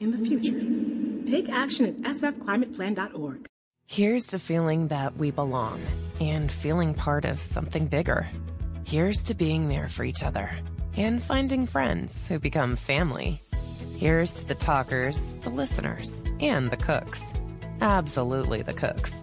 in 0.00 0.10
the 0.10 0.18
future. 0.18 0.60
Take 1.24 1.48
action 1.50 1.86
at 1.86 1.96
sfclimateplan.org. 2.14 3.46
Here's 3.86 4.26
to 4.26 4.38
feeling 4.38 4.88
that 4.88 5.16
we 5.16 5.30
belong 5.30 5.80
and 6.20 6.52
feeling 6.52 6.94
part 6.94 7.24
of 7.24 7.40
something 7.40 7.86
bigger. 7.86 8.26
Here's 8.84 9.24
to 9.24 9.34
being 9.34 9.68
there 9.68 9.88
for 9.88 10.04
each 10.04 10.22
other 10.22 10.50
and 10.96 11.22
finding 11.22 11.66
friends 11.66 12.28
who 12.28 12.38
become 12.38 12.76
family. 12.76 13.40
Here's 13.96 14.34
to 14.34 14.46
the 14.46 14.54
talkers, 14.54 15.34
the 15.40 15.50
listeners, 15.50 16.22
and 16.40 16.70
the 16.70 16.76
cooks. 16.76 17.22
Absolutely 17.80 18.62
the 18.62 18.74
cooks. 18.74 19.22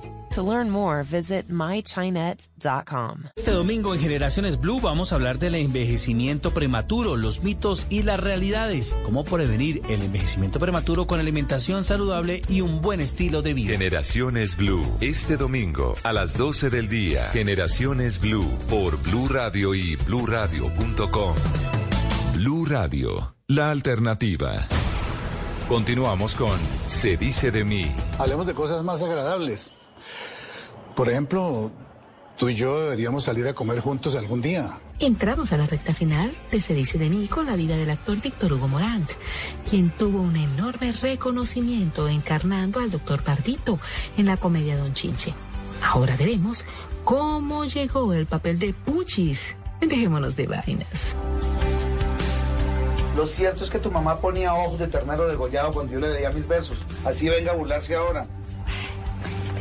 To 0.35 0.41
learn 0.41 0.69
more, 0.69 1.03
visit 1.03 1.49
mychinet.com. 1.49 3.23
Este 3.35 3.51
domingo 3.51 3.93
en 3.93 3.99
Generaciones 3.99 4.57
Blue 4.61 4.79
vamos 4.79 5.11
a 5.11 5.15
hablar 5.15 5.39
del 5.39 5.55
envejecimiento 5.55 6.53
prematuro, 6.53 7.17
los 7.17 7.43
mitos 7.43 7.85
y 7.89 8.03
las 8.03 8.17
realidades. 8.17 8.95
Cómo 9.03 9.25
prevenir 9.25 9.81
el 9.89 10.01
envejecimiento 10.01 10.57
prematuro 10.57 11.05
con 11.05 11.19
alimentación 11.19 11.83
saludable 11.83 12.43
y 12.47 12.61
un 12.61 12.79
buen 12.79 13.01
estilo 13.01 13.41
de 13.41 13.53
vida. 13.53 13.73
Generaciones 13.73 14.55
Blue. 14.55 14.85
Este 15.01 15.35
domingo 15.35 15.95
a 16.03 16.13
las 16.13 16.37
12 16.37 16.69
del 16.69 16.87
día. 16.87 17.25
Generaciones 17.31 18.21
Blue 18.21 18.57
por 18.69 18.95
Blue 19.01 19.27
Radio 19.27 19.75
y 19.75 19.97
bluradio.com. 19.97 21.35
Blue 22.35 22.65
Radio, 22.65 23.35
la 23.47 23.69
alternativa. 23.69 24.53
Continuamos 25.67 26.35
con 26.35 26.57
Se 26.87 27.17
dice 27.17 27.51
de 27.51 27.65
mí. 27.65 27.93
Hablemos 28.17 28.47
de 28.47 28.53
cosas 28.53 28.81
más 28.83 29.03
agradables. 29.03 29.73
Por 30.95 31.09
ejemplo, 31.09 31.71
tú 32.37 32.49
y 32.49 32.55
yo 32.55 32.83
deberíamos 32.83 33.23
salir 33.23 33.47
a 33.47 33.53
comer 33.53 33.79
juntos 33.79 34.15
algún 34.15 34.41
día. 34.41 34.79
Entramos 34.99 35.51
a 35.51 35.57
la 35.57 35.65
recta 35.65 35.93
final 35.93 36.31
de 36.51 36.61
Se 36.61 36.75
dice 36.75 36.99
de 36.99 37.09
mí 37.09 37.27
con 37.27 37.47
la 37.47 37.55
vida 37.55 37.75
del 37.75 37.89
actor 37.89 38.21
Víctor 38.21 38.53
Hugo 38.53 38.67
Morant, 38.67 39.11
quien 39.67 39.89
tuvo 39.89 40.21
un 40.21 40.35
enorme 40.35 40.91
reconocimiento 40.91 42.07
encarnando 42.07 42.79
al 42.79 42.91
doctor 42.91 43.23
Pardito 43.23 43.79
en 44.17 44.27
la 44.27 44.37
comedia 44.37 44.77
Don 44.77 44.93
Chinche. 44.93 45.33
Ahora 45.81 46.15
veremos 46.17 46.65
cómo 47.03 47.65
llegó 47.65 48.13
el 48.13 48.27
papel 48.27 48.59
de 48.59 48.73
Puchis. 48.73 49.55
Dejémonos 49.81 50.35
de 50.35 50.45
vainas. 50.45 51.15
Lo 53.15 53.25
cierto 53.25 53.63
es 53.63 53.69
que 53.69 53.79
tu 53.79 53.91
mamá 53.91 54.17
ponía 54.17 54.53
ojos 54.53 54.79
de 54.79 54.87
ternero 54.87 55.27
degollado 55.27 55.73
cuando 55.73 55.93
yo 55.93 55.99
le 55.99 56.13
leía 56.13 56.29
mis 56.29 56.47
versos. 56.47 56.77
Así 57.03 57.27
venga 57.27 57.51
a 57.51 57.55
burlarse 57.55 57.95
ahora. 57.95 58.27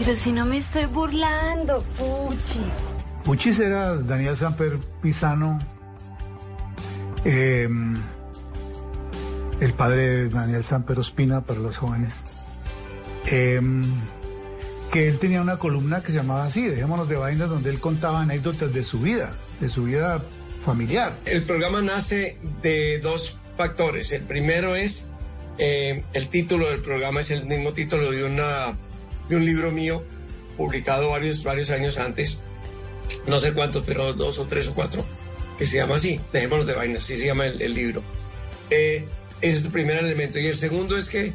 Pero 0.00 0.16
si 0.16 0.32
no 0.32 0.46
me 0.46 0.56
estoy 0.56 0.86
burlando, 0.86 1.84
Puchis. 1.98 2.62
Puchis 3.22 3.60
era 3.60 3.96
Daniel 3.96 4.34
Samper 4.34 4.78
Pisano, 5.02 5.58
eh, 7.26 7.68
el 9.60 9.72
padre 9.74 10.06
de 10.06 10.28
Daniel 10.30 10.64
Samper 10.64 10.98
Ospina 10.98 11.42
para 11.42 11.60
los 11.60 11.76
jóvenes. 11.76 12.22
Eh, 13.26 13.60
que 14.90 15.06
él 15.06 15.18
tenía 15.18 15.42
una 15.42 15.58
columna 15.58 16.00
que 16.00 16.12
se 16.12 16.14
llamaba 16.14 16.44
así, 16.44 16.64
Dejémonos 16.64 17.06
de 17.06 17.16
Vainas, 17.16 17.50
donde 17.50 17.68
él 17.68 17.78
contaba 17.78 18.22
anécdotas 18.22 18.72
de 18.72 18.82
su 18.82 19.00
vida, 19.00 19.34
de 19.60 19.68
su 19.68 19.84
vida 19.84 20.22
familiar. 20.64 21.12
El 21.26 21.42
programa 21.42 21.82
nace 21.82 22.38
de 22.62 23.00
dos 23.00 23.36
factores. 23.58 24.12
El 24.12 24.22
primero 24.22 24.76
es 24.76 25.10
eh, 25.58 26.04
el 26.14 26.28
título 26.28 26.70
del 26.70 26.80
programa, 26.80 27.20
es 27.20 27.30
el 27.30 27.44
mismo 27.44 27.74
título 27.74 28.10
de, 28.10 28.24
una, 28.24 28.74
de 29.30 29.36
un 29.36 29.46
libro 29.46 29.70
mío 29.70 30.02
publicado 30.56 31.10
varios, 31.10 31.42
varios 31.42 31.70
años 31.70 31.96
antes, 31.96 32.40
no 33.26 33.38
sé 33.38 33.54
cuántos, 33.54 33.84
pero 33.86 34.12
dos 34.12 34.38
o 34.38 34.44
tres 34.44 34.68
o 34.68 34.74
cuatro, 34.74 35.04
que 35.56 35.66
se 35.66 35.76
llama 35.76 35.96
así, 35.96 36.20
Dejémonos 36.32 36.66
de 36.66 36.74
Vainas, 36.74 37.04
así 37.04 37.16
se 37.16 37.26
llama 37.26 37.46
el, 37.46 37.62
el 37.62 37.72
libro. 37.72 38.02
Eh, 38.68 39.04
ese 39.40 39.58
es 39.58 39.64
el 39.64 39.72
primer 39.72 39.98
elemento. 39.98 40.38
Y 40.38 40.46
el 40.46 40.56
segundo 40.56 40.96
es 40.96 41.08
que 41.08 41.32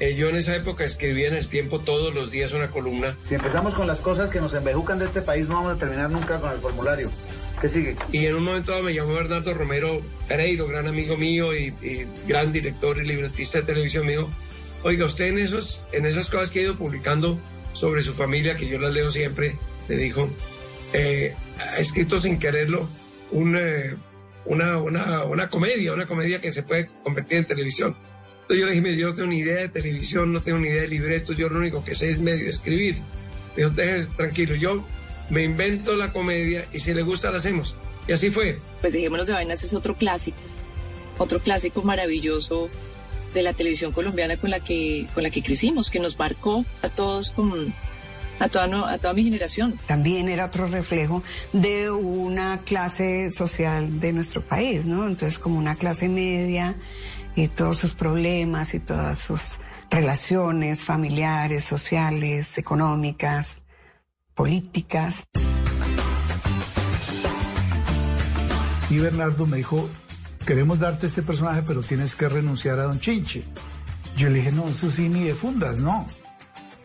eh, 0.00 0.14
yo 0.14 0.28
en 0.28 0.36
esa 0.36 0.54
época 0.54 0.84
escribía 0.84 1.28
en 1.28 1.34
el 1.34 1.48
tiempo 1.48 1.80
todos 1.80 2.14
los 2.14 2.30
días 2.30 2.52
una 2.52 2.70
columna. 2.70 3.16
Si 3.28 3.34
empezamos 3.34 3.74
con 3.74 3.86
las 3.86 4.00
cosas 4.00 4.30
que 4.30 4.40
nos 4.40 4.54
embejucan 4.54 4.98
de 4.98 5.06
este 5.06 5.22
país, 5.22 5.48
no 5.48 5.54
vamos 5.54 5.76
a 5.76 5.78
terminar 5.78 6.10
nunca 6.10 6.38
con 6.38 6.52
el 6.52 6.58
formulario. 6.58 7.10
¿Qué 7.60 7.68
sigue? 7.68 7.96
Y 8.12 8.26
en 8.26 8.36
un 8.36 8.44
momento 8.44 8.70
dado 8.72 8.84
me 8.84 8.94
llamó 8.94 9.14
Bernardo 9.14 9.52
Romero 9.54 10.00
Pereiro, 10.28 10.68
gran 10.68 10.86
amigo 10.86 11.16
mío 11.16 11.56
y, 11.56 11.74
y 11.82 12.06
gran 12.28 12.52
director 12.52 12.98
y 12.98 13.06
libretista 13.06 13.58
de 13.58 13.64
televisión 13.64 14.06
mío. 14.06 14.28
Oiga, 14.82 15.06
usted 15.06 15.26
en, 15.26 15.38
esos, 15.38 15.86
en 15.92 16.06
esas 16.06 16.30
cosas 16.30 16.50
que 16.50 16.60
ha 16.60 16.62
ido 16.62 16.78
publicando 16.78 17.40
sobre 17.72 18.02
su 18.02 18.14
familia, 18.14 18.56
que 18.56 18.68
yo 18.68 18.78
las 18.78 18.92
leo 18.92 19.10
siempre, 19.10 19.56
me 19.88 19.96
dijo, 19.96 20.30
eh, 20.92 21.34
ha 21.58 21.78
escrito 21.78 22.20
sin 22.20 22.38
quererlo 22.38 22.88
un, 23.30 23.56
eh, 23.56 23.94
una, 24.44 24.78
una, 24.78 25.24
una 25.24 25.48
comedia, 25.48 25.92
una 25.92 26.06
comedia 26.06 26.40
que 26.40 26.50
se 26.50 26.62
puede 26.62 26.88
convertir 27.02 27.38
en 27.38 27.44
televisión. 27.44 27.96
Entonces 28.42 28.60
yo 28.60 28.66
le 28.66 28.72
dije, 28.72 28.82
mire, 28.82 28.96
yo 28.96 29.08
no 29.08 29.14
tengo 29.14 29.28
ni 29.28 29.38
idea 29.38 29.56
de 29.56 29.68
televisión, 29.68 30.32
no 30.32 30.42
tengo 30.42 30.58
ni 30.58 30.68
idea 30.68 30.82
de 30.82 30.88
libretos, 30.88 31.36
yo 31.36 31.48
lo 31.48 31.58
único 31.58 31.84
que 31.84 31.94
sé 31.94 32.10
es 32.10 32.18
medio 32.18 32.48
escribir. 32.48 32.98
Dijo, 33.56 33.70
tranquilo, 34.16 34.54
yo 34.54 34.86
me 35.28 35.42
invento 35.42 35.94
la 35.96 36.12
comedia 36.12 36.64
y 36.72 36.78
si 36.78 36.94
le 36.94 37.02
gusta 37.02 37.30
la 37.30 37.38
hacemos. 37.38 37.76
Y 38.06 38.12
así 38.12 38.30
fue. 38.30 38.58
Pues 38.80 38.94
dejémonos 38.94 39.26
de 39.26 39.34
vainas 39.34 39.62
es 39.62 39.74
otro 39.74 39.96
clásico, 39.96 40.38
otro 41.18 41.40
clásico 41.40 41.82
maravilloso 41.82 42.70
de 43.34 43.42
la 43.42 43.52
televisión 43.52 43.92
colombiana 43.92 44.36
con 44.36 44.50
la 44.50 44.60
que, 44.60 45.06
con 45.14 45.22
la 45.22 45.30
que 45.30 45.42
crecimos, 45.42 45.90
que 45.90 46.00
nos 46.00 46.18
marcó 46.18 46.64
a 46.82 46.88
todos 46.88 47.30
con, 47.30 47.74
a 48.38 48.48
toda, 48.48 48.66
no, 48.66 48.84
a 48.86 48.98
toda 48.98 49.14
mi 49.14 49.24
generación. 49.24 49.78
También 49.86 50.28
era 50.28 50.46
otro 50.46 50.66
reflejo 50.66 51.22
de 51.52 51.90
una 51.90 52.60
clase 52.60 53.30
social 53.30 54.00
de 54.00 54.12
nuestro 54.12 54.42
país, 54.42 54.86
¿no? 54.86 55.06
Entonces 55.06 55.38
como 55.38 55.58
una 55.58 55.74
clase 55.74 56.08
media 56.08 56.76
y 57.34 57.48
todos 57.48 57.78
sus 57.78 57.92
problemas 57.92 58.74
y 58.74 58.80
todas 58.80 59.20
sus 59.20 59.58
relaciones 59.90 60.84
familiares, 60.84 61.64
sociales, 61.64 62.58
económicas, 62.58 63.62
políticas. 64.34 65.28
Y 68.90 68.98
Bernardo 68.98 69.46
me 69.46 69.58
dijo, 69.58 69.88
queremos 70.46 70.78
darte 70.78 71.06
este 71.06 71.22
personaje, 71.22 71.62
pero 71.66 71.82
tienes 71.82 72.14
que 72.16 72.28
renunciar 72.28 72.78
a 72.78 72.84
Don 72.84 73.00
Chinche. 73.00 73.44
Yo 74.16 74.28
le 74.28 74.38
dije, 74.38 74.52
no, 74.52 74.68
eso 74.68 74.90
sí, 74.90 75.08
ni 75.08 75.24
de 75.24 75.34
fundas, 75.34 75.78
no. 75.78 76.06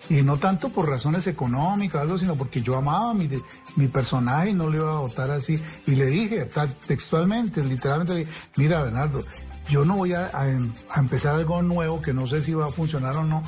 Y 0.09 0.21
no 0.21 0.37
tanto 0.37 0.69
por 0.69 0.89
razones 0.89 1.25
económicas, 1.27 2.01
algo, 2.01 2.19
sino 2.19 2.35
porque 2.35 2.61
yo 2.61 2.75
amaba 2.75 3.13
mi, 3.13 3.29
mi 3.75 3.87
personaje 3.87 4.49
y 4.49 4.53
no 4.53 4.69
le 4.69 4.77
iba 4.77 4.91
a 4.91 4.99
votar 4.99 5.31
así. 5.31 5.61
Y 5.87 5.91
le 5.95 6.05
dije 6.07 6.49
textualmente, 6.85 7.63
literalmente, 7.63 8.13
le 8.13 8.19
dije, 8.21 8.31
mira, 8.57 8.83
Bernardo, 8.83 9.23
yo 9.69 9.85
no 9.85 9.95
voy 9.95 10.13
a, 10.13 10.25
a, 10.27 10.43
a, 10.89 10.99
empezar 10.99 11.35
algo 11.35 11.61
nuevo 11.61 12.01
que 12.01 12.13
no 12.13 12.27
sé 12.27 12.41
si 12.41 12.53
va 12.53 12.65
a 12.65 12.71
funcionar 12.71 13.15
o 13.15 13.23
no, 13.23 13.41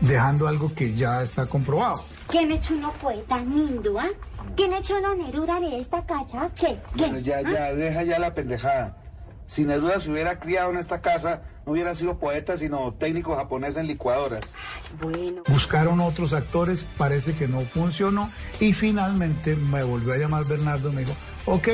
dejando 0.00 0.48
algo 0.48 0.74
que 0.74 0.94
ya 0.94 1.22
está 1.22 1.46
comprobado. 1.46 2.02
¿Quién 2.28 2.50
hecho 2.52 2.74
uno 2.74 2.92
poeta 3.00 3.38
lindo, 3.40 3.98
ah? 3.98 4.08
¿Quién 4.56 4.72
hecho 4.72 4.98
uno 4.98 5.14
Neruda 5.14 5.60
de 5.60 5.78
esta 5.78 6.04
casa? 6.04 6.50
¿Qué? 6.58 6.80
¿Qué? 6.96 7.04
Bueno, 7.04 7.18
ya, 7.18 7.42
ya, 7.42 7.66
¿Ah? 7.66 7.74
deja 7.74 8.02
ya 8.02 8.18
la 8.18 8.34
pendejada. 8.34 8.96
Si 9.48 9.64
Neruda 9.64 9.98
se 9.98 10.10
hubiera 10.10 10.38
criado 10.38 10.70
en 10.70 10.76
esta 10.76 11.00
casa, 11.00 11.42
no 11.64 11.72
hubiera 11.72 11.94
sido 11.94 12.18
poeta, 12.18 12.56
sino 12.58 12.92
técnico 12.94 13.34
japonés 13.34 13.78
en 13.78 13.86
licuadoras. 13.86 14.42
Bueno. 15.00 15.42
Buscaron 15.48 16.00
otros 16.00 16.34
actores, 16.34 16.86
parece 16.98 17.34
que 17.34 17.48
no 17.48 17.60
funcionó, 17.60 18.30
y 18.60 18.74
finalmente 18.74 19.56
me 19.56 19.82
volvió 19.82 20.12
a 20.12 20.18
llamar 20.18 20.44
Bernardo 20.44 20.90
y 20.90 20.94
me 20.94 21.00
dijo, 21.00 21.16
ok, 21.46 21.68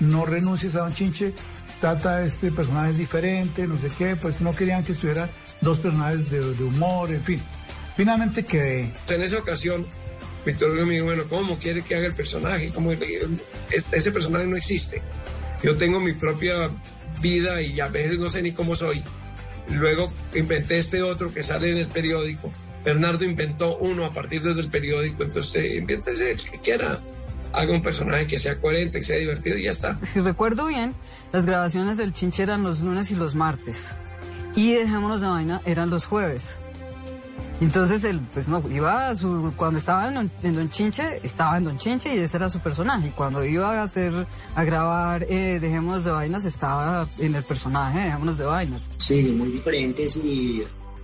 no 0.00 0.24
renuncies 0.24 0.76
a 0.76 0.80
Don 0.80 0.94
Chinche, 0.94 1.34
trata 1.80 2.24
este 2.24 2.52
personaje 2.52 2.92
diferente, 2.92 3.66
no 3.66 3.76
sé 3.76 3.88
qué, 3.98 4.14
pues 4.14 4.40
no 4.40 4.54
querían 4.54 4.84
que 4.84 4.92
estuvieran 4.92 5.28
dos 5.60 5.80
personajes 5.80 6.30
de, 6.30 6.54
de 6.54 6.64
humor, 6.64 7.10
en 7.10 7.24
fin. 7.24 7.42
Finalmente 7.96 8.44
quedé. 8.44 8.92
En 9.10 9.22
esa 9.22 9.38
ocasión, 9.38 9.84
Víctor 10.44 10.70
Hugo 10.70 10.86
me 10.86 10.94
dijo, 10.94 11.06
bueno, 11.06 11.24
¿cómo 11.28 11.58
quiere 11.58 11.82
que 11.82 11.96
haga 11.96 12.06
el 12.06 12.14
personaje? 12.14 12.70
¿Cómo? 12.72 12.92
Ese 12.92 14.12
personaje 14.12 14.46
no 14.46 14.56
existe. 14.56 15.02
Yo 15.62 15.76
tengo 15.76 15.98
mi 15.98 16.12
propia 16.12 16.70
vida 17.20 17.60
y 17.62 17.80
a 17.80 17.88
veces 17.88 18.18
no 18.18 18.28
sé 18.28 18.42
ni 18.42 18.52
cómo 18.52 18.74
soy. 18.74 19.02
Luego 19.70 20.12
inventé 20.34 20.78
este 20.78 21.02
otro 21.02 21.32
que 21.32 21.42
sale 21.42 21.70
en 21.70 21.78
el 21.78 21.86
periódico. 21.86 22.52
Bernardo 22.84 23.24
inventó 23.24 23.78
uno 23.78 24.04
a 24.04 24.12
partir 24.12 24.42
del 24.42 24.70
periódico, 24.70 25.24
entonces 25.24 25.64
eh, 25.64 25.76
invéntese 25.76 26.30
el 26.30 26.40
que 26.40 26.58
quiera. 26.60 27.00
Haga 27.52 27.72
un 27.72 27.82
personaje 27.82 28.26
que 28.26 28.38
sea 28.38 28.60
coherente, 28.60 28.98
que 28.98 29.04
sea 29.04 29.16
divertido 29.16 29.56
y 29.56 29.64
ya 29.64 29.70
está. 29.72 29.98
Si 30.06 30.20
recuerdo 30.20 30.66
bien, 30.66 30.94
las 31.32 31.46
grabaciones 31.46 31.96
del 31.96 32.12
Chinche 32.12 32.44
eran 32.44 32.62
los 32.62 32.80
lunes 32.80 33.10
y 33.10 33.16
los 33.16 33.34
martes. 33.34 33.96
Y 34.54 34.74
Dejémonos 34.74 35.20
de 35.20 35.26
Vaina 35.26 35.62
eran 35.64 35.90
los 35.90 36.06
jueves. 36.06 36.58
Entonces 37.60 38.04
él, 38.04 38.20
pues 38.32 38.48
no, 38.48 38.62
iba 38.70 39.08
a 39.08 39.16
su, 39.16 39.52
cuando 39.56 39.78
estaba 39.78 40.08
en, 40.08 40.30
en, 40.42 40.54
Don 40.54 40.68
Chinche, 40.68 41.20
estaba 41.22 41.56
en 41.56 41.64
Don 41.64 41.78
Chinche 41.78 42.14
y 42.14 42.18
ese 42.18 42.36
era 42.36 42.50
su 42.50 42.60
personaje. 42.60 43.08
Y 43.08 43.10
cuando 43.12 43.44
iba 43.44 43.80
a 43.80 43.82
hacer, 43.82 44.26
a 44.54 44.64
grabar 44.64 45.24
eh, 45.28 45.58
Dejémonos 45.58 46.04
de 46.04 46.10
Vainas, 46.10 46.44
estaba 46.44 47.08
en 47.18 47.34
el 47.34 47.42
personaje 47.42 48.00
Dejémonos 48.00 48.38
de 48.38 48.44
Vainas. 48.44 48.90
Sí, 48.98 49.22
muy 49.32 49.50
diferentes 49.52 50.16
y 50.16 50.62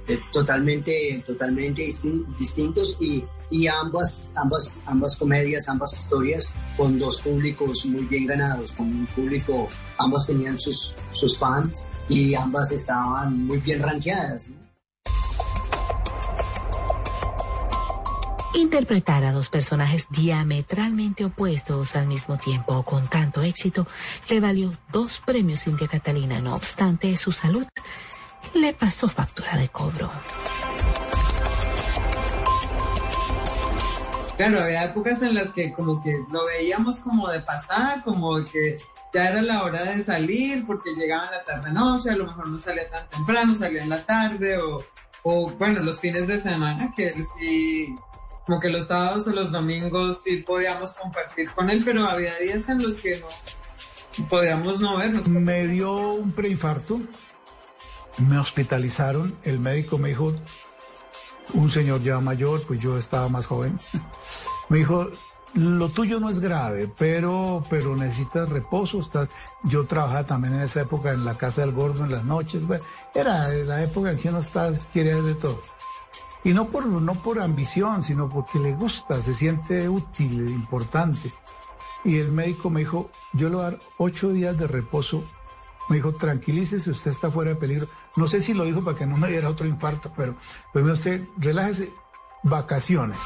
eh, 0.09 0.21
totalmente, 0.33 1.25
totalmente 1.27 1.83
distin 1.83 2.27
distintos 2.39 2.99
y, 3.01 3.25
y 3.51 3.67
ambas, 3.67 4.31
ambas, 4.35 4.81
ambas 4.85 5.17
comedias, 5.17 5.69
ambas 5.69 5.95
historias 5.95 6.53
con 6.77 6.99
dos 6.99 7.23
públicos 7.23 7.87
muy 7.87 8.05
bien 8.05 8.27
ganados, 8.27 8.73
con 8.73 8.89
un 8.89 9.07
público, 9.07 9.69
ambas 9.99 10.27
tenían 10.27 10.59
sus, 10.59 10.95
sus 11.13 11.39
fans 11.39 11.87
y 12.09 12.35
ambas 12.35 12.73
estaban 12.73 13.47
muy 13.47 13.59
bien 13.59 13.81
rankeadas. 13.81 14.49
¿no? 14.49 14.62
Interpretar 18.55 19.25
a 19.25 19.33
dos 19.33 19.49
personajes 19.49 20.09
diametralmente 20.11 21.25
opuestos 21.25 21.97
al 21.97 22.07
mismo 22.07 22.37
tiempo 22.37 22.83
con 22.83 23.09
tanto 23.09 23.41
éxito 23.43 23.87
le 24.29 24.41
valió 24.41 24.73
dos 24.93 25.23
premios 25.25 25.67
India 25.67 25.89
Catalina. 25.89 26.39
No 26.41 26.55
obstante, 26.55 27.17
su 27.17 27.33
salud 27.33 27.67
le 28.55 28.75
pasó 28.75 29.09
factura 29.09 29.57
de 29.57 29.69
cobro. 29.71 30.11
Claro, 34.37 34.61
había 34.63 34.85
épocas 34.85 35.23
en 35.23 35.35
las 35.35 35.51
que 35.51 35.73
como 35.73 36.03
que 36.03 36.15
lo 36.31 36.45
veíamos 36.45 36.99
como 36.99 37.31
de 37.31 37.41
pasada, 37.41 38.03
como 38.03 38.45
que 38.45 38.77
ya 39.15 39.31
era 39.31 39.41
la 39.41 39.63
hora 39.63 39.85
de 39.85 40.03
salir 40.03 40.67
porque 40.67 40.95
llegaba 40.95 41.31
la 41.31 41.45
tarde-noche, 41.45 42.11
a 42.11 42.17
lo 42.17 42.27
mejor 42.27 42.49
no 42.49 42.59
salía 42.59 42.89
tan 42.91 43.09
temprano, 43.09 43.55
salía 43.55 43.83
en 43.83 43.91
la 43.91 44.05
tarde 44.05 44.59
o, 44.59 44.85
o 45.23 45.51
bueno, 45.53 45.81
los 45.81 46.01
fines 46.01 46.27
de 46.27 46.39
semana 46.39 46.93
que 46.95 47.15
sí 47.23 47.95
como 48.47 48.61
que 48.61 48.69
los 48.69 48.89
sábados 48.89 49.27
o 49.29 49.33
los 49.33 49.53
domingos 49.53 50.23
sí 50.23 50.39
podíamos 50.39 50.95
compartir 50.95 51.51
con 51.53 51.71
él, 51.71 51.83
pero 51.85 52.05
había 52.05 52.37
días 52.39 52.69
en 52.69 52.83
los 52.83 53.01
que 53.01 53.21
no 53.21 54.27
podíamos 54.29 54.81
no 54.81 54.99
vernos. 54.99 55.29
Me 55.29 55.67
dio 55.69 56.13
un 56.13 56.33
preinfarto, 56.33 57.01
me 58.19 58.39
hospitalizaron, 58.39 59.37
el 59.43 59.59
médico 59.59 59.99
me 59.99 60.11
dijo, 60.11 60.35
un 61.55 61.71
señor 61.71 62.03
ya 62.03 62.21
mayor, 62.21 62.63
pues 62.67 62.81
yo 62.81 62.99
estaba 62.99 63.29
más 63.29 63.47
joven, 63.47 63.79
me 64.69 64.79
dijo, 64.79 65.09
lo 65.55 65.91
tuyo 65.91 66.19
no 66.19 66.31
es 66.31 66.41
grave, 66.41 66.91
pero, 66.97 67.63
pero 67.69 67.95
necesitas 67.95 68.49
reposo. 68.49 69.01
Estás... 69.01 69.29
Yo 69.65 69.85
trabajaba 69.87 70.25
también 70.25 70.55
en 70.55 70.63
esa 70.63 70.81
época 70.81 71.13
en 71.13 71.25
la 71.25 71.37
casa 71.37 71.61
del 71.61 71.73
gordo 71.73 72.05
en 72.05 72.11
las 72.11 72.25
noches. 72.25 72.67
Bueno, 72.67 72.85
era 73.15 73.49
la 73.49 73.83
época 73.83 74.13
en 74.13 74.19
que 74.19 74.29
uno 74.31 74.39
está, 74.39 74.73
quiere 74.93 75.21
de 75.21 75.35
todo. 75.35 75.61
Y 76.45 76.53
no 76.53 76.67
por, 76.67 76.87
no 76.87 77.15
por 77.15 77.41
ambición, 77.41 78.03
sino 78.03 78.29
porque 78.29 78.59
le 78.59 78.73
gusta, 78.73 79.23
se 79.23 79.35
siente 79.35 79.89
útil, 79.89 80.49
importante. 80.51 81.33
Y 82.05 82.19
el 82.19 82.33
médico 82.33 82.69
me 82.69 82.81
dijo, 82.81 83.11
yo 83.33 83.49
le 83.49 83.57
voy 83.57 83.65
a 83.65 83.71
dar 83.71 83.81
ocho 83.99 84.31
días 84.31 84.59
de 84.59 84.67
reposo. 84.67 85.25
Me 85.89 85.97
dijo, 85.97 86.15
tranquilícese, 86.15 86.91
usted 86.91 87.13
está 87.13 87.31
fuera 87.31 87.51
de 87.51 87.57
peligro. 87.57 87.87
No 88.17 88.27
sé 88.27 88.43
si 88.43 88.55
lo 88.55 88.65
dijo 88.65 88.83
para 88.83 88.99
que 88.99 89.07
no 89.07 89.17
me 89.17 89.29
diera 89.29 89.49
otro 89.49 89.67
infarto, 89.67 90.13
pero 90.17 90.35
pues 90.73 90.85
usted, 90.85 91.25
relájese, 91.39 91.93
vacaciones. 92.43 93.19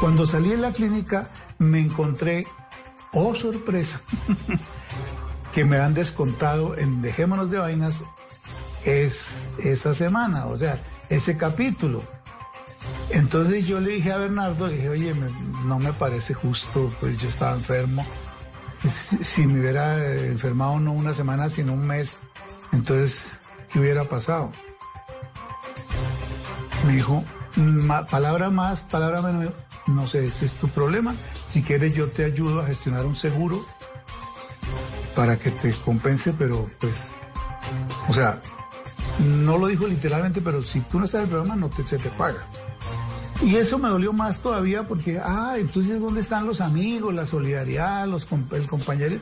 Cuando 0.00 0.26
salí 0.26 0.50
de 0.50 0.56
la 0.56 0.72
clínica 0.72 1.30
me 1.58 1.78
encontré, 1.78 2.44
oh 3.12 3.36
sorpresa, 3.36 4.00
que 5.54 5.64
me 5.64 5.78
han 5.78 5.94
descontado 5.94 6.76
en 6.76 7.00
Dejémonos 7.02 7.50
de 7.50 7.58
Vainas 7.58 8.02
es 8.84 9.28
esa 9.62 9.94
semana, 9.94 10.46
o 10.46 10.56
sea, 10.56 10.78
ese 11.08 11.36
capítulo. 11.36 12.02
Entonces 13.10 13.66
yo 13.66 13.80
le 13.80 13.92
dije 13.92 14.12
a 14.12 14.16
Bernardo, 14.16 14.66
le 14.66 14.74
dije, 14.74 14.88
oye, 14.88 15.14
no 15.66 15.78
me 15.78 15.92
parece 15.92 16.34
justo, 16.34 16.92
pues 17.00 17.18
yo 17.20 17.28
estaba 17.28 17.54
enfermo. 17.54 18.04
Si, 18.88 19.22
si, 19.22 19.46
me 19.46 19.60
hubiera 19.60 19.96
enfermado 20.24 20.80
no 20.80 20.92
una 20.92 21.12
semana, 21.12 21.48
sino 21.48 21.74
un 21.74 21.86
mes, 21.86 22.18
entonces, 22.72 23.38
¿qué 23.70 23.78
hubiera 23.78 24.04
pasado? 24.04 24.50
Me 26.86 26.94
dijo, 26.94 27.22
palabra 28.10 28.50
más, 28.50 28.80
palabra 28.80 29.22
menos, 29.22 29.52
no 29.86 30.08
sé, 30.08 30.24
ese 30.26 30.46
es 30.46 30.54
tu 30.54 30.68
problema. 30.68 31.14
Si 31.48 31.62
quieres 31.62 31.94
yo 31.94 32.08
te 32.08 32.24
ayudo 32.24 32.60
a 32.60 32.66
gestionar 32.66 33.04
un 33.04 33.14
seguro 33.14 33.64
para 35.14 35.36
que 35.38 35.50
te 35.50 35.72
compense, 35.72 36.32
pero 36.32 36.68
pues, 36.80 37.12
o 38.08 38.14
sea, 38.14 38.40
no 39.22 39.58
lo 39.58 39.66
dijo 39.66 39.86
literalmente, 39.86 40.40
pero 40.40 40.62
si 40.62 40.80
tú 40.80 40.98
no 40.98 41.06
estás 41.06 41.20
en 41.20 41.24
el 41.24 41.30
programa 41.30 41.56
no 41.56 41.68
te, 41.68 41.84
se 41.84 41.98
te 41.98 42.08
paga. 42.10 42.44
Y 43.42 43.56
eso 43.56 43.78
me 43.78 43.88
dolió 43.88 44.12
más 44.12 44.38
todavía 44.40 44.84
porque, 44.84 45.20
ah, 45.22 45.54
entonces 45.58 46.00
¿dónde 46.00 46.20
están 46.20 46.46
los 46.46 46.60
amigos, 46.60 47.12
la 47.12 47.26
solidaridad, 47.26 48.06
los, 48.06 48.26
el 48.52 48.66
compañero? 48.68 49.18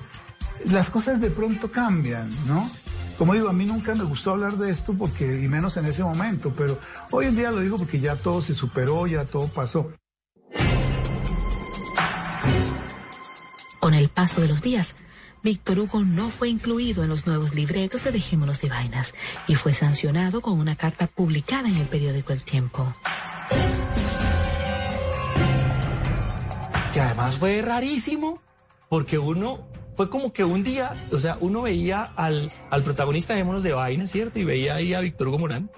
Las 0.67 0.91
cosas 0.91 1.21
de 1.21 1.31
pronto 1.31 1.71
cambian, 1.71 2.31
¿no? 2.47 2.69
Como 3.17 3.35
digo, 3.35 3.49
a 3.49 3.53
mí 3.53 3.65
nunca 3.65 3.95
me 3.95 4.05
gustó 4.05 4.33
hablar 4.33 4.57
de 4.57 4.71
esto 4.71 4.95
porque, 4.95 5.43
y 5.43 5.49
menos 5.49 5.77
en 5.77 5.87
ese 5.87 6.03
momento, 6.03 6.53
pero 6.57 6.79
hoy 7.11 7.27
en 7.27 7.37
día 7.37 7.51
lo 7.51 7.61
digo 7.61 7.79
porque 7.79 8.01
ya 8.01 8.17
todo 8.17 8.41
se 8.41 8.55
superó, 8.55 9.07
ya 9.07 9.25
todo 9.25 9.49
pasó. 9.49 9.93
Con 13.79 13.95
el 13.95 14.09
paso 14.09 14.41
de 14.41 14.49
los 14.49 14.61
días, 14.61 14.95
Víctor 15.43 15.79
Hugo 15.79 16.05
no 16.05 16.31
fue 16.31 16.51
incluido 16.51 17.03
en 17.03 17.09
los 17.09 17.27
nuevos 17.27 17.55
libretos 17.55 18.05
de 18.05 18.13
Dejémonos 18.13 18.61
de 18.61 18.69
Vainas 18.69 19.15
y 19.47 19.55
fue 19.55 19.73
sancionado 19.73 20.43
con 20.43 20.59
una 20.59 20.77
carta 20.77 21.07
publicada 21.07 21.69
en 21.69 21.77
el 21.77 21.87
periódico 21.87 22.33
El 22.33 22.43
Tiempo. 22.43 22.93
Que 26.93 27.01
además 27.01 27.37
fue 27.37 27.63
rarísimo, 27.63 28.43
porque 28.89 29.19
uno 29.19 29.67
fue 29.97 30.11
como 30.11 30.33
que 30.33 30.45
un 30.45 30.63
día, 30.63 30.95
o 31.11 31.19
sea, 31.19 31.39
uno 31.41 31.63
veía 31.63 32.03
al, 32.03 32.53
al 32.69 32.83
protagonista 32.83 33.33
de 33.33 33.39
Dejémonos 33.39 33.63
de 33.63 33.73
Vainas, 33.73 34.11
¿cierto? 34.11 34.39
Y 34.39 34.45
veía 34.45 34.75
ahí 34.75 34.93
a 34.93 35.01
Víctor 35.01 35.29
Hugo 35.29 35.39
Morán. 35.39 35.71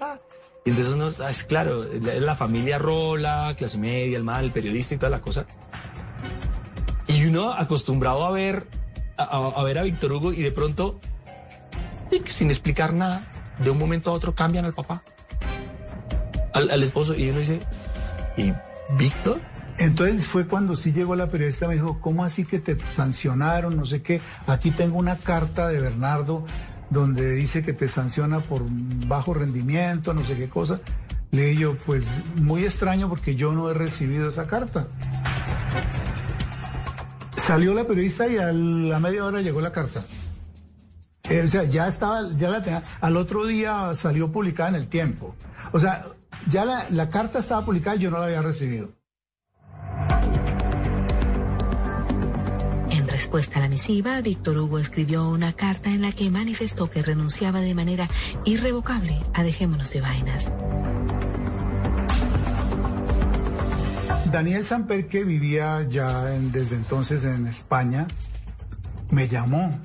Y 0.65 0.71
entonces 0.71 0.93
uno, 0.93 1.09
ah, 1.25 1.29
es 1.29 1.43
claro, 1.43 1.85
la, 2.01 2.15
la 2.15 2.35
familia 2.35 2.79
Rola, 2.79 3.53
clase 3.57 3.77
media, 3.77 4.17
el 4.17 4.23
mal, 4.23 4.45
el 4.45 4.51
periodista 4.51 4.95
y 4.95 4.97
toda 4.97 5.09
la 5.09 5.21
cosa. 5.21 5.45
Y 7.07 7.25
uno 7.25 7.51
acostumbrado 7.51 8.25
a 8.25 8.31
ver 8.31 8.65
a, 9.17 9.63
ver 9.63 9.77
a 9.77 9.83
Víctor 9.83 10.13
Hugo 10.13 10.33
y 10.33 10.41
de 10.41 10.51
pronto, 10.51 10.99
sin 12.25 12.49
explicar 12.49 12.93
nada, 12.93 13.27
de 13.59 13.69
un 13.69 13.77
momento 13.77 14.11
a 14.11 14.13
otro 14.13 14.35
cambian 14.35 14.65
al 14.65 14.73
papá, 14.73 15.03
al, 16.53 16.83
esposo, 16.83 17.15
y 17.15 17.29
uno 17.29 17.39
dice, 17.39 17.59
¿y 18.37 18.53
Víctor? 18.97 19.41
Entonces 19.79 20.27
fue 20.27 20.47
cuando 20.47 20.75
sí 20.75 20.91
llegó 20.91 21.15
la 21.15 21.27
periodista, 21.27 21.67
me 21.67 21.73
dijo, 21.73 21.99
¿cómo 21.99 22.23
así 22.23 22.45
que 22.45 22.59
te 22.59 22.77
sancionaron? 22.95 23.75
No 23.75 23.85
sé 23.85 24.03
qué. 24.03 24.21
Aquí 24.45 24.69
tengo 24.69 24.97
una 24.99 25.15
carta 25.15 25.67
de 25.67 25.79
Bernardo 25.79 26.45
donde 26.91 27.31
dice 27.31 27.63
que 27.63 27.73
te 27.73 27.87
sanciona 27.87 28.39
por 28.39 28.63
bajo 29.07 29.33
rendimiento, 29.33 30.13
no 30.13 30.23
sé 30.25 30.35
qué 30.35 30.47
cosa. 30.47 30.79
Le 31.31 31.47
dije 31.47 31.61
yo, 31.61 31.77
pues 31.77 32.05
muy 32.35 32.63
extraño 32.63 33.09
porque 33.09 33.35
yo 33.35 33.53
no 33.53 33.69
he 33.71 33.73
recibido 33.73 34.29
esa 34.29 34.45
carta. 34.45 34.85
Salió 37.43 37.73
la 37.73 37.83
periodista 37.83 38.25
y 38.25 38.37
a 38.37 38.53
la 38.53 39.01
media 39.01 39.25
hora 39.25 39.41
llegó 39.41 39.59
la 39.59 39.73
carta. 39.73 40.01
O 41.25 41.47
sea, 41.49 41.63
ya 41.65 41.89
estaba, 41.89 42.21
ya 42.37 42.47
la 42.47 42.63
tenía, 42.63 42.83
al 43.01 43.17
otro 43.17 43.45
día 43.45 43.93
salió 43.95 44.31
publicada 44.31 44.69
en 44.69 44.75
el 44.75 44.87
tiempo. 44.87 45.35
O 45.73 45.79
sea, 45.79 46.05
ya 46.47 46.63
la, 46.63 46.87
la 46.89 47.09
carta 47.09 47.39
estaba 47.39 47.65
publicada 47.65 47.97
y 47.97 47.99
yo 47.99 48.11
no 48.11 48.19
la 48.19 48.27
había 48.27 48.41
recibido. 48.41 48.91
En 52.89 53.09
respuesta 53.09 53.59
a 53.59 53.63
la 53.63 53.67
misiva, 53.67 54.21
Víctor 54.21 54.57
Hugo 54.57 54.79
escribió 54.79 55.27
una 55.27 55.51
carta 55.51 55.89
en 55.89 56.01
la 56.01 56.13
que 56.13 56.31
manifestó 56.31 56.89
que 56.89 57.03
renunciaba 57.03 57.59
de 57.59 57.75
manera 57.75 58.07
irrevocable 58.45 59.19
a 59.33 59.43
Dejémonos 59.43 59.91
de 59.91 59.99
Vainas. 59.99 60.49
Daniel 64.33 64.65
Samper, 64.65 65.07
que 65.07 65.23
vivía 65.23 65.87
ya 65.87 66.23
desde 66.25 66.75
entonces 66.75 67.23
en 67.23 67.45
España, 67.45 68.07
me 69.11 69.27
llamó. 69.27 69.79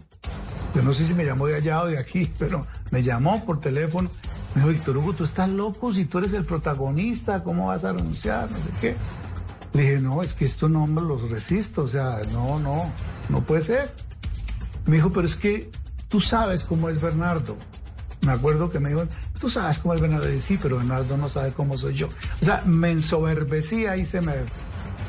Yo 0.74 0.80
no 0.80 0.94
sé 0.94 1.04
si 1.04 1.12
me 1.12 1.26
llamó 1.26 1.46
de 1.46 1.56
allá 1.56 1.82
o 1.82 1.86
de 1.86 1.98
aquí, 1.98 2.32
pero 2.38 2.66
me 2.90 3.02
llamó 3.02 3.44
por 3.44 3.60
teléfono. 3.60 4.10
Me 4.54 4.62
dijo, 4.62 4.68
Víctor 4.68 4.96
Hugo, 4.96 5.12
tú 5.12 5.24
estás 5.24 5.50
loco 5.50 5.92
si 5.92 6.06
tú 6.06 6.16
eres 6.16 6.32
el 6.32 6.46
protagonista, 6.46 7.44
¿cómo 7.44 7.66
vas 7.66 7.84
a 7.84 7.92
renunciar? 7.92 8.50
No 8.50 8.56
sé 8.56 8.70
qué. 8.80 8.96
Le 9.74 9.82
dije, 9.82 10.00
no, 10.00 10.22
es 10.22 10.32
que 10.32 10.46
esto 10.46 10.66
no 10.70 10.86
me 10.86 11.02
los 11.02 11.28
resisto, 11.28 11.82
o 11.82 11.88
sea, 11.88 12.20
no, 12.32 12.58
no, 12.58 12.90
no 13.28 13.42
puede 13.42 13.62
ser. 13.62 13.92
Me 14.86 14.96
dijo, 14.96 15.10
pero 15.10 15.26
es 15.26 15.36
que 15.36 15.70
tú 16.08 16.22
sabes 16.22 16.64
cómo 16.64 16.88
es 16.88 16.98
Bernardo. 16.98 17.58
Me 18.22 18.32
acuerdo 18.32 18.70
que 18.70 18.80
me 18.80 18.88
dijo, 18.88 19.02
tú 19.38 19.50
sabes 19.50 19.78
cómo 19.78 19.94
es 19.94 20.00
Bernardo. 20.00 20.32
Y 20.32 20.40
sí, 20.40 20.58
pero 20.60 20.76
Bernardo 20.78 21.16
no 21.16 21.28
sabe 21.28 21.52
cómo 21.52 21.76
soy 21.78 21.94
yo. 21.94 22.08
O 22.40 22.44
sea, 22.44 22.62
me 22.66 22.90
ensoberbecía 22.90 23.96
y 23.96 24.06
se 24.06 24.20
me, 24.20 24.32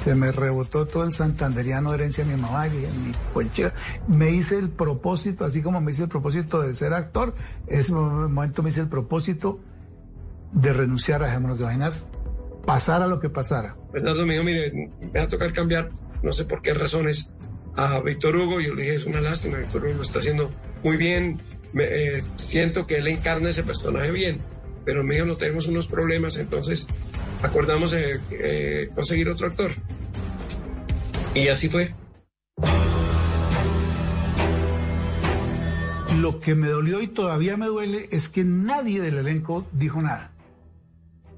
se 0.03 0.15
me 0.15 0.31
rebotó 0.31 0.85
todo 0.85 1.03
el 1.03 1.13
santanderiano 1.13 1.93
herencia 1.93 2.23
de 2.25 2.35
mi 2.35 2.41
mamá. 2.41 2.67
Y 2.67 2.71
"Ni 2.71 3.11
pues, 3.33 3.51
chica". 3.51 3.73
me 4.07 4.31
hice 4.31 4.57
el 4.57 4.69
propósito, 4.69 5.45
así 5.45 5.61
como 5.61 5.81
me 5.81 5.91
hice 5.91 6.03
el 6.03 6.09
propósito 6.09 6.61
de 6.61 6.73
ser 6.73 6.93
actor, 6.93 7.33
ese 7.67 7.93
momento 7.93 8.63
me 8.63 8.69
hice 8.69 8.81
el 8.81 8.87
propósito 8.89 9.59
de 10.51 10.73
renunciar 10.73 11.21
a 11.23 11.27
Dejémonos 11.27 11.59
de 11.59 11.65
Vainas, 11.65 12.07
pasara 12.65 13.07
lo 13.07 13.19
que 13.19 13.29
pasara. 13.29 13.75
Bernardo 13.93 14.25
me 14.25 14.33
dijo, 14.33 14.43
mire, 14.45 14.91
me 14.99 15.19
va 15.19 15.25
a 15.25 15.27
tocar 15.27 15.53
cambiar, 15.53 15.91
no 16.23 16.33
sé 16.33 16.45
por 16.45 16.61
qué 16.61 16.73
razones, 16.73 17.33
a 17.75 17.99
Víctor 18.01 18.35
Hugo. 18.35 18.59
Yo 18.59 18.73
le 18.73 18.81
dije, 18.83 18.95
es 18.95 19.05
una 19.05 19.21
lástima, 19.21 19.57
Víctor 19.57 19.85
Hugo 19.85 19.93
lo 19.95 20.01
está 20.01 20.19
haciendo 20.19 20.51
muy 20.83 20.97
bien. 20.97 21.39
Eh, 21.77 22.23
siento 22.35 22.87
que 22.87 22.95
él 22.95 23.07
encarna 23.07 23.49
ese 23.49 23.63
personaje 23.63 24.11
bien, 24.11 24.39
pero 24.85 25.03
me 25.03 25.15
dijo, 25.15 25.25
no 25.25 25.35
tenemos 25.35 25.67
unos 25.67 25.87
problemas, 25.87 26.37
entonces 26.37 26.87
acordamos 27.41 27.91
de 27.91 28.19
eh, 28.31 28.89
conseguir 28.95 29.29
otro 29.29 29.47
actor. 29.47 29.71
Y 31.35 31.47
así 31.47 31.69
fue. 31.69 31.93
Lo 36.19 36.39
que 36.39 36.55
me 36.55 36.67
dolió 36.67 37.01
y 37.01 37.07
todavía 37.07 37.55
me 37.55 37.67
duele 37.67 38.09
es 38.11 38.29
que 38.29 38.43
nadie 38.43 38.99
del 39.01 39.19
elenco 39.19 39.65
dijo 39.71 40.01
nada. 40.01 40.31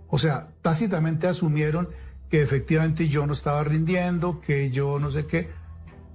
O 0.08 0.18
sea, 0.18 0.50
tácitamente 0.62 1.28
asumieron 1.28 1.90
que 2.30 2.42
efectivamente 2.42 3.08
yo 3.08 3.28
no 3.28 3.34
estaba 3.34 3.64
rindiendo, 3.64 4.42
que 4.42 4.72
yo 4.72 5.00
no 5.00 5.12
sé 5.12 5.26
qué. 5.26 5.50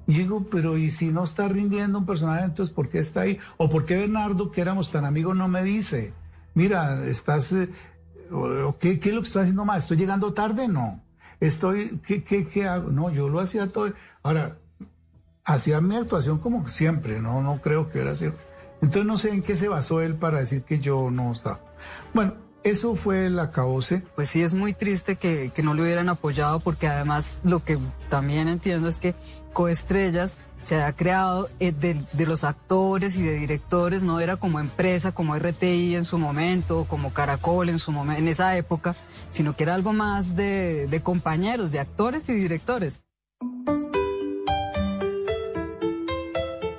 Y 0.06 0.18
digo, 0.18 0.46
pero 0.50 0.78
¿y 0.78 0.90
si 0.90 1.08
no 1.08 1.24
está 1.24 1.48
rindiendo 1.48 1.98
un 1.98 2.06
personaje, 2.06 2.44
entonces 2.44 2.74
por 2.74 2.88
qué 2.88 3.00
está 3.00 3.22
ahí? 3.22 3.38
¿O 3.56 3.68
por 3.68 3.84
qué 3.84 3.96
Bernardo, 3.96 4.52
que 4.52 4.60
éramos 4.60 4.90
tan 4.92 5.04
amigos, 5.04 5.36
no 5.36 5.48
me 5.48 5.62
dice? 5.64 6.12
Mira, 6.54 7.04
estás... 7.06 7.52
eh, 7.52 7.68
¿qué, 8.78 9.00
¿Qué 9.00 9.08
es 9.08 9.14
lo 9.14 9.20
que 9.20 9.26
estoy 9.26 9.42
haciendo 9.42 9.64
mal? 9.64 9.78
¿Estoy 9.78 9.96
llegando 9.96 10.32
tarde? 10.32 10.68
No. 10.68 11.02
Estoy... 11.40 12.00
¿Qué, 12.06 12.22
qué, 12.22 12.46
qué 12.46 12.68
hago? 12.68 12.90
No, 12.90 13.10
yo 13.10 13.28
lo 13.28 13.40
hacía 13.40 13.66
todo. 13.66 13.92
Ahora, 14.22 14.58
hacía 15.44 15.80
mi 15.80 15.96
actuación 15.96 16.38
como 16.38 16.68
siempre, 16.68 17.20
no, 17.20 17.42
no 17.42 17.60
creo 17.62 17.90
que 17.90 17.98
hubiera 17.98 18.14
sido. 18.16 18.34
Entonces 18.82 19.06
no 19.06 19.16
sé 19.16 19.30
en 19.30 19.42
qué 19.42 19.56
se 19.56 19.68
basó 19.68 20.02
él 20.02 20.16
para 20.16 20.38
decir 20.38 20.62
que 20.62 20.80
yo 20.80 21.10
no 21.10 21.32
estaba. 21.32 21.60
Bueno, 22.12 22.34
eso 22.62 22.96
fue 22.96 23.26
el 23.26 23.38
acabose. 23.38 24.02
Pues 24.16 24.28
sí, 24.28 24.42
es 24.42 24.52
muy 24.54 24.74
triste 24.74 25.16
que, 25.16 25.50
que 25.54 25.62
no 25.62 25.72
le 25.74 25.82
hubieran 25.82 26.08
apoyado 26.08 26.60
porque 26.60 26.88
además 26.88 27.40
lo 27.44 27.62
que 27.64 27.78
también 28.10 28.48
entiendo 28.48 28.88
es 28.88 28.98
que 28.98 29.14
Coestrellas 29.56 30.36
se 30.62 30.82
ha 30.82 30.92
creado 30.92 31.48
eh, 31.60 31.72
de, 31.72 32.04
de 32.12 32.26
los 32.26 32.44
actores 32.44 33.16
y 33.16 33.22
de 33.22 33.38
directores, 33.38 34.02
no 34.02 34.20
era 34.20 34.36
como 34.36 34.60
empresa, 34.60 35.12
como 35.12 35.34
RTI 35.34 35.96
en 35.96 36.04
su 36.04 36.18
momento, 36.18 36.80
o 36.80 36.84
como 36.84 37.14
Caracol 37.14 37.70
en 37.70 37.78
su 37.78 37.90
momento, 37.90 38.20
en 38.20 38.28
esa 38.28 38.54
época, 38.58 38.94
sino 39.30 39.56
que 39.56 39.62
era 39.62 39.74
algo 39.74 39.94
más 39.94 40.36
de, 40.36 40.88
de 40.88 41.02
compañeros, 41.02 41.72
de 41.72 41.80
actores 41.80 42.28
y 42.28 42.34
directores. 42.34 43.00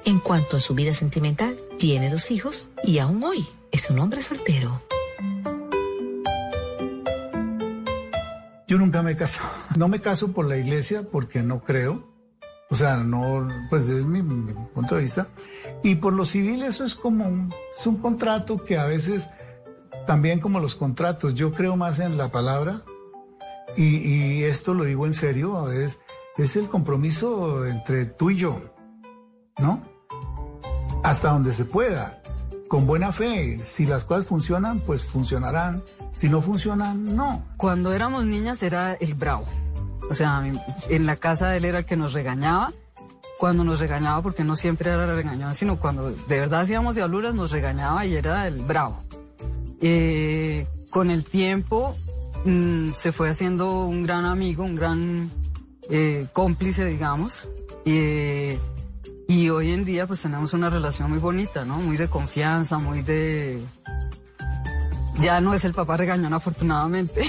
En 0.05 0.19
cuanto 0.19 0.57
a 0.57 0.59
su 0.59 0.75
vida 0.75 0.93
sentimental, 0.93 1.57
tiene 1.80 2.11
dos 2.11 2.30
hijos 2.30 2.67
y 2.84 2.99
aún 2.99 3.23
hoy 3.23 3.43
es 3.71 3.89
un 3.89 3.97
hombre 3.97 4.21
soltero. 4.21 4.84
Yo 8.67 8.78
nunca 8.78 9.01
me 9.01 9.17
caso. 9.17 9.41
No 9.75 9.88
me 9.88 9.99
caso 9.99 10.32
por 10.32 10.45
la 10.45 10.57
iglesia 10.57 11.01
porque 11.11 11.41
no 11.41 11.63
creo. 11.63 12.07
O 12.70 12.76
sea, 12.76 12.97
no, 12.97 13.47
pues 13.70 13.88
es 13.89 14.05
mi, 14.05 14.22
mi 14.22 14.53
punto 14.74 14.95
de 14.95 15.01
vista. 15.01 15.28
Y 15.84 15.95
por 15.95 16.13
lo 16.13 16.26
civil 16.26 16.63
eso 16.63 16.84
es 16.84 16.95
como 16.95 17.26
un, 17.26 17.53
es 17.78 17.88
un 17.88 17.97
contrato 17.97 18.63
que 18.63 18.78
a 18.78 18.86
veces, 18.86 19.30
también 20.05 20.39
como 20.39 20.59
los 20.59 20.76
contratos, 20.76 21.34
yo 21.34 21.53
creo 21.53 21.78
más 21.78 21.99
en 21.99 22.18
la 22.18 22.30
palabra. 22.30 22.82
Y, 23.78 23.97
y 23.97 24.43
esto 24.43 24.74
lo 24.74 24.84
digo 24.84 25.05
en 25.05 25.13
serio, 25.13 25.72
es, 25.72 25.99
es 26.38 26.55
el 26.55 26.68
compromiso 26.68 27.65
entre 27.65 28.05
tú 28.05 28.32
y 28.32 28.38
yo, 28.38 28.59
¿no? 29.57 29.82
Hasta 31.03 31.32
donde 31.32 31.53
se 31.53 31.63
pueda, 31.63 32.22
con 32.68 32.86
buena 32.86 33.11
fe. 33.11 33.59
Si 33.63 33.86
las 33.86 34.03
cosas 34.03 34.26
funcionan, 34.26 34.80
pues 34.80 35.03
funcionarán. 35.03 35.84
Si 36.15 36.28
no 36.28 36.41
funcionan, 36.41 37.15
no. 37.15 37.43
Cuando 37.57 37.93
éramos 37.93 38.26
niñas 38.26 38.63
era 38.63 38.93
el 38.93 39.13
bravo. 39.13 39.45
O 40.10 40.14
sea, 40.14 40.43
en 40.89 41.05
la 41.05 41.16
casa 41.18 41.55
él 41.55 41.66
era 41.66 41.80
el 41.80 41.86
que 41.86 41.97
nos 41.97 42.14
regañaba. 42.14 42.74
Cuando 43.38 43.64
nos 43.64 43.80
regañaba, 43.80 44.24
porque 44.24 44.43
no 44.43 44.55
siempre 44.55 44.89
era 44.89 45.05
regañón, 45.05 45.53
sino 45.53 45.80
cuando 45.80 46.10
de 46.10 46.39
verdad 46.39 46.62
hacíamos 46.62 46.95
diabluras, 46.95 47.36
nos 47.36 47.51
regañaba 47.51 48.03
y 48.03 48.16
era 48.16 48.47
el 48.47 48.62
bravo. 48.62 49.03
Eh, 49.80 50.66
con 50.89 51.12
el 51.12 51.24
tiempo 51.24 51.95
mm, 52.45 52.93
se 52.93 53.12
fue 53.12 53.30
haciendo 53.30 53.86
un 53.86 54.01
gran 54.01 54.26
amigo, 54.26 54.64
un 54.64 54.76
gran 54.76 55.30
eh, 55.89 56.28
cómplice, 56.34 56.86
digamos. 56.86 57.47
Eh, 57.86 58.60
y 59.28 59.49
hoy 59.49 59.72
en 59.72 59.86
día 59.86 60.08
pues 60.08 60.22
tenemos 60.22 60.53
una 60.53 60.70
relación 60.70 61.10
muy 61.10 61.20
bonita, 61.20 61.64
¿no? 61.64 61.78
Muy 61.78 61.97
de 61.97 62.10
confianza, 62.10 62.80
muy 62.80 63.03
de... 63.03 63.62
Ya 65.20 65.41
no 65.41 65.53
es 65.53 65.66
el 65.66 65.74
papá 65.74 65.97
regañón, 65.97 66.34
afortunadamente. 66.34 67.22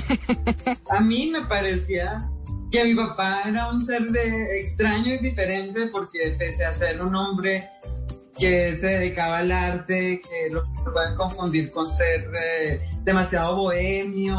A 0.91 1.01
mí 1.01 1.31
me 1.31 1.43
parecía 1.43 2.31
que 2.71 2.85
mi 2.85 2.95
papá 2.95 3.43
era 3.47 3.71
un 3.71 3.83
ser 3.83 4.11
de 4.11 4.61
extraño 4.61 5.15
y 5.15 5.19
diferente 5.19 5.87
porque 5.87 6.37
pese 6.39 6.65
a 6.65 6.73
ser 6.73 7.01
un 7.03 7.15
hombre 7.15 7.69
que 8.39 8.79
se 8.79 8.99
dedicaba 8.99 9.39
al 9.39 9.51
arte, 9.51 10.23
que 10.23 10.51
lo 10.51 10.65
pueden 10.93 11.17
confundir 11.17 11.71
con 11.71 11.91
ser 11.91 12.31
eh, 12.41 12.89
demasiado 13.03 13.57
bohemio, 13.57 14.39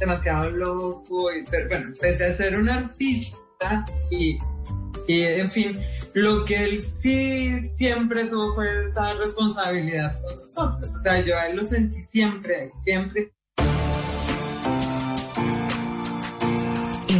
demasiado 0.00 0.50
loco, 0.50 1.32
y, 1.32 1.44
pero 1.44 1.68
bueno, 1.68 1.94
pese 2.00 2.26
a 2.26 2.32
ser 2.32 2.58
un 2.58 2.70
artista 2.70 3.84
y, 4.10 4.38
y 5.06 5.22
en 5.22 5.50
fin, 5.50 5.78
lo 6.14 6.44
que 6.44 6.56
él 6.56 6.82
sí 6.82 7.60
siempre 7.60 8.24
tuvo 8.26 8.54
fue 8.54 8.88
esa 8.88 9.14
responsabilidad 9.14 10.20
con 10.22 10.44
nosotros, 10.44 10.94
o 10.94 10.98
sea, 10.98 11.20
yo 11.20 11.36
a 11.36 11.48
él 11.48 11.56
lo 11.56 11.62
sentí 11.62 12.02
siempre, 12.02 12.72
siempre. 12.82 13.32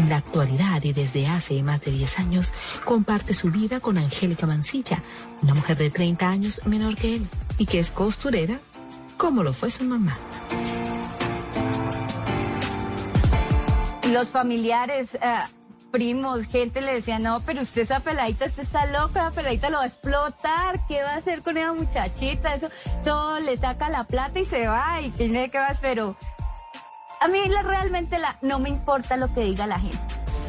En 0.04 0.10
la 0.10 0.18
actualidad 0.18 0.82
y 0.82 0.92
desde 0.92 1.26
hace 1.26 1.62
más 1.62 1.80
de 1.80 1.90
10 1.90 2.18
años 2.18 2.52
comparte 2.84 3.32
su 3.32 3.50
vida 3.50 3.80
con 3.80 3.96
Angélica 3.96 4.46
Mancilla, 4.46 5.02
una 5.40 5.54
mujer 5.54 5.78
de 5.78 5.88
30 5.88 6.28
años 6.28 6.60
menor 6.66 6.94
que 6.94 7.16
él 7.16 7.26
y 7.56 7.64
que 7.64 7.78
es 7.78 7.90
costurera 7.90 8.60
como 9.16 9.42
lo 9.42 9.54
fue 9.54 9.70
su 9.70 9.82
mamá. 9.84 10.14
los 14.12 14.28
familiares, 14.28 15.14
eh, 15.14 15.40
primos, 15.90 16.44
gente 16.44 16.82
le 16.82 16.92
decía, 16.92 17.18
no, 17.18 17.40
pero 17.40 17.62
usted 17.62 17.82
esa 17.82 18.00
peladita, 18.00 18.44
usted 18.44 18.64
está 18.64 18.84
loca, 18.86 19.22
esa 19.22 19.30
peladita 19.30 19.70
lo 19.70 19.78
va 19.78 19.84
a 19.84 19.86
explotar, 19.86 20.86
¿qué 20.86 21.02
va 21.02 21.12
a 21.12 21.16
hacer 21.16 21.42
con 21.42 21.56
esa 21.56 21.72
muchachita? 21.72 22.54
Eso, 22.54 22.68
eso 23.00 23.40
le 23.40 23.56
saca 23.56 23.88
la 23.88 24.04
plata 24.04 24.38
y 24.38 24.44
se 24.44 24.68
va 24.68 25.00
y 25.00 25.08
tiene 25.10 25.48
que 25.48 25.58
más, 25.58 25.80
pero 25.80 26.14
a 27.20 27.28
mí 27.28 27.48
la, 27.48 27.62
realmente 27.62 28.18
la, 28.18 28.36
no 28.42 28.58
me 28.58 28.68
importa 28.68 29.16
lo 29.16 29.32
que 29.32 29.44
diga 29.44 29.66
la 29.66 29.78
gente. 29.78 29.98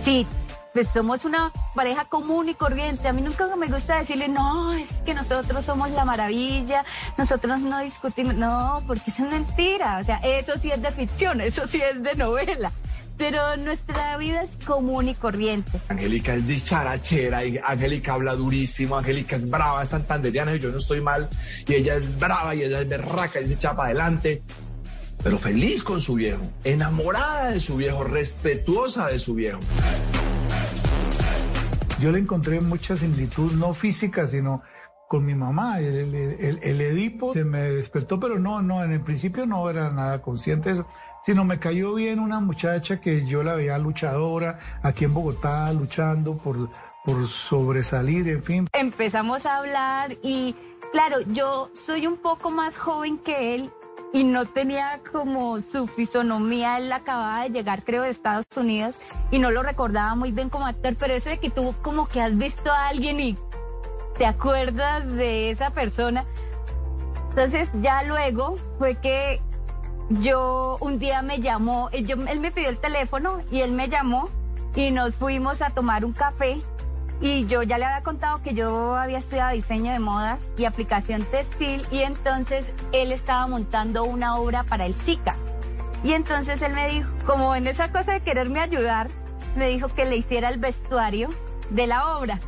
Sí, 0.04 0.28
pues 0.76 0.90
somos 0.94 1.24
una 1.24 1.54
pareja 1.74 2.04
común 2.04 2.50
y 2.50 2.54
corriente. 2.54 3.08
A 3.08 3.14
mí 3.14 3.22
nunca 3.22 3.48
me 3.56 3.68
gusta 3.68 3.98
decirle, 3.98 4.28
no, 4.28 4.74
es 4.74 4.90
que 5.06 5.14
nosotros 5.14 5.64
somos 5.64 5.90
la 5.92 6.04
maravilla, 6.04 6.84
nosotros 7.18 7.60
no 7.60 7.80
discutimos. 7.80 8.36
No, 8.36 8.84
porque 8.86 9.10
eso 9.10 9.26
es 9.26 9.32
mentira. 9.32 10.00
O 10.00 10.04
sea, 10.04 10.18
eso 10.18 10.60
sí 10.62 10.72
es 10.72 10.82
de 10.82 10.92
ficción, 10.92 11.40
eso 11.40 11.66
sí 11.66 11.82
es 11.82 12.04
de 12.04 12.14
novela. 12.16 12.74
Pero 13.18 13.56
nuestra 13.56 14.18
vida 14.18 14.44
es 14.44 14.66
común 14.66 15.08
y 15.08 15.16
corriente. 15.16 15.80
Angélica 15.88 16.34
es 16.34 16.46
dicharachera 16.46 17.46
y 17.46 17.58
Angélica 17.64 18.16
habla 18.16 18.36
durísimo, 18.36 18.98
Angélica 18.98 19.38
es 19.38 19.50
brava, 19.50 19.82
es 19.82 19.88
santanderiana 19.88 20.54
y 20.56 20.60
yo 20.60 20.72
no 20.72 20.80
estoy 20.80 21.00
mal. 21.00 21.30
Y 21.66 21.76
ella 21.76 21.96
es 21.96 22.20
brava 22.20 22.54
y 22.54 22.64
ella 22.64 22.82
es 22.82 22.90
berraca 22.90 23.40
y 23.40 23.48
se 23.48 23.54
echa 23.54 23.74
para 23.74 23.92
adelante. 23.92 24.44
Pero 25.26 25.40
feliz 25.40 25.82
con 25.84 26.00
su 26.02 26.14
viejo, 26.14 26.44
enamorada 26.64 27.50
de 27.50 27.60
su 27.60 27.78
viejo, 27.78 28.04
respetuosa 28.04 29.08
de 29.08 29.18
su 29.18 29.34
viejo. 29.34 29.60
Yo 32.00 32.12
le 32.12 32.20
encontré 32.20 32.62
mucha 32.62 32.96
similitud, 32.96 33.52
no 33.54 33.74
física, 33.74 34.28
sino 34.28 34.62
con 35.10 35.26
mi 35.26 35.34
mamá. 35.34 35.80
El, 35.80 36.14
el- 36.14 36.16
el- 36.40 36.60
el 36.62 36.80
Edipo 36.80 37.34
se 37.34 37.44
me 37.44 37.64
despertó, 37.64 38.20
pero 38.20 38.38
no, 38.38 38.62
no, 38.62 38.84
en 38.84 38.92
el 38.92 39.02
principio 39.02 39.48
no 39.48 39.68
era 39.68 39.90
nada 39.90 40.22
consciente 40.22 40.70
de 40.70 40.76
eso, 40.82 40.88
sino 41.26 41.44
me 41.44 41.58
cayó 41.58 41.96
bien 41.96 42.20
una 42.20 42.40
muchacha 42.40 43.02
que 43.02 43.26
yo 43.26 43.42
la 43.42 43.56
veía 43.56 43.80
luchadora 43.80 44.60
aquí 44.84 45.06
en 45.06 45.14
Bogotá, 45.16 45.74
luchando 45.74 46.38
por, 46.38 46.70
por 47.04 47.28
sobresalir, 47.28 48.28
en 48.28 48.44
fin. 48.44 48.68
Empezamos 48.74 49.48
a 49.48 49.58
hablar 49.58 50.18
y, 50.22 50.56
claro, 50.92 51.22
yo 51.34 51.72
soy 51.74 52.06
un 52.06 52.18
poco 52.18 52.52
más 52.52 52.76
joven 52.76 53.18
que 53.18 53.56
él 53.56 53.72
y 54.16 54.24
no 54.24 54.46
tenía 54.46 55.02
como 55.12 55.60
su 55.60 55.88
fisonomía, 55.88 56.78
él 56.78 56.90
acababa 56.94 57.44
de 57.44 57.50
llegar 57.50 57.84
creo 57.84 58.04
de 58.04 58.12
Estados 58.12 58.46
Unidos 58.56 58.96
y 59.30 59.40
no 59.40 59.52
lo 59.52 59.62
recordaba 59.62 60.16
muy 60.16 60.32
bien 60.32 60.50
como 60.50 60.66
actor, 60.68 60.96
pero 60.98 61.14
eso 61.14 61.30
de 61.30 61.38
que 61.38 61.50
tú 61.50 61.76
como 61.82 62.08
que 62.08 62.22
has 62.22 62.38
visto 62.38 62.72
a 62.72 62.88
alguien 62.88 63.20
y 63.20 63.38
te 64.18 64.26
acuerdas 64.26 65.12
de 65.12 65.52
esa 65.52 65.72
persona. 65.72 66.24
Entonces 67.32 67.68
ya 67.82 68.04
luego 68.04 68.56
fue 68.80 68.96
que 68.96 69.42
yo 70.10 70.78
un 70.80 70.98
día 70.98 71.22
me 71.22 71.42
llamó, 71.42 71.92
yo, 71.92 72.16
él 72.16 72.40
me 72.40 72.52
pidió 72.52 72.70
el 72.70 72.78
teléfono 72.78 73.42
y 73.52 73.64
él 73.64 73.74
me 73.74 73.90
llamó 73.90 74.30
y 74.76 74.92
nos 74.92 75.18
fuimos 75.18 75.62
a 75.62 75.72
tomar 75.72 76.06
un 76.06 76.14
café 76.14 76.62
y 77.22 77.46
yo 77.46 77.64
ya 77.64 77.78
le 77.78 77.86
había 77.86 78.04
contado 78.04 78.42
que 78.42 78.54
yo 78.54 78.96
había 78.96 79.20
estudiado 79.20 79.54
diseño 79.54 79.92
de 79.92 80.00
modas 80.00 80.40
y 80.58 80.66
aplicación 80.66 81.24
textil 81.24 81.86
y 81.92 82.00
entonces 82.00 82.72
él 82.92 83.12
estaba 83.12 83.48
montando 83.48 84.04
una 84.04 84.36
obra 84.36 84.64
para 84.64 84.86
el 84.86 84.94
SICA. 84.96 85.36
Y 86.04 86.14
entonces 86.14 86.62
él 86.62 86.74
me 86.74 86.88
dijo, 86.90 87.10
como 87.26 87.56
en 87.56 87.68
esa 87.68 87.92
cosa 87.92 88.14
de 88.14 88.20
quererme 88.20 88.60
ayudar, 88.60 89.08
me 89.56 89.70
dijo 89.70 89.88
que 89.88 90.06
le 90.06 90.18
hiciera 90.18 90.50
el 90.50 90.60
vestuario 90.60 91.30
de 91.70 91.88
la 91.88 92.18
obra. 92.18 92.40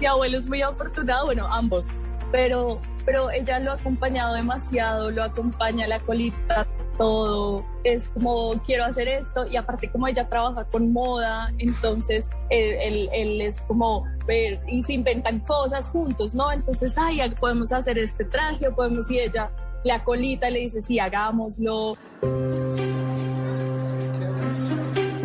Mi 0.00 0.06
abuelo 0.06 0.38
es 0.38 0.46
muy 0.46 0.60
afortunado, 0.60 1.26
bueno, 1.26 1.46
ambos, 1.46 1.94
pero, 2.30 2.80
pero 3.06 3.30
ella 3.30 3.58
lo 3.60 3.70
ha 3.70 3.74
acompañado 3.74 4.34
demasiado, 4.34 5.10
lo 5.10 5.22
acompaña 5.22 5.86
la 5.86 6.00
colita, 6.00 6.66
todo, 6.96 7.64
es 7.84 8.08
como 8.08 8.60
quiero 8.64 8.84
hacer 8.84 9.08
esto 9.08 9.46
y 9.46 9.56
aparte 9.56 9.90
como 9.90 10.06
ella 10.08 10.28
trabaja 10.28 10.64
con 10.64 10.92
moda, 10.92 11.52
entonces 11.58 12.30
él, 12.50 13.08
es 13.40 13.60
como 13.60 14.04
ver 14.26 14.60
y 14.68 14.82
se 14.82 14.94
inventan 14.94 15.40
cosas 15.40 15.90
juntos, 15.90 16.34
¿no? 16.34 16.50
Entonces, 16.52 16.96
ay, 16.98 17.20
podemos 17.38 17.72
hacer 17.72 17.98
este 17.98 18.24
traje, 18.24 18.70
podemos 18.70 19.10
y 19.10 19.20
ella 19.20 19.50
la 19.84 20.02
colita 20.02 20.48
le 20.50 20.60
dice, 20.60 20.80
sí, 20.80 20.98
hagámoslo. 20.98 21.94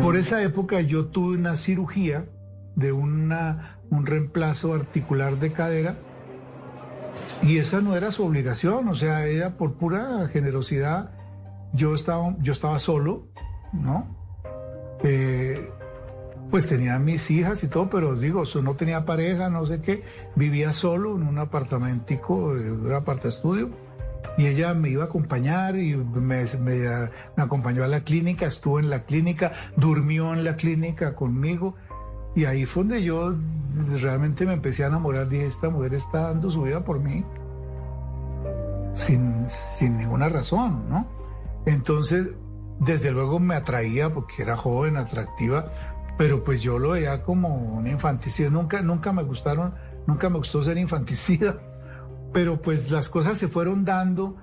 Por 0.00 0.16
esa 0.16 0.42
época 0.42 0.80
yo 0.80 1.06
tuve 1.06 1.36
una 1.36 1.56
cirugía 1.56 2.26
de 2.74 2.92
una, 2.92 3.78
un 3.90 4.06
reemplazo 4.06 4.74
articular 4.74 5.36
de 5.36 5.52
cadera 5.52 5.96
y 7.42 7.58
esa 7.58 7.80
no 7.80 7.96
era 7.96 8.10
su 8.12 8.24
obligación, 8.24 8.88
o 8.88 8.94
sea, 8.94 9.26
ella 9.26 9.56
por 9.56 9.74
pura 9.74 10.28
generosidad 10.28 11.10
yo 11.72 11.94
estaba, 11.94 12.36
yo 12.40 12.52
estaba 12.52 12.78
solo, 12.78 13.28
¿no? 13.72 14.06
Eh, 15.02 15.70
pues 16.50 16.68
tenía 16.68 16.98
mis 16.98 17.30
hijas 17.30 17.62
y 17.62 17.68
todo, 17.68 17.88
pero 17.88 18.16
digo, 18.16 18.42
no 18.62 18.74
tenía 18.74 19.04
pareja, 19.04 19.48
no 19.48 19.66
sé 19.66 19.80
qué, 19.80 20.02
vivía 20.34 20.72
solo 20.72 21.16
en 21.16 21.22
un 21.22 21.38
apartamentico, 21.38 22.56
eh, 22.56 22.72
un 22.72 22.92
aparta 22.92 23.28
estudio, 23.28 23.70
y 24.36 24.46
ella 24.46 24.74
me 24.74 24.90
iba 24.90 25.04
a 25.04 25.06
acompañar 25.06 25.76
y 25.76 25.96
me, 25.96 26.44
me, 26.58 26.80
acompañó 27.36 27.84
a 27.84 27.88
la 27.88 28.00
clínica, 28.00 28.46
estuvo 28.46 28.80
en 28.80 28.90
la 28.90 29.04
clínica, 29.04 29.52
durmió 29.76 30.32
en 30.32 30.44
la 30.44 30.56
clínica 30.56 31.14
conmigo, 31.14 31.76
y 32.34 32.44
ahí 32.44 32.66
fue 32.66 32.82
donde 32.82 33.02
yo 33.02 33.34
realmente 34.00 34.44
me 34.44 34.54
empecé 34.54 34.84
a 34.84 34.88
enamorar, 34.88 35.28
dije, 35.28 35.46
esta 35.46 35.70
mujer 35.70 35.94
está 35.94 36.22
dando 36.22 36.50
su 36.50 36.62
vida 36.62 36.84
por 36.84 36.98
mí, 36.98 37.24
sin, 38.94 39.46
sin 39.78 39.98
ninguna 39.98 40.28
razón, 40.28 40.88
¿no? 40.88 41.19
Entonces, 41.66 42.28
desde 42.80 43.10
luego 43.10 43.38
me 43.38 43.54
atraía 43.54 44.12
porque 44.12 44.42
era 44.42 44.56
joven, 44.56 44.96
atractiva, 44.96 45.72
pero 46.16 46.42
pues 46.44 46.60
yo 46.60 46.78
lo 46.78 46.90
veía 46.90 47.22
como 47.22 47.54
una 47.54 47.90
infanticida. 47.90 48.50
Nunca, 48.50 48.80
nunca 48.82 49.12
me 49.12 49.22
gustaron, 49.22 49.74
nunca 50.06 50.28
me 50.28 50.38
gustó 50.38 50.64
ser 50.64 50.78
infanticida, 50.78 51.58
pero 52.32 52.60
pues 52.60 52.90
las 52.90 53.08
cosas 53.08 53.38
se 53.38 53.48
fueron 53.48 53.84
dando. 53.84 54.36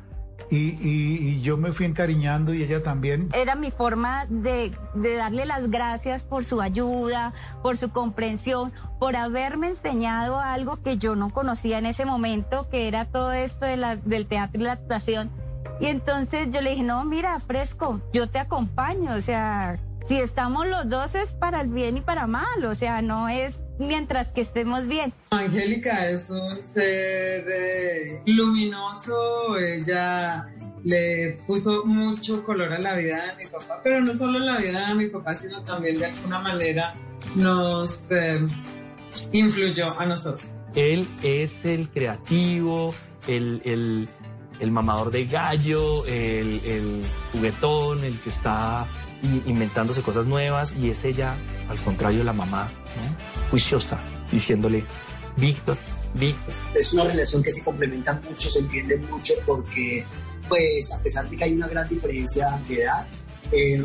Y, 0.50 1.42
yo 1.42 1.58
me 1.58 1.74
fui 1.74 1.88
encariñando 1.88 2.54
y 2.54 2.64
ella 2.64 2.82
también. 2.82 3.28
Era 3.34 3.56
mi 3.56 3.72
forma 3.72 4.26
de, 4.28 4.72
darle 4.96 5.46
las 5.46 5.70
gracias 5.70 6.24
por 6.24 6.46
su 6.46 6.62
ayuda, 6.62 7.34
por 7.62 7.76
su 7.76 7.90
comprensión, 7.90 8.72
por 8.98 9.16
haberme 9.16 9.68
enseñado 9.68 10.40
algo 10.40 10.82
que 10.82 10.98
yo 10.98 11.16
no 11.16 11.32
conocía 11.32 11.80
en 11.80 11.86
ese 11.86 12.06
momento, 12.06 12.70
que 12.70 12.88
era 12.88 13.06
todo 13.06 13.34
esto 13.34 13.66
de 13.66 14.00
del 14.06 14.28
teatro 14.28 14.62
y 14.62 14.64
la 14.64 14.74
actuación 14.74 15.32
y 15.80 15.86
entonces 15.88 16.48
yo 16.52 16.62
le 16.62 16.72
dije, 16.72 16.84
no, 16.84 17.04
mira, 17.06 17.40
fresco, 17.40 18.02
yo 18.14 18.28
te 18.28 18.40
acompaño, 18.40 19.16
o 19.16 19.22
sea, 19.22 19.80
si 20.08 20.18
estamos 20.18 20.68
los 20.68 20.90
dos 20.90 21.16
es 21.16 21.34
para 21.34 21.62
el 21.62 21.70
bien 21.70 21.98
y 21.98 22.02
para 22.02 22.28
mal, 22.28 22.66
o 22.66 22.76
sea, 22.76 23.02
no 23.02 23.28
es 23.28 23.60
mientras 23.80 24.30
que 24.30 24.42
estemos 24.42 24.88
bien. 24.88 25.14
Angélica 25.32 26.10
es 26.10 26.30
un 26.30 26.66
ser 26.66 27.46
eh, 27.50 28.22
luminoso, 28.26 29.58
ella 29.58 30.48
le 30.84 31.40
puso 31.46 31.86
mucho 31.86 32.44
color 32.44 32.74
a 32.74 32.80
la 32.80 32.96
vida 32.96 33.28
de 33.28 33.44
mi 33.44 33.50
papá, 33.50 33.82
pero 33.84 34.02
no 34.02 34.14
solo 34.14 34.40
la 34.40 34.58
vida 34.58 34.88
de 34.88 34.96
mi 34.96 35.08
papá, 35.08 35.34
sino 35.34 35.62
también 35.64 36.00
de 36.00 36.06
alguna 36.06 36.40
manera 36.40 36.96
nos 37.36 38.10
eh, 38.12 38.46
influyó 39.32 40.00
a 40.00 40.06
nosotros. 40.06 40.48
Él 40.76 41.08
es 41.24 41.66
el 41.66 41.90
creativo, 41.90 42.94
el, 43.28 43.62
el 43.66 44.08
el 44.60 44.72
mamador 44.72 45.12
de 45.12 45.26
gallo, 45.26 46.06
el, 46.06 47.02
juguetón, 47.32 48.04
el 48.04 48.20
que 48.20 48.30
está 48.30 48.86
inventándose 49.46 50.02
cosas 50.02 50.26
nuevas 50.26 50.76
y 50.76 50.90
es 50.90 51.04
ella, 51.04 51.36
al 51.70 51.80
contrario, 51.80 52.24
la 52.24 52.34
mamá, 52.34 52.70
juiciosa, 53.50 54.00
diciéndole, 54.32 54.84
Víctor, 55.36 55.78
Víctor. 56.14 56.54
Es 56.76 56.94
una 56.94 57.06
relación 57.06 57.44
que 57.44 57.52
se 57.52 57.64
complementa 57.64 58.20
mucho, 58.28 58.50
se 58.50 58.60
entiende 58.60 58.98
mucho 58.98 59.34
porque, 59.46 60.06
pues, 60.48 60.92
a 60.92 61.02
pesar 61.02 61.30
de 61.30 61.38
que 61.38 61.44
hay 61.44 61.54
una 61.54 61.68
gran 61.68 61.88
diferencia 61.88 62.60
de 62.68 62.84
edad, 62.84 63.08
eh, 63.52 63.82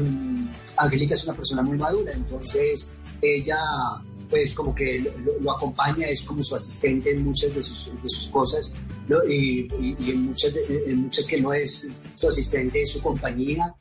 Angélica 0.76 1.14
es 1.14 1.24
una 1.26 1.36
persona 1.36 1.62
muy 1.62 1.78
madura, 1.78 2.12
entonces 2.12 2.92
ella 3.20 3.58
pues 4.28 4.54
como 4.54 4.74
que 4.74 5.04
lo, 5.42 5.52
acompaña, 5.52 6.06
es 6.06 6.22
como 6.22 6.42
su 6.42 6.54
asistente 6.54 7.10
en 7.10 7.22
muchas 7.22 7.54
de 7.54 7.60
sus, 7.60 7.92
de 8.02 8.08
sus 8.08 8.28
cosas 8.28 8.74
y, 9.28 9.68
en, 10.11 10.26
muchas 10.26 10.53
en 10.68 11.03
muchas 11.03 11.26
que 11.26 11.40
no 11.40 11.53
es 11.53 11.90
su 12.14 12.28
asistente, 12.28 12.82
es 12.82 12.92
su 12.92 13.03
compañía. 13.03 13.74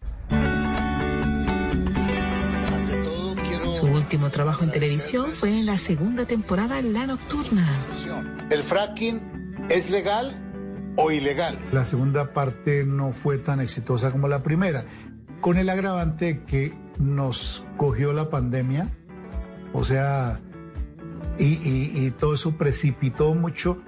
Su 3.80 3.88
último 3.88 4.30
trabajo 4.30 4.64
en 4.64 4.72
televisión 4.72 5.32
fue 5.32 5.50
en 5.50 5.66
la 5.66 5.78
segunda 5.78 6.26
temporada 6.26 6.82
La 6.82 7.08
Nocturna. 7.08 7.68
¿El 8.50 8.62
fracking 8.62 9.66
es 9.70 9.90
legal 9.90 10.94
o 10.98 11.12
ilegal? 11.12 11.60
La 11.72 11.86
segunda 11.86 12.34
parte 12.34 12.84
no 12.86 13.14
fue 13.14 13.38
tan 13.38 13.62
exitosa 13.62 14.12
como 14.12 14.28
la 14.28 14.44
primera, 14.44 14.86
con 15.40 15.58
el 15.58 15.70
agravante 15.70 16.44
que 16.46 16.74
nos 17.00 17.66
cogió 17.78 18.14
la 18.14 18.30
pandemia 18.30 18.92
o 19.74 19.84
sea, 19.84 20.42
y, 21.38 22.12
todo 22.12 22.34
eso 22.34 22.58
precipitó 22.58 23.34
mucho 23.34 23.82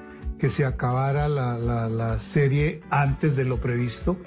que 0.43 0.49
se 0.49 0.65
acabara 0.65 1.29
la, 1.29 2.19
serie 2.19 2.81
antes 2.89 3.37
de 3.37 3.45
lo 3.45 3.61
previsto 3.61 4.17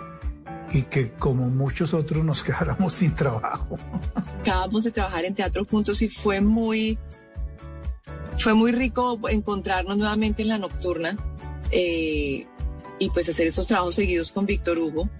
y 0.72 0.84
que 0.84 1.12
como 1.12 1.50
muchos 1.50 1.92
otros 1.92 2.24
nos 2.24 2.42
quedáramos 2.42 2.94
sin 2.94 3.14
trabajo. 3.14 3.76
Acabamos 4.40 4.84
de 4.84 4.92
trabajar 4.92 5.26
en 5.26 5.34
teatro 5.34 5.66
juntos 5.66 6.00
y 6.00 6.08
fue 6.08 6.40
muy, 6.40 6.98
fue 8.38 8.54
muy 8.54 8.72
rico 8.72 9.20
encontrarnos 9.28 9.98
nuevamente 9.98 10.40
en 10.40 10.48
la 10.48 10.56
nocturna 10.56 11.18
eh, 11.70 12.46
y 12.98 13.10
pues 13.10 13.28
hacer 13.28 13.48
estos 13.48 13.66
trabajos 13.66 13.96
seguidos 13.96 14.32
con 14.32 14.46
Víctor 14.46 14.78
Hugo. 14.78 15.10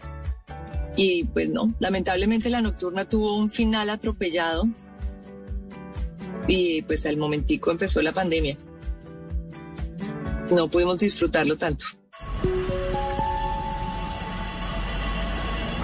Y 0.96 1.24
pues 1.24 1.50
no, 1.50 1.74
lamentablemente 1.78 2.48
la 2.48 2.62
nocturna 2.62 3.06
tuvo 3.06 3.36
un 3.36 3.50
final 3.50 3.90
atropellado 3.90 4.66
y 6.46 6.80
pues 6.80 7.04
al 7.04 7.18
momentico 7.18 7.70
empezó 7.70 8.00
la 8.00 8.12
pandemia. 8.12 8.56
No 10.50 10.68
pudimos 10.68 10.98
disfrutarlo 10.98 11.56
tanto. 11.56 11.84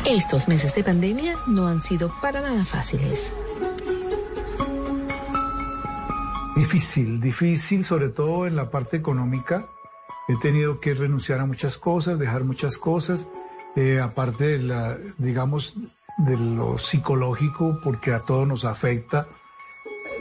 Estos 0.06 0.48
meses 0.48 0.74
de 0.74 0.84
pandemia 0.84 1.36
no 1.46 1.66
han 1.66 1.80
sido 1.80 2.10
para 2.20 2.40
nada 2.40 2.64
fáciles. 2.64 3.28
Difícil, 6.56 7.20
difícil, 7.20 7.84
sobre 7.84 8.08
todo 8.08 8.46
en 8.46 8.56
la 8.56 8.70
parte 8.70 8.96
económica. 8.96 9.66
He 10.28 10.36
tenido 10.36 10.80
que 10.80 10.94
renunciar 10.94 11.40
a 11.40 11.46
muchas 11.46 11.78
cosas, 11.78 12.18
dejar 12.18 12.44
muchas 12.44 12.78
cosas, 12.78 13.28
eh, 13.74 14.00
aparte 14.00 14.58
de 14.58 14.58
la, 14.58 14.96
digamos, 15.18 15.74
de 16.18 16.36
lo 16.36 16.78
psicológico, 16.78 17.80
porque 17.82 18.12
a 18.12 18.20
todos 18.20 18.46
nos 18.46 18.64
afecta 18.64 19.26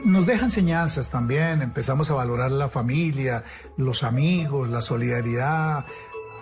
nos 0.06 0.26
deja 0.26 0.46
enseñanzas 0.46 1.10
también, 1.10 1.62
empezamos 1.62 2.10
a 2.10 2.14
valorar 2.14 2.52
la 2.52 2.70
familia, 2.70 3.44
los 3.78 4.04
amigos, 4.04 4.70
la 4.70 4.82
solidaridad, 4.82 5.86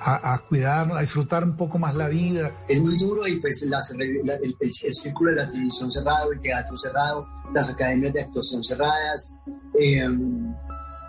a, 0.01 0.41
cuidar, 0.47 0.91
a 0.91 1.01
disfrutar 1.01 1.43
un 1.43 1.57
poco 1.57 1.77
más 1.77 1.95
la 1.95 2.07
vida. 2.07 2.51
Es 2.67 2.81
muy 2.81 2.97
duro 2.97 3.27
y 3.27 3.39
pues 3.39 3.63
el, 3.63 4.93
círculo 4.93 5.31
de 5.31 5.37
la 5.37 5.49
televisión 5.49 5.91
cerrado, 5.91 6.31
el 6.31 6.39
teatro 6.39 6.77
cerrado, 6.77 7.27
las 7.53 7.69
academias 7.69 8.13
de 8.13 8.21
actuación 8.21 8.63
cerradas, 8.63 9.35
em, 9.79 10.53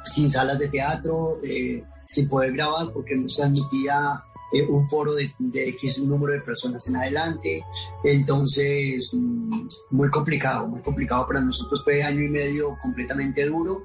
sin 0.04 0.28
salas 0.28 0.58
de 0.58 0.68
teatro, 0.68 1.38
eh, 1.44 1.84
sin 2.04 2.28
poder 2.28 2.52
grabar 2.52 2.92
porque 2.92 3.14
no 3.14 3.28
se 3.28 3.44
admitía 3.44 4.24
eh, 4.52 4.66
un 4.66 4.88
foro 4.88 5.14
de, 5.14 5.30
de, 5.38 5.68
X 5.70 6.04
número 6.04 6.32
de 6.32 6.40
personas 6.40 6.86
en 6.88 6.96
adelante. 6.96 7.64
Entonces, 8.04 9.12
mm, 9.14 9.68
muy 9.90 10.10
complicado, 10.10 10.68
muy 10.68 10.80
complicado 10.80 11.26
para 11.26 11.40
nosotros. 11.40 11.82
Fue 11.84 12.02
año 12.02 12.22
y 12.22 12.28
medio 12.28 12.76
completamente 12.82 13.46
duro. 13.46 13.84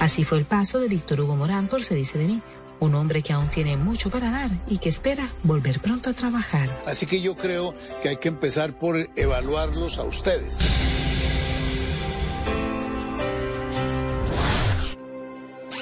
Así 0.00 0.24
fue 0.24 0.38
el 0.38 0.44
paso 0.44 0.80
de 0.80 0.88
Víctor 0.88 1.22
Hugo 1.22 1.34
Morán 1.34 1.66
por 1.66 1.82
Se 1.82 1.94
dice 1.94 2.18
de 2.18 2.26
mí, 2.26 2.42
un 2.78 2.94
hombre 2.94 3.22
que 3.22 3.32
aún 3.32 3.48
tiene 3.48 3.76
mucho 3.76 4.10
para 4.10 4.30
dar 4.30 4.50
y 4.68 4.78
que 4.78 4.88
espera 4.88 5.28
volver 5.44 5.80
pronto 5.80 6.10
a 6.10 6.12
trabajar. 6.12 6.68
Así 6.86 7.06
que 7.06 7.22
yo 7.22 7.36
creo 7.36 7.72
que 8.02 8.10
hay 8.10 8.16
que 8.18 8.28
empezar 8.28 8.78
por 8.78 9.08
evaluarlos 9.16 9.98
a 9.98 10.02
ustedes. 10.02 10.58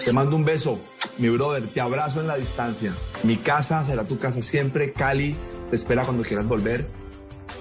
Te 0.05 0.13
mando 0.13 0.35
un 0.35 0.45
beso, 0.45 0.81
mi 1.19 1.29
brother, 1.29 1.69
te 1.69 1.81
abrazo 1.81 2.21
en 2.21 2.27
la 2.27 2.37
distancia. 2.37 2.93
Mi 3.23 3.37
casa 3.37 3.85
será 3.85 4.05
tu 4.05 4.19
casa 4.19 4.43
siempre, 4.43 4.93
Cali, 4.93 5.37
te 5.71 5.77
espera 5.77 6.05
cuando 6.05 6.25
quieras 6.25 6.47
volver. 6.47 6.89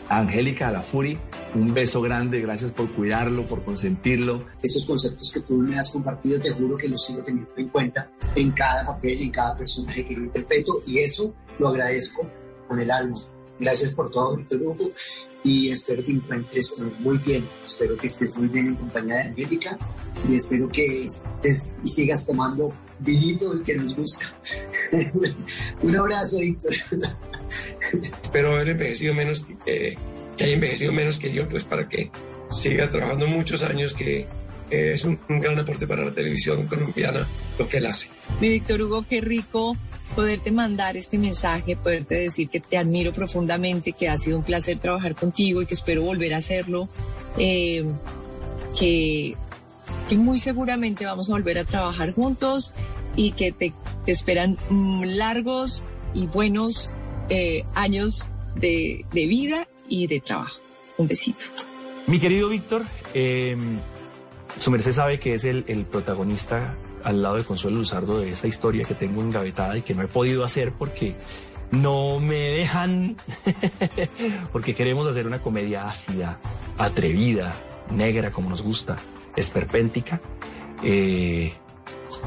Angélica 0.09 0.67
de 0.67 0.73
la 0.73 0.81
Furi, 0.81 1.19
un 1.53 1.73
beso 1.73 2.01
grande, 2.01 2.41
gracias 2.41 2.73
por 2.73 2.89
cuidarlo, 2.91 3.45
por 3.47 3.63
consentirlo. 3.63 4.43
Estos 4.61 4.85
conceptos 4.85 5.31
que 5.31 5.41
tú 5.41 5.53
me 5.57 5.77
has 5.77 5.91
compartido, 5.91 6.39
te 6.39 6.51
juro 6.51 6.77
que 6.77 6.87
los 6.87 7.05
sigo 7.05 7.23
teniendo 7.23 7.51
en 7.55 7.69
cuenta 7.69 8.09
en 8.35 8.51
cada 8.51 8.87
papel, 8.87 9.21
en 9.21 9.31
cada 9.31 9.55
personaje 9.55 10.05
que 10.05 10.15
yo 10.15 10.21
interpreto, 10.21 10.81
y 10.87 10.97
eso 10.97 11.33
lo 11.59 11.67
agradezco 11.67 12.27
con 12.67 12.81
el 12.81 12.89
alma. 12.89 13.17
Gracias 13.61 13.91
por 13.91 14.09
todo, 14.09 14.37
Víctor 14.37 14.59
Hugo, 14.63 14.91
y 15.43 15.69
espero 15.69 16.03
que 16.03 16.13
encuentres 16.13 16.83
muy 16.97 17.19
bien. 17.19 17.47
Espero 17.63 17.95
que 17.95 18.07
estés 18.07 18.35
muy 18.35 18.47
bien 18.47 18.69
en 18.69 18.75
compañía 18.75 19.17
de 19.17 19.21
Angélica 19.21 19.77
y 20.27 20.35
espero 20.35 20.67
que 20.67 21.05
estés 21.05 21.75
y 21.83 21.89
sigas 21.89 22.25
tomando 22.25 22.73
vinito, 22.97 23.53
el 23.53 23.63
que 23.63 23.75
nos 23.75 23.95
gusta. 23.95 24.25
Un 25.83 25.95
abrazo, 25.95 26.39
Víctor. 26.39 26.73
Espero 28.23 28.53
haber 28.53 28.69
envejecido 28.69 29.13
menos 29.13 29.41
que, 29.41 29.95
que 30.37 30.43
haya 30.43 30.53
envejecido 30.55 30.91
menos 30.91 31.19
que 31.19 31.31
yo, 31.31 31.47
pues 31.47 31.63
para 31.63 31.87
que 31.87 32.09
siga 32.49 32.89
trabajando 32.89 33.27
muchos 33.27 33.61
años, 33.61 33.93
que 33.93 34.21
eh, 34.21 34.27
es 34.71 35.03
un, 35.03 35.19
un, 35.29 35.39
gran 35.39 35.59
aporte 35.59 35.85
para 35.85 36.05
la 36.05 36.11
televisión 36.11 36.65
colombiana 36.65 37.27
lo 37.59 37.67
que 37.67 37.77
él 37.77 37.85
hace. 37.85 38.09
Mi 38.39 38.49
Víctor 38.49 38.81
Hugo, 38.81 39.05
qué 39.07 39.21
rico 39.21 39.75
poderte 40.15 40.51
mandar 40.51 40.97
este 40.97 41.17
mensaje, 41.17 41.75
poderte 41.75 42.15
decir 42.15 42.49
que 42.49 42.59
te 42.59 42.77
admiro 42.77 43.13
profundamente, 43.13 43.93
que 43.93 44.09
ha 44.09 44.17
sido 44.17 44.37
un 44.37 44.43
placer 44.43 44.79
trabajar 44.79 45.15
contigo 45.15 45.61
y 45.61 45.65
que 45.65 45.73
espero 45.73 46.03
volver 46.03 46.33
a 46.33 46.37
hacerlo, 46.37 46.89
eh, 47.37 47.85
que, 48.77 49.35
que, 50.09 50.17
muy 50.17 50.39
seguramente 50.39 51.05
vamos 51.05 51.29
a 51.29 51.33
volver 51.33 51.59
a 51.59 51.65
trabajar 51.65 52.13
juntos 52.13 52.73
y 53.15 53.31
que 53.31 53.51
te, 53.51 53.73
te 54.05 54.11
esperan 54.11 54.57
largos 55.05 55.83
y 56.13 56.27
buenos 56.27 56.91
eh, 57.29 57.63
años 57.73 58.27
de, 58.55 59.05
de, 59.13 59.27
vida 59.27 59.67
y 59.87 60.07
de 60.07 60.19
trabajo. 60.19 60.59
Un 60.97 61.07
besito. 61.07 61.45
Mi 62.07 62.19
querido 62.19 62.49
Víctor, 62.49 62.83
eh, 63.13 63.55
su 64.57 64.71
merced 64.71 64.93
sabe 64.93 65.19
que 65.19 65.33
es 65.33 65.45
el, 65.45 65.63
protagonista 65.89 66.75
al 67.03 67.21
lado 67.21 67.35
de 67.35 67.43
Consuelo 67.43 67.77
Luzardo 67.77 68.19
de 68.19 68.31
esta 68.31 68.47
historia 68.47 68.85
que 68.85 68.93
tengo 68.93 69.21
engavetada 69.21 69.77
y 69.77 69.81
que 69.81 69.95
no 69.95 70.03
he 70.03 70.07
podido 70.07 70.43
hacer 70.43 70.71
porque 70.71 71.15
no 71.71 72.19
me 72.19 72.51
dejan, 72.51 73.17
porque 74.51 74.75
queremos 74.75 75.07
hacer 75.07 75.25
una 75.25 75.39
comedia 75.39 75.87
ácida, 75.87 76.39
atrevida, 76.77 77.55
negra 77.91 78.31
como 78.31 78.49
nos 78.49 78.61
gusta, 78.61 78.97
esperpéntica. 79.35 80.21
Eh, 80.83 81.53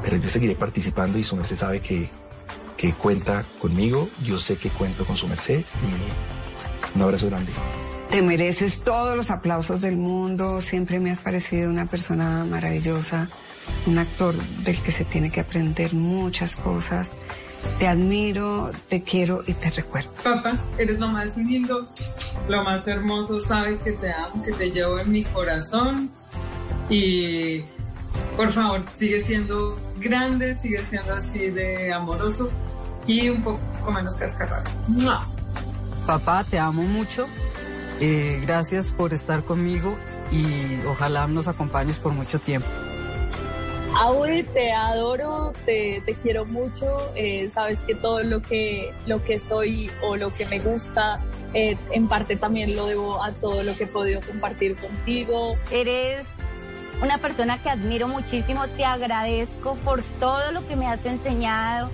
pero 0.03 0.17
yo 0.17 0.31
seguiré 0.31 0.55
participando 0.55 1.19
y 1.19 1.23
su 1.23 1.37
merced 1.37 1.57
sabe 1.57 1.81
que, 1.81 2.09
que 2.77 2.93
cuenta 2.93 3.45
conmigo, 3.61 4.09
yo 4.23 4.39
sé 4.39 4.57
que 4.57 4.71
cuento 4.71 5.05
con 5.05 5.17
su 5.17 5.29
merced 5.29 5.61
y 5.61 6.97
un 6.97 7.03
abrazo 7.03 7.27
grande. 7.27 7.53
Te 8.15 8.23
mereces 8.23 8.79
todos 8.85 9.17
los 9.17 9.33
aplausos 9.33 9.83
del 9.83 9.97
mundo, 9.97 10.61
siempre 10.61 11.01
me 11.01 11.11
has 11.11 11.19
parecido 11.19 11.69
una 11.69 11.87
persona 11.87 12.45
maravillosa 12.45 13.29
un 13.89 13.99
actor 13.99 14.37
del 14.37 14.81
que 14.81 14.93
se 14.93 15.05
tiene 15.05 15.33
que 15.33 15.41
aprender 15.41 15.95
muchas 15.95 16.55
cosas. 16.55 17.17
Te 17.81 17.89
admiro, 17.89 18.71
te 18.89 19.03
quiero 19.03 19.43
y 19.45 19.55
te 19.55 19.69
recuerdo. 19.69 20.13
Papá, 20.23 20.57
eres 20.79 21.01
lo 21.01 21.09
más 21.09 21.37
lindo, 21.37 21.89
lo 22.47 22.63
más 22.63 22.87
hermoso, 22.87 23.41
sabes 23.41 23.81
que 23.81 23.91
te 23.91 24.13
amo, 24.13 24.45
que 24.45 24.53
te 24.53 24.71
llevo 24.71 25.01
en 25.01 25.11
mi 25.11 25.25
corazón 25.25 26.09
y 26.89 27.63
por 28.37 28.53
favor, 28.53 28.85
sigue 28.97 29.25
siendo 29.25 29.77
grande, 29.99 30.57
sigue 30.61 30.85
siendo 30.85 31.15
así 31.15 31.51
de 31.51 31.93
amoroso 31.93 32.49
y 33.09 33.29
un 33.29 33.43
poco 33.43 33.91
menos 33.91 34.15
cascarrado. 34.15 34.71
Papá, 36.07 36.45
te 36.45 36.61
amo 36.61 36.85
mucho. 36.85 37.27
Eh, 38.01 38.41
gracias 38.43 38.93
por 38.93 39.15
estar 39.15 39.45
conmigo 39.45 39.97
y 40.31 40.81
ojalá 40.87 41.27
nos 41.27 41.49
acompañes 41.49 42.01
por 42.01 42.13
mucho 42.13 42.41
tiempo. 42.41 42.69
Aure, 43.97 44.43
te 44.43 44.73
adoro, 44.73 45.53
te, 45.65 46.03
te 46.05 46.15
quiero 46.15 46.45
mucho, 46.47 47.13
eh, 47.15 47.49
sabes 47.55 47.83
que 47.83 47.95
todo 47.95 48.25
lo 48.25 48.43
que, 48.43 48.93
lo 49.07 49.23
que 49.23 49.39
soy 49.39 49.89
o 50.03 50.17
lo 50.17 50.35
que 50.35 50.47
me 50.47 50.59
gusta, 50.59 51.21
eh, 51.53 51.77
en 51.93 52.09
parte 52.09 52.35
también 52.35 52.75
lo 52.75 52.87
debo 52.87 53.23
a 53.23 53.31
todo 53.31 53.63
lo 53.63 53.73
que 53.77 53.85
he 53.85 53.87
podido 53.87 54.21
compartir 54.23 54.75
contigo. 54.75 55.57
Eres 55.71 56.27
una 57.01 57.19
persona 57.19 57.63
que 57.63 57.71
admiro 57.71 58.09
muchísimo, 58.09 58.67
te 58.67 58.85
agradezco 58.85 59.77
por 59.85 60.03
todo 60.19 60.51
lo 60.51 60.67
que 60.67 60.75
me 60.75 60.89
has 60.89 61.05
enseñado, 61.07 61.89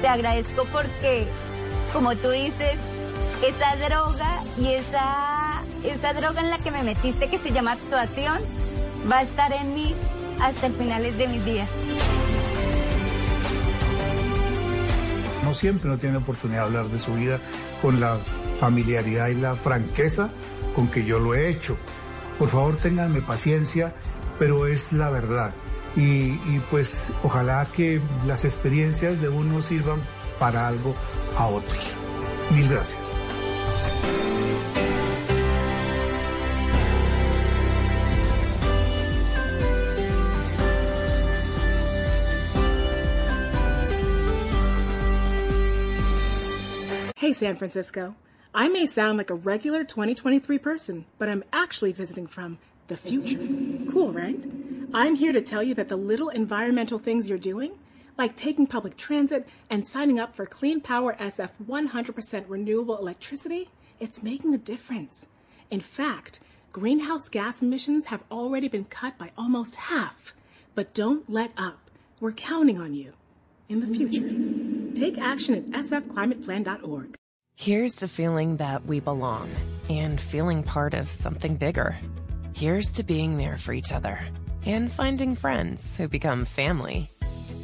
te 0.00 0.06
agradezco 0.06 0.64
porque, 0.72 1.26
como 1.92 2.14
tú 2.14 2.30
dices, 2.30 2.78
esa 3.42 3.76
droga 3.76 4.42
y 4.58 4.74
esa, 4.74 5.62
esa 5.82 6.12
droga 6.12 6.40
en 6.40 6.50
la 6.50 6.58
que 6.58 6.70
me 6.70 6.82
metiste 6.82 7.28
que 7.28 7.38
se 7.38 7.52
llama 7.52 7.72
actuación 7.72 8.38
va 9.10 9.18
a 9.18 9.22
estar 9.22 9.52
en 9.52 9.74
mí 9.74 9.94
hasta 10.40 10.66
el 10.66 10.74
finales 10.74 11.16
de 11.16 11.28
mis 11.28 11.44
días. 11.44 11.68
No 15.44 15.54
siempre 15.54 15.88
no 15.88 15.98
tiene 15.98 16.18
oportunidad 16.18 16.60
de 16.60 16.66
hablar 16.66 16.84
de 16.86 16.98
su 16.98 17.14
vida 17.14 17.40
con 17.80 17.98
la 17.98 18.18
familiaridad 18.58 19.28
y 19.28 19.34
la 19.34 19.56
franqueza 19.56 20.30
con 20.74 20.88
que 20.88 21.04
yo 21.04 21.18
lo 21.18 21.34
he 21.34 21.48
hecho. 21.48 21.76
Por 22.38 22.48
favor, 22.48 22.76
ténganme 22.76 23.20
paciencia, 23.22 23.94
pero 24.38 24.66
es 24.66 24.92
la 24.92 25.10
verdad. 25.10 25.54
Y, 25.96 26.32
y 26.32 26.62
pues 26.70 27.12
ojalá 27.22 27.66
que 27.74 28.00
las 28.26 28.44
experiencias 28.44 29.20
de 29.20 29.28
uno 29.28 29.60
sirvan 29.60 30.00
para 30.38 30.68
algo 30.68 30.94
a 31.36 31.46
otros. 31.46 31.94
Mil 32.50 32.68
gracias. 32.68 33.16
Hey, 47.20 47.34
San 47.34 47.54
Francisco. 47.54 48.16
I 48.52 48.68
may 48.68 48.86
sound 48.86 49.18
like 49.18 49.30
a 49.30 49.34
regular 49.34 49.84
2023 49.84 50.58
person, 50.58 51.04
but 51.18 51.28
I'm 51.28 51.44
actually 51.52 51.92
visiting 51.92 52.26
from 52.26 52.58
the 52.88 52.96
future. 52.96 53.38
Cool, 53.92 54.12
right? 54.12 54.42
I'm 54.92 55.14
here 55.14 55.32
to 55.32 55.40
tell 55.40 55.62
you 55.62 55.74
that 55.74 55.88
the 55.88 55.96
little 55.96 56.30
environmental 56.30 56.98
things 56.98 57.28
you're 57.28 57.38
doing, 57.38 57.72
like 58.20 58.36
taking 58.36 58.66
public 58.66 58.98
transit 58.98 59.48
and 59.70 59.86
signing 59.86 60.20
up 60.20 60.34
for 60.34 60.44
Clean 60.44 60.78
Power 60.78 61.16
SF 61.18 61.48
100% 61.66 62.44
renewable 62.48 62.98
electricity, 62.98 63.70
it's 63.98 64.22
making 64.22 64.52
a 64.52 64.58
difference. 64.58 65.26
In 65.70 65.80
fact, 65.80 66.38
greenhouse 66.70 67.30
gas 67.30 67.62
emissions 67.62 68.04
have 68.06 68.22
already 68.30 68.68
been 68.68 68.84
cut 68.84 69.16
by 69.16 69.30
almost 69.38 69.76
half. 69.76 70.34
But 70.74 70.92
don't 70.92 71.30
let 71.30 71.52
up. 71.56 71.90
We're 72.20 72.32
counting 72.32 72.78
on 72.78 72.92
you 72.92 73.14
in 73.70 73.80
the 73.80 73.86
future. 73.86 74.28
Take 74.94 75.16
action 75.16 75.54
at 75.54 75.64
sfclimateplan.org. 75.82 77.14
Here's 77.56 77.94
to 77.96 78.08
feeling 78.08 78.58
that 78.58 78.84
we 78.84 79.00
belong 79.00 79.48
and 79.88 80.20
feeling 80.20 80.62
part 80.62 80.92
of 80.92 81.10
something 81.10 81.56
bigger. 81.56 81.96
Here's 82.54 82.92
to 82.92 83.02
being 83.02 83.38
there 83.38 83.56
for 83.56 83.72
each 83.72 83.92
other 83.92 84.18
and 84.66 84.92
finding 84.92 85.36
friends 85.36 85.96
who 85.96 86.06
become 86.06 86.44
family. 86.44 87.10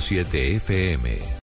97.7 0.00 0.60
FM. 0.60 1.30